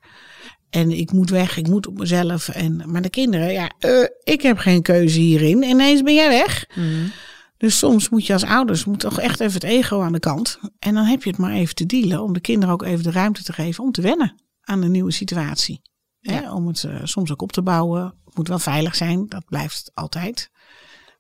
En 0.70 0.92
ik 0.92 1.12
moet 1.12 1.30
weg, 1.30 1.58
ik 1.58 1.68
moet 1.68 1.88
op 1.88 1.98
mezelf. 1.98 2.50
En, 2.50 2.92
maar 2.92 3.02
de 3.02 3.10
kinderen, 3.10 3.52
ja, 3.52 3.72
uh, 3.80 4.08
ik 4.24 4.42
heb 4.42 4.58
geen 4.58 4.82
keuze 4.82 5.20
hierin. 5.20 5.64
Ineens 5.64 6.02
ben 6.02 6.14
jij 6.14 6.30
weg. 6.30 6.66
Mm. 6.76 7.12
Dus 7.58 7.78
soms 7.78 8.10
moet 8.10 8.26
je 8.26 8.34
als 8.34 8.44
ouders 8.44 8.86
moet 8.86 9.00
toch 9.00 9.20
echt 9.20 9.40
even 9.40 9.54
het 9.54 9.64
ego 9.64 10.02
aan 10.02 10.12
de 10.12 10.20
kant. 10.20 10.60
En 10.80 10.94
dan 10.94 11.06
heb 11.06 11.24
je 11.24 11.30
het 11.30 11.40
maar 11.40 11.54
even 11.54 11.76
te 11.76 11.86
dealen. 11.86 12.22
Om 12.22 12.34
de 12.34 12.40
kinderen 12.40 12.74
ook 12.74 12.84
even 12.84 13.04
de 13.04 13.12
ruimte 13.12 13.44
te 13.44 13.54
geven 13.54 13.84
om 13.84 13.92
te 13.92 14.02
wennen 14.02 14.42
aan 14.62 14.82
de 14.82 14.88
nieuwe 14.88 15.12
situatie. 15.12 15.82
Ja. 16.20 16.34
Hè, 16.34 16.52
om 16.52 16.68
het 16.68 16.84
uh, 16.84 17.00
soms 17.04 17.32
ook 17.32 17.42
op 17.42 17.52
te 17.52 17.62
bouwen. 17.62 18.04
Het 18.26 18.36
moet 18.36 18.48
wel 18.48 18.60
veilig 18.60 18.96
zijn, 18.96 19.26
dat 19.28 19.46
blijft 19.46 19.92
altijd. 19.94 20.50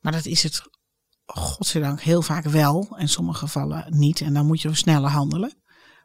Maar 0.01 0.11
dat 0.11 0.25
is 0.25 0.43
het, 0.43 0.61
godzijdank, 1.33 2.01
heel 2.01 2.21
vaak 2.21 2.43
wel. 2.43 2.95
In 2.97 3.09
sommige 3.09 3.39
gevallen 3.39 3.85
niet. 3.89 4.21
En 4.21 4.33
dan 4.33 4.45
moet 4.45 4.61
je 4.61 4.75
sneller 4.75 5.09
handelen. 5.09 5.53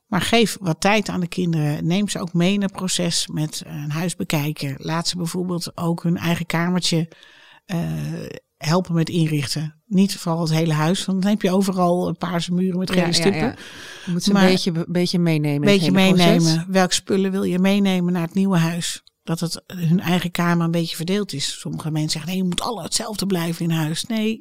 Maar 0.07 0.21
geef 0.21 0.57
wat 0.61 0.81
tijd 0.81 1.09
aan 1.09 1.21
de 1.21 1.29
kinderen. 1.29 1.87
Neem 1.87 2.09
ze 2.09 2.21
ook 2.21 2.33
mee 2.33 2.53
in 2.53 2.63
het 2.63 2.73
proces 2.73 3.27
met 3.27 3.63
een 3.67 3.91
huis 3.91 4.17
bekijken. 4.17 4.75
Laat 4.79 5.09
ze 5.09 5.17
bijvoorbeeld 5.17 5.77
ook 5.77 6.03
hun 6.03 6.17
eigen 6.17 6.47
kamertje 6.47 7.11
uh, 7.67 7.79
helpen 8.57 8.95
met 8.95 9.09
inrichten. 9.09 9.83
Niet 9.87 10.17
vooral 10.17 10.41
het 10.41 10.51
hele 10.51 10.73
huis, 10.73 11.05
want 11.05 11.23
dan 11.23 11.31
heb 11.31 11.43
je 11.43 11.51
overal 11.51 12.15
paarse 12.19 12.53
muren 12.53 12.79
met 12.79 12.91
gele 12.91 13.07
ja, 13.07 13.13
stippen. 13.13 13.41
Ja, 13.41 13.47
ja. 13.47 13.57
Je 14.05 14.13
moet 14.13 14.23
ze 14.23 14.33
maar 14.33 14.43
een 14.43 14.49
beetje, 14.49 14.85
beetje 14.89 15.19
meenemen. 15.19 15.69
Een 15.69 15.75
beetje 15.79 15.93
meenemen. 15.93 16.67
Welke 16.69 16.95
spullen 16.95 17.31
wil 17.31 17.43
je 17.43 17.59
meenemen 17.59 18.13
naar 18.13 18.23
het 18.23 18.35
nieuwe 18.35 18.59
huis? 18.59 19.03
Dat 19.23 19.41
het 19.41 19.63
hun 19.67 20.01
eigen 20.01 20.31
kamer 20.31 20.65
een 20.65 20.71
beetje 20.71 20.97
verdeeld 20.97 21.33
is. 21.33 21.61
Sommige 21.61 21.91
mensen 21.91 22.11
zeggen, 22.11 22.31
nee, 22.31 22.41
je 22.41 22.49
moet 22.49 22.61
alle 22.61 22.83
hetzelfde 22.83 23.27
blijven 23.27 23.65
in 23.65 23.71
huis. 23.71 24.05
Nee, 24.05 24.41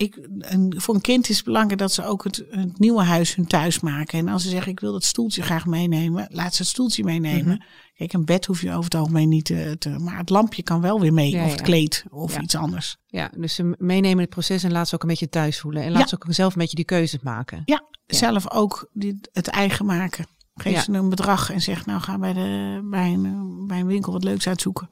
ik, 0.00 0.28
voor 0.68 0.94
een 0.94 1.00
kind 1.00 1.28
is 1.28 1.36
het 1.36 1.44
belangrijk 1.44 1.78
dat 1.78 1.92
ze 1.92 2.04
ook 2.04 2.24
het, 2.24 2.44
het, 2.50 2.78
nieuwe 2.78 3.02
huis 3.02 3.34
hun 3.34 3.46
thuis 3.46 3.80
maken. 3.80 4.18
En 4.18 4.28
als 4.28 4.42
ze 4.42 4.48
zeggen, 4.48 4.72
ik 4.72 4.80
wil 4.80 4.92
dat 4.92 5.04
stoeltje 5.04 5.42
graag 5.42 5.66
meenemen, 5.66 6.26
laat 6.30 6.54
ze 6.54 6.62
het 6.62 6.70
stoeltje 6.70 7.04
meenemen. 7.04 7.44
Mm 7.44 7.50
-hmm. 7.50 7.64
Kijk, 7.94 8.12
een 8.12 8.24
bed 8.24 8.46
hoef 8.46 8.60
je 8.60 8.70
over 8.70 8.84
het 8.84 8.94
algemeen 8.94 9.28
niet 9.28 9.44
te, 9.44 9.76
te 9.78 9.88
maar 9.88 10.18
het 10.18 10.30
lampje 10.30 10.62
kan 10.62 10.80
wel 10.80 11.00
weer 11.00 11.12
mee. 11.12 11.30
Ja, 11.30 11.44
of 11.44 11.50
het 11.50 11.58
ja. 11.58 11.64
kleed 11.64 12.04
of 12.10 12.34
ja. 12.34 12.40
iets 12.40 12.54
anders. 12.54 12.96
Ja, 13.06 13.30
dus 13.36 13.54
ze 13.54 13.74
meenemen 13.78 14.20
het 14.20 14.30
proces 14.30 14.62
en 14.62 14.72
laat 14.72 14.88
ze 14.88 14.94
ook 14.94 15.02
een 15.02 15.08
beetje 15.08 15.28
thuis 15.28 15.60
voelen. 15.60 15.82
En 15.82 15.92
laat 15.92 16.08
ze 16.08 16.14
ook 16.14 16.24
zelf 16.28 16.52
een 16.52 16.60
beetje 16.60 16.76
die 16.76 16.84
keuzes 16.84 17.20
maken. 17.20 17.62
Ja, 17.64 17.84
zelf 18.06 18.50
ook 18.50 18.90
die, 18.92 19.20
het 19.32 19.48
eigen 19.48 19.86
maken. 19.86 20.26
Geef 20.54 20.82
ze 20.82 20.92
een 20.92 21.08
bedrag 21.08 21.50
en 21.50 21.60
zeg, 21.60 21.86
nou 21.86 22.00
ga 22.00 22.18
bij, 22.18 22.32
de, 22.32 22.80
bij, 22.90 23.12
een, 23.12 23.64
bij 23.66 23.80
een 23.80 23.86
winkel 23.86 24.12
wat 24.12 24.24
leuks 24.24 24.48
uitzoeken. 24.48 24.88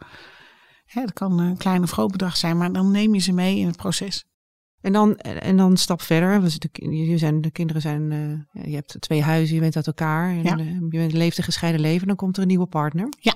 Hè, 0.85 1.01
dat 1.01 1.13
kan 1.13 1.39
een 1.39 1.57
klein 1.57 1.83
of 1.83 1.91
groot 1.91 2.11
bedrag 2.11 2.37
zijn, 2.37 2.57
maar 2.57 2.73
dan 2.73 2.91
neem 2.91 3.15
je 3.15 3.21
ze 3.21 3.33
mee 3.33 3.59
in 3.59 3.67
het 3.67 3.77
proces. 3.77 4.25
En 4.81 4.93
dan, 4.93 5.17
en 5.17 5.57
dan 5.57 5.71
een 5.71 5.77
stap 5.77 6.03
verder. 6.03 6.41
Dus 6.41 6.59
de, 6.59 6.69
je 7.07 7.19
zijn, 7.19 7.41
de 7.41 7.51
kinderen 7.51 7.83
zijn. 7.83 8.11
Uh, 8.11 8.65
je 8.65 8.75
hebt 8.75 8.97
twee 9.01 9.23
huizen, 9.23 9.55
je 9.55 9.61
bent 9.61 9.77
uit 9.77 9.87
elkaar. 9.87 10.31
En, 10.31 10.43
ja. 10.43 10.59
uh, 10.59 10.73
je 10.73 10.99
bent, 10.99 11.13
leeft 11.13 11.39
een 11.39 11.45
gescheiden 11.45 11.81
leven. 11.81 12.07
Dan 12.07 12.17
komt 12.17 12.37
er 12.37 12.43
een 12.43 12.49
nieuwe 12.49 12.67
partner. 12.67 13.09
Ja. 13.21 13.35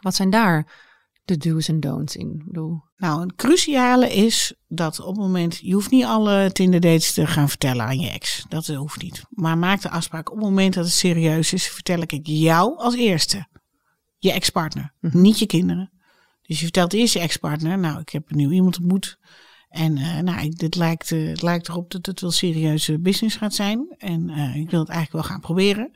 Wat 0.00 0.14
zijn 0.14 0.30
daar 0.30 0.72
de 1.24 1.36
do's 1.36 1.68
en 1.68 1.80
don'ts 1.80 2.16
in? 2.16 2.42
Bedoel... 2.46 2.82
Nou, 2.96 3.20
het 3.20 3.34
cruciale 3.34 4.12
is 4.12 4.54
dat 4.68 5.00
op 5.00 5.06
het 5.06 5.24
moment. 5.24 5.58
Je 5.62 5.74
hoeft 5.74 5.90
niet 5.90 6.04
alle 6.04 6.50
Tinder 6.52 6.80
dates 6.80 7.12
te 7.12 7.26
gaan 7.26 7.48
vertellen 7.48 7.84
aan 7.84 8.00
je 8.00 8.10
ex. 8.10 8.44
Dat 8.48 8.66
hoeft 8.66 9.02
niet. 9.02 9.24
Maar 9.28 9.58
maak 9.58 9.80
de 9.80 9.90
afspraak. 9.90 10.30
Op 10.30 10.36
het 10.36 10.44
moment 10.44 10.74
dat 10.74 10.84
het 10.84 10.94
serieus 10.94 11.52
is, 11.52 11.68
vertel 11.68 12.00
ik 12.00 12.10
het 12.10 12.26
jou 12.26 12.78
als 12.78 12.96
eerste. 12.96 13.46
Je 14.18 14.32
ex-partner. 14.32 14.94
Mhm. 15.00 15.12
Hm. 15.12 15.22
Niet 15.22 15.38
je 15.38 15.46
kinderen. 15.46 15.90
Dus 16.42 16.58
je 16.58 16.64
vertelt 16.64 16.92
eerst 16.92 17.14
je 17.14 17.20
ex-partner. 17.20 17.78
Nou, 17.78 18.00
ik 18.00 18.08
heb 18.08 18.30
een 18.30 18.36
nieuw 18.36 18.50
iemand 18.50 18.78
ontmoet. 18.78 19.18
En 19.72 19.96
uh, 19.96 20.18
nou, 20.18 20.48
dit 20.48 20.74
lijkt, 20.74 21.10
uh, 21.10 21.28
het 21.28 21.42
lijkt 21.42 21.68
erop 21.68 21.90
dat 21.90 22.06
het 22.06 22.20
wel 22.20 22.30
serieuze 22.30 22.98
business 22.98 23.36
gaat 23.36 23.54
zijn. 23.54 23.94
En 23.98 24.28
uh, 24.28 24.56
ik 24.56 24.70
wil 24.70 24.80
het 24.80 24.88
eigenlijk 24.88 25.12
wel 25.12 25.32
gaan 25.32 25.40
proberen. 25.40 25.90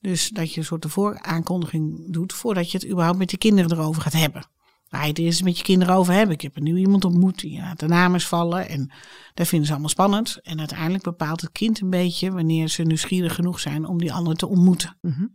Dus 0.00 0.28
dat 0.28 0.52
je 0.52 0.60
een 0.60 0.66
soort 0.66 0.86
vooraankondiging 0.88 2.12
doet 2.12 2.32
voordat 2.32 2.70
je 2.70 2.78
het 2.78 2.86
überhaupt 2.86 3.18
met 3.18 3.30
je 3.30 3.38
kinderen 3.38 3.72
erover 3.72 4.02
gaat 4.02 4.12
hebben. 4.12 4.46
Ga 4.88 5.02
je 5.02 5.08
het 5.08 5.18
eerst 5.18 5.44
met 5.44 5.58
je 5.58 5.64
kinderen 5.64 5.94
over 5.94 6.12
hebben. 6.12 6.34
Ik 6.34 6.40
heb 6.40 6.56
een 6.56 6.62
nieuw 6.62 6.76
iemand 6.76 7.04
ontmoet 7.04 7.40
die 7.40 7.60
laat 7.60 7.80
de 7.80 7.86
namen 7.86 8.20
vallen. 8.20 8.68
En 8.68 8.90
dat 9.34 9.48
vinden 9.48 9.66
ze 9.66 9.72
allemaal 9.72 9.90
spannend. 9.90 10.40
En 10.42 10.58
uiteindelijk 10.58 11.04
bepaalt 11.04 11.40
het 11.40 11.52
kind 11.52 11.80
een 11.80 11.90
beetje 11.90 12.32
wanneer 12.32 12.68
ze 12.68 12.82
nieuwsgierig 12.82 13.34
genoeg 13.34 13.60
zijn 13.60 13.86
om 13.86 13.98
die 13.98 14.12
ander 14.12 14.36
te 14.36 14.46
ontmoeten. 14.46 14.98
Mhm. 15.00 15.26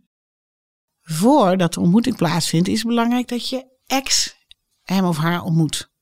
Voordat 1.02 1.74
de 1.74 1.80
ontmoeting 1.80 2.16
plaatsvindt, 2.16 2.68
is 2.68 2.78
het 2.78 2.88
belangrijk 2.88 3.28
dat 3.28 3.48
je 3.48 3.66
ex 3.86 4.36
hem 4.82 5.04
of 5.04 5.16
haar 5.16 5.42
ontmoet. 5.42 5.92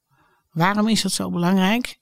Waarom 0.52 0.88
is 0.88 1.02
dat 1.02 1.12
zo 1.12 1.30
belangrijk? 1.30 1.98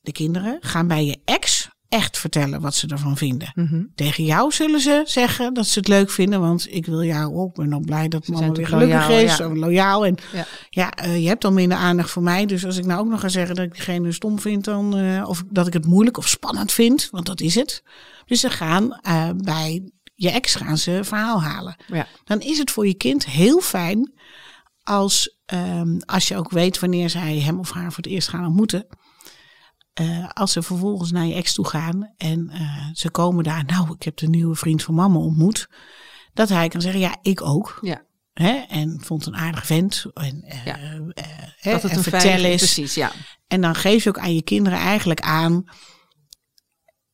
De 0.00 0.12
kinderen 0.12 0.58
gaan 0.60 0.86
bij 0.86 1.04
je 1.04 1.20
ex 1.24 1.70
echt 1.92 2.18
vertellen 2.18 2.60
wat 2.60 2.74
ze 2.74 2.86
ervan 2.86 3.16
vinden. 3.16 3.52
Mhm. 3.54 3.82
Tegen 3.94 4.24
jou 4.24 4.52
zullen 4.52 4.80
ze 4.80 5.02
zeggen 5.04 5.54
dat 5.54 5.66
ze 5.66 5.78
het 5.78 5.88
leuk 5.88 6.10
vinden, 6.10 6.40
want 6.40 6.66
ik 6.70 6.86
wil 6.86 7.02
jou 7.02 7.34
ook. 7.34 7.48
Ik 7.48 7.54
ben 7.54 7.70
dan 7.70 7.84
blij 7.84 8.08
dat 8.08 8.24
Ze 8.24 8.32
mama 8.32 8.50
weer 8.52 8.66
gelukkig 8.66 9.08
loyaal, 9.08 9.24
is, 9.24 9.36
ja. 9.36 9.44
en 9.44 9.58
loyaal. 9.58 10.06
En 10.06 10.16
Ja. 10.32 10.46
ja, 10.70 10.90
eh, 10.90 11.22
je 11.22 11.28
hebt 11.28 11.44
al 11.44 11.52
minder 11.52 11.78
aandacht 11.78 12.10
voor 12.10 12.22
mij. 12.22 12.46
Dus 12.46 12.64
als 12.64 12.76
ik 12.76 12.84
nou 12.84 13.00
ook 13.00 13.08
nog 13.08 13.20
ga 13.20 13.28
zeggen 13.28 13.54
dat 13.54 13.64
ik 13.64 13.72
diegene 13.72 14.12
stom 14.12 14.40
vind, 14.40 14.64
dan, 14.64 14.96
eh, 14.96 15.28
of 15.28 15.42
dat 15.50 15.66
ik 15.66 15.72
het 15.72 15.86
moeilijk 15.86 16.16
of 16.16 16.28
spannend 16.28 16.72
vind, 16.72 17.08
want 17.10 17.26
dat 17.26 17.40
is 17.40 17.54
het. 17.54 17.82
Dus 18.26 18.40
ze 18.40 18.50
gaan 18.50 18.98
eh, 19.00 19.30
bij 19.36 19.90
je 20.14 20.30
ex 20.30 20.54
gaan 20.54 20.78
ze 20.78 21.00
verhaal 21.02 21.42
halen. 21.42 21.76
Ja. 21.86 22.06
Dan 22.24 22.40
is 22.40 22.58
het 22.58 22.70
voor 22.70 22.86
je 22.86 22.94
kind 22.94 23.26
heel 23.26 23.60
fijn 23.60 24.12
als, 24.84 25.38
ehm, 25.46 25.98
als 26.04 26.28
je 26.28 26.36
ook 26.36 26.50
weet 26.50 26.78
wanneer 26.78 27.10
zij 27.10 27.38
hem 27.38 27.58
of 27.58 27.70
haar 27.70 27.92
voor 27.92 28.02
het 28.02 28.12
eerst 28.12 28.28
gaan 28.28 28.46
ontmoeten. 28.46 28.86
Eh, 29.92 30.28
als 30.28 30.52
ze 30.52 30.62
vervolgens 30.62 31.10
naar 31.10 31.26
je 31.26 31.34
ex 31.34 31.54
toe 31.54 31.66
gaan 31.68 32.12
en 32.16 32.48
eh, 32.50 32.86
ze 32.92 33.10
komen 33.10 33.44
daar, 33.44 33.64
nou, 33.64 33.92
ik 33.94 34.02
heb 34.02 34.16
de 34.16 34.28
nieuwe 34.28 34.54
vriend 34.54 34.82
van 34.82 34.94
mama 34.94 35.18
ontmoet. 35.18 35.68
Dat 36.32 36.48
hij 36.48 36.68
kan 36.68 36.80
zeggen, 36.80 37.00
ja, 37.00 37.16
ik 37.22 37.42
ook. 37.42 37.78
Ja. 37.80 38.02
Hè? 38.32 38.52
En 38.52 39.00
vond 39.04 39.26
een 39.26 39.36
aardige 39.36 39.66
vent. 39.66 40.04
En, 40.14 40.42
eh, 40.42 40.64
Ja. 40.64 40.76
hè, 40.76 41.72
Dat 41.72 41.82
het 41.82 41.90
en 41.90 41.96
een 41.96 42.02
vertel 42.02 42.44
eens. 42.44 42.56
precies, 42.62 42.94
ja. 42.94 43.12
En 43.48 43.60
dan 43.60 43.74
geef 43.74 44.02
je 44.02 44.08
ook 44.08 44.18
aan 44.18 44.34
je 44.34 44.42
kinderen 44.42 44.78
eigenlijk 44.78 45.20
aan. 45.20 45.64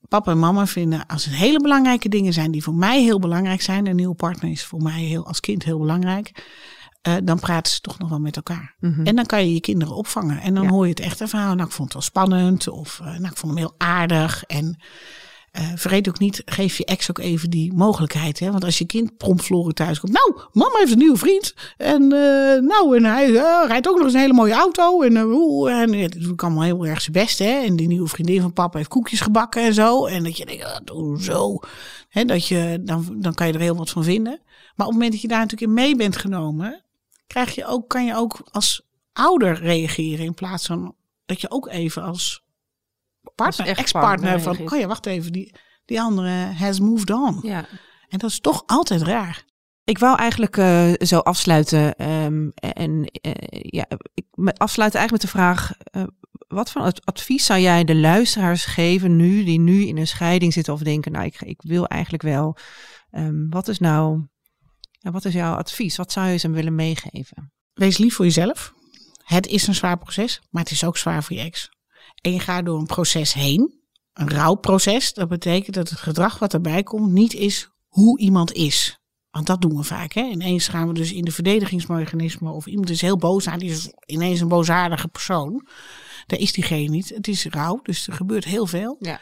Papa 0.09 0.31
en 0.31 0.38
mama 0.38 0.66
vinden 0.66 1.07
als 1.07 1.24
het 1.24 1.35
hele 1.35 1.61
belangrijke 1.61 2.09
dingen 2.09 2.33
zijn 2.33 2.50
die 2.50 2.62
voor 2.62 2.74
mij 2.74 3.02
heel 3.02 3.18
belangrijk 3.18 3.62
zijn. 3.62 3.87
Een 3.87 3.96
nieuwe 3.96 4.14
partner 4.14 4.50
is 4.50 4.64
voor 4.64 4.83
mij 4.83 5.02
heel, 5.02 5.26
als 5.26 5.40
kind 5.40 5.64
heel 5.64 5.78
belangrijk. 5.78 6.46
Eh, 7.16 7.23
dan 7.25 7.38
praten 7.38 7.73
ze 7.73 7.81
toch 7.81 7.99
nog 7.99 8.09
wel 8.09 8.18
met 8.21 8.37
elkaar. 8.37 8.75
Mhm. 8.81 9.07
En 9.07 9.16
dan 9.16 9.27
kan 9.27 9.47
je 9.47 9.55
je 9.55 9.61
kinderen 9.61 9.94
opvangen. 9.94 10.40
En 10.40 10.55
dan 10.55 10.64
Ja. 10.64 10.71
hoor 10.71 10.85
je 10.85 10.90
het 10.90 11.01
echte 11.01 11.29
verhaal. 11.29 11.55
Nou, 11.55 11.66
ik 11.68 11.75
vond 11.75 11.92
het 11.92 11.92
wel 11.92 12.03
spannend. 12.03 12.68
Of 12.68 13.01
eh, 13.01 13.07
nou, 13.07 13.25
ik 13.25 13.37
vond 13.37 13.53
hem 13.53 13.57
heel 13.57 13.75
aardig. 13.79 14.44
En 14.44 14.83
eh, 15.53 15.62
vergeet 15.75 16.09
ook 16.09 16.18
niet, 16.18 16.42
geef 16.44 16.77
je 16.79 16.85
ex 16.85 17.11
ook 17.11 17.18
even 17.18 17.51
die 17.51 17.73
mogelijkheid. 17.73 18.38
Hè? 18.38 18.51
Want 18.51 18.64
als 18.64 18.79
je 18.79 18.87
kind 18.87 19.16
prompt 19.16 19.44
verloren 19.44 19.75
thuis 19.75 20.01
komt. 20.01 20.12
Nou, 20.12 20.40
mama 20.53 20.79
heeft 20.79 20.92
een 20.92 20.99
nieuwe 20.99 21.16
vriend. 21.18 21.55
En 21.77 22.09
nou, 22.66 22.97
en 22.97 23.05
hij 23.05 23.31
rijdt 23.66 23.88
ook 23.88 23.97
nog 23.97 24.05
eens 24.05 24.14
een 24.14 24.21
hele 24.21 24.33
mooie 24.33 24.53
auto. 24.53 25.03
En, 25.03 25.16
en 25.16 25.92
ja, 25.92 26.09
dat 26.09 26.21
doe 26.23 26.33
ik 26.33 26.42
allemaal 26.42 26.62
heel 26.62 26.87
erg 26.87 27.01
zijn 27.01 27.12
best. 27.12 27.38
Hè? 27.38 27.51
En 27.64 27.77
die 27.77 27.87
nieuwe 27.88 28.09
vriendin 28.09 28.40
van 28.40 28.53
papa 28.53 28.77
heeft 28.77 28.90
koekjes 28.90 29.21
gebakken 29.21 29.62
en 29.62 29.75
zo. 29.75 30.07
En 30.07 30.25
dat 30.25 30.37
je 30.37 30.47
denkt, 30.47 30.92
zo. 31.25 31.59
Hè, 32.09 32.25
dat 32.25 32.47
je, 32.47 32.79
dan, 32.85 33.16
dan 33.16 33.35
kan 33.35 33.47
je 33.47 33.53
er 33.53 33.61
heel 33.61 33.77
wat 33.77 33.90
van 33.90 34.05
vinden. 34.05 34.40
Maar 34.77 34.87
op 34.87 34.92
het 34.92 35.03
moment 35.03 35.12
dat 35.12 35.21
je 35.21 35.29
daar 35.29 35.40
natuurlijk 35.40 35.71
in 35.71 35.75
mee 35.75 35.97
bent 35.97 36.16
genomen, 36.16 36.85
krijg 37.29 37.55
je 37.55 37.67
ook, 37.67 37.88
kan 37.88 38.05
je 38.07 38.14
ook 38.17 38.41
als 38.51 38.83
ouder 39.12 39.55
reageren. 39.55 40.25
In 40.25 40.35
plaats 40.35 40.67
van 40.67 40.95
dat 41.27 41.41
je 41.41 41.51
ook 41.51 41.69
even 41.69 42.03
als 42.03 42.43
partner, 43.35 43.69
Als 43.69 43.79
ex-partner 43.79 44.41
van, 44.41 44.53
reageert. 44.53 44.73
oh 44.73 44.79
ja, 44.79 44.87
wacht 44.87 45.07
even, 45.07 45.33
die, 45.33 45.55
die 45.85 46.01
andere 46.01 46.31
has 46.53 46.81
moved 46.81 47.11
on. 47.11 47.38
ja. 47.43 47.67
En 48.09 48.19
dat 48.19 48.31
is 48.31 48.41
toch 48.41 48.62
altijd 48.67 49.03
raar. 49.03 49.45
Ik 49.85 49.99
wou 49.99 50.19
eigenlijk 50.19 50.57
eh, 50.57 50.93
zo 50.99 51.19
afsluiten. 51.19 51.95
ehm, 51.97 52.49
en 52.55 53.05
eh, 53.05 53.33
ja, 53.51 53.87
ik 54.14 54.25
afsluiten 54.57 54.99
eigenlijk 55.01 55.11
met 55.11 55.21
de 55.21 55.29
vraag: 55.38 55.73
eh, 55.91 56.03
wat 56.49 56.71
voor 56.71 56.83
ad- 56.83 57.05
advies 57.07 57.45
zou 57.47 57.61
jij 57.61 57.85
de 57.85 57.95
luisteraars 57.97 58.64
geven 58.64 59.17
nu, 59.17 59.45
die 59.45 59.59
nu 59.61 59.87
in 59.87 59.97
een 59.97 60.07
scheiding 60.07 60.53
zitten 60.53 60.73
of 60.73 60.81
denken: 60.83 61.12
Nou, 61.12 61.25
ik, 61.25 61.41
ik 61.43 61.62
wil 61.62 61.87
eigenlijk 61.87 62.23
wel. 62.23 62.57
Ehm, 63.11 63.49
wat 63.49 63.69
is 63.69 63.79
nou, 63.79 64.27
ja, 64.98 65.11
wat 65.11 65.24
is 65.24 65.32
jouw 65.32 65.54
advies? 65.54 65.96
Wat 65.96 66.12
zou 66.12 66.28
je 66.28 66.37
ze 66.37 66.50
willen 66.50 66.74
meegeven? 66.74 67.52
Wees 67.72 67.98
lief 67.98 68.14
voor 68.14 68.24
jezelf. 68.24 68.72
Het 69.22 69.46
is 69.46 69.66
een 69.66 69.74
zwaar 69.74 69.98
proces, 69.98 70.40
maar 70.50 70.62
het 70.62 70.72
is 70.72 70.84
ook 70.84 70.96
zwaar 70.96 71.24
voor 71.24 71.37
je 71.37 71.42
ex. 71.42 71.68
En 72.20 72.32
je 72.32 72.40
gaat 72.40 72.64
door 72.64 72.78
een 72.78 72.87
proces 72.87 73.32
heen, 73.32 73.80
een 74.12 74.30
rouwproces. 74.30 75.12
Dat 75.12 75.28
betekent 75.28 75.74
dat 75.74 75.88
het 75.88 75.98
gedrag 75.98 76.38
wat 76.38 76.54
erbij 76.54 76.82
komt 76.82 77.12
niet 77.12 77.34
is 77.34 77.68
hoe 77.87 78.18
iemand 78.18 78.52
is. 78.52 78.98
Want 79.30 79.46
dat 79.46 79.61
doen 79.61 79.76
we 79.76 79.82
vaak. 79.82 80.12
Hè? 80.12 80.22
Ineens 80.22 80.68
gaan 80.68 80.88
we 80.88 80.94
dus 80.94 81.12
in 81.12 81.24
de 81.24 81.30
verdedigingsmechanisme. 81.30 82.50
Of 82.50 82.66
iemand 82.66 82.90
is 82.90 83.00
heel 83.00 83.16
boos 83.16 83.48
aan, 83.48 83.58
die 83.58 83.70
is 83.70 83.92
ineens 84.06 84.40
een 84.40 84.48
boosaardige 84.48 85.08
persoon. 85.08 85.66
Daar 86.26 86.38
is 86.38 86.52
diegene 86.52 86.88
niet. 86.88 87.08
Het 87.08 87.28
is 87.28 87.44
rouw, 87.44 87.80
dus 87.82 88.06
er 88.06 88.12
gebeurt 88.12 88.44
heel 88.44 88.66
veel. 88.66 88.96
Ja. 89.00 89.20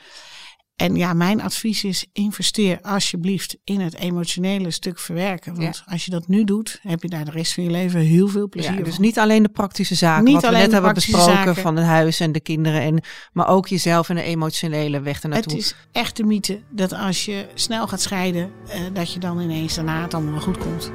En 0.76 0.96
ja, 0.96 1.12
mijn 1.12 1.42
advies 1.42 1.84
is: 1.84 2.06
investeer 2.12 2.78
alsjeblieft 2.82 3.56
in 3.64 3.80
het 3.80 3.94
emotionele 3.94 4.70
stuk 4.70 4.98
verwerken. 4.98 5.54
Want 5.56 5.82
als 5.86 6.04
je 6.04 6.10
dat 6.10 6.28
nu 6.28 6.44
doet, 6.44 6.78
heb 6.82 7.02
je 7.02 7.08
daar 7.08 7.24
de 7.24 7.30
rest 7.30 7.54
van 7.54 7.64
je 7.64 7.70
leven 7.70 8.00
heel 8.00 8.28
veel 8.28 8.48
plezier 8.48 8.70
Ja, 8.70 8.76
van. 8.76 8.84
dus 8.84 8.98
niet 8.98 9.18
alleen 9.18 9.42
de 9.42 9.48
praktische 9.48 9.94
zaken, 9.94 10.24
Niet 10.24 10.34
wat 10.34 10.44
we 10.50 10.56
net 10.56 10.72
hebben 10.72 10.94
besproken 10.94 11.32
zaken. 11.34 11.56
van 11.56 11.76
het 11.76 11.86
huis 11.86 12.20
en 12.20 12.32
de 12.32 12.40
kinderen, 12.40 12.80
en, 12.80 13.00
maar 13.32 13.48
ook 13.48 13.66
jezelf 13.68 14.08
en 14.08 14.14
de 14.16 14.22
emotionele 14.22 15.00
weg 15.00 15.14
Het 15.14 15.24
ernaartoe. 15.24 15.56
is 15.56 15.74
echt 15.92 16.16
de 16.16 16.24
mythe 16.24 16.60
dat 16.70 16.92
als 16.92 17.24
je 17.24 17.46
snel 17.54 17.86
gaat 17.88 18.00
scheiden, 18.00 18.50
eh, 18.68 18.80
dat 18.92 19.12
je 19.12 19.18
dan 19.18 19.40
ineens 19.40 19.74
daarna 19.74 20.02
het 20.02 20.14
allemaal 20.14 20.40
goed 20.40 20.58
komt. 20.58 20.90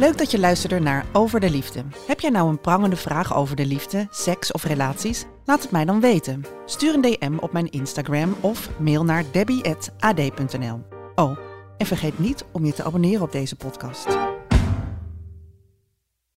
Leuk 0.00 0.18
dat 0.18 0.30
je 0.30 0.38
luisterde 0.38 0.78
naar 0.78 1.06
Over 1.12 1.40
de 1.40 1.50
Liefde. 1.50 1.84
Heb 2.06 2.20
jij 2.20 2.30
nou 2.30 2.48
een 2.48 2.60
prangende 2.60 2.96
vraag 2.96 3.34
over 3.34 3.56
de 3.56 3.66
liefde, 3.66 4.06
seks 4.10 4.52
of 4.52 4.64
relaties? 4.64 5.24
Laat 5.44 5.62
het 5.62 5.70
mij 5.70 5.84
dan 5.84 6.00
weten. 6.00 6.44
Stuur 6.66 6.94
een 6.94 7.00
DM 7.00 7.36
op 7.40 7.52
mijn 7.52 7.70
Instagram 7.70 8.36
of 8.40 8.78
mail 8.78 9.04
naar 9.04 9.24
debbie.ad.nl. 9.32 10.80
Oh, 11.14 11.38
en 11.76 11.86
vergeet 11.86 12.18
niet 12.18 12.44
om 12.52 12.64
je 12.64 12.72
te 12.72 12.84
abonneren 12.84 13.22
op 13.22 13.32
deze 13.32 13.56
podcast. 13.56 14.06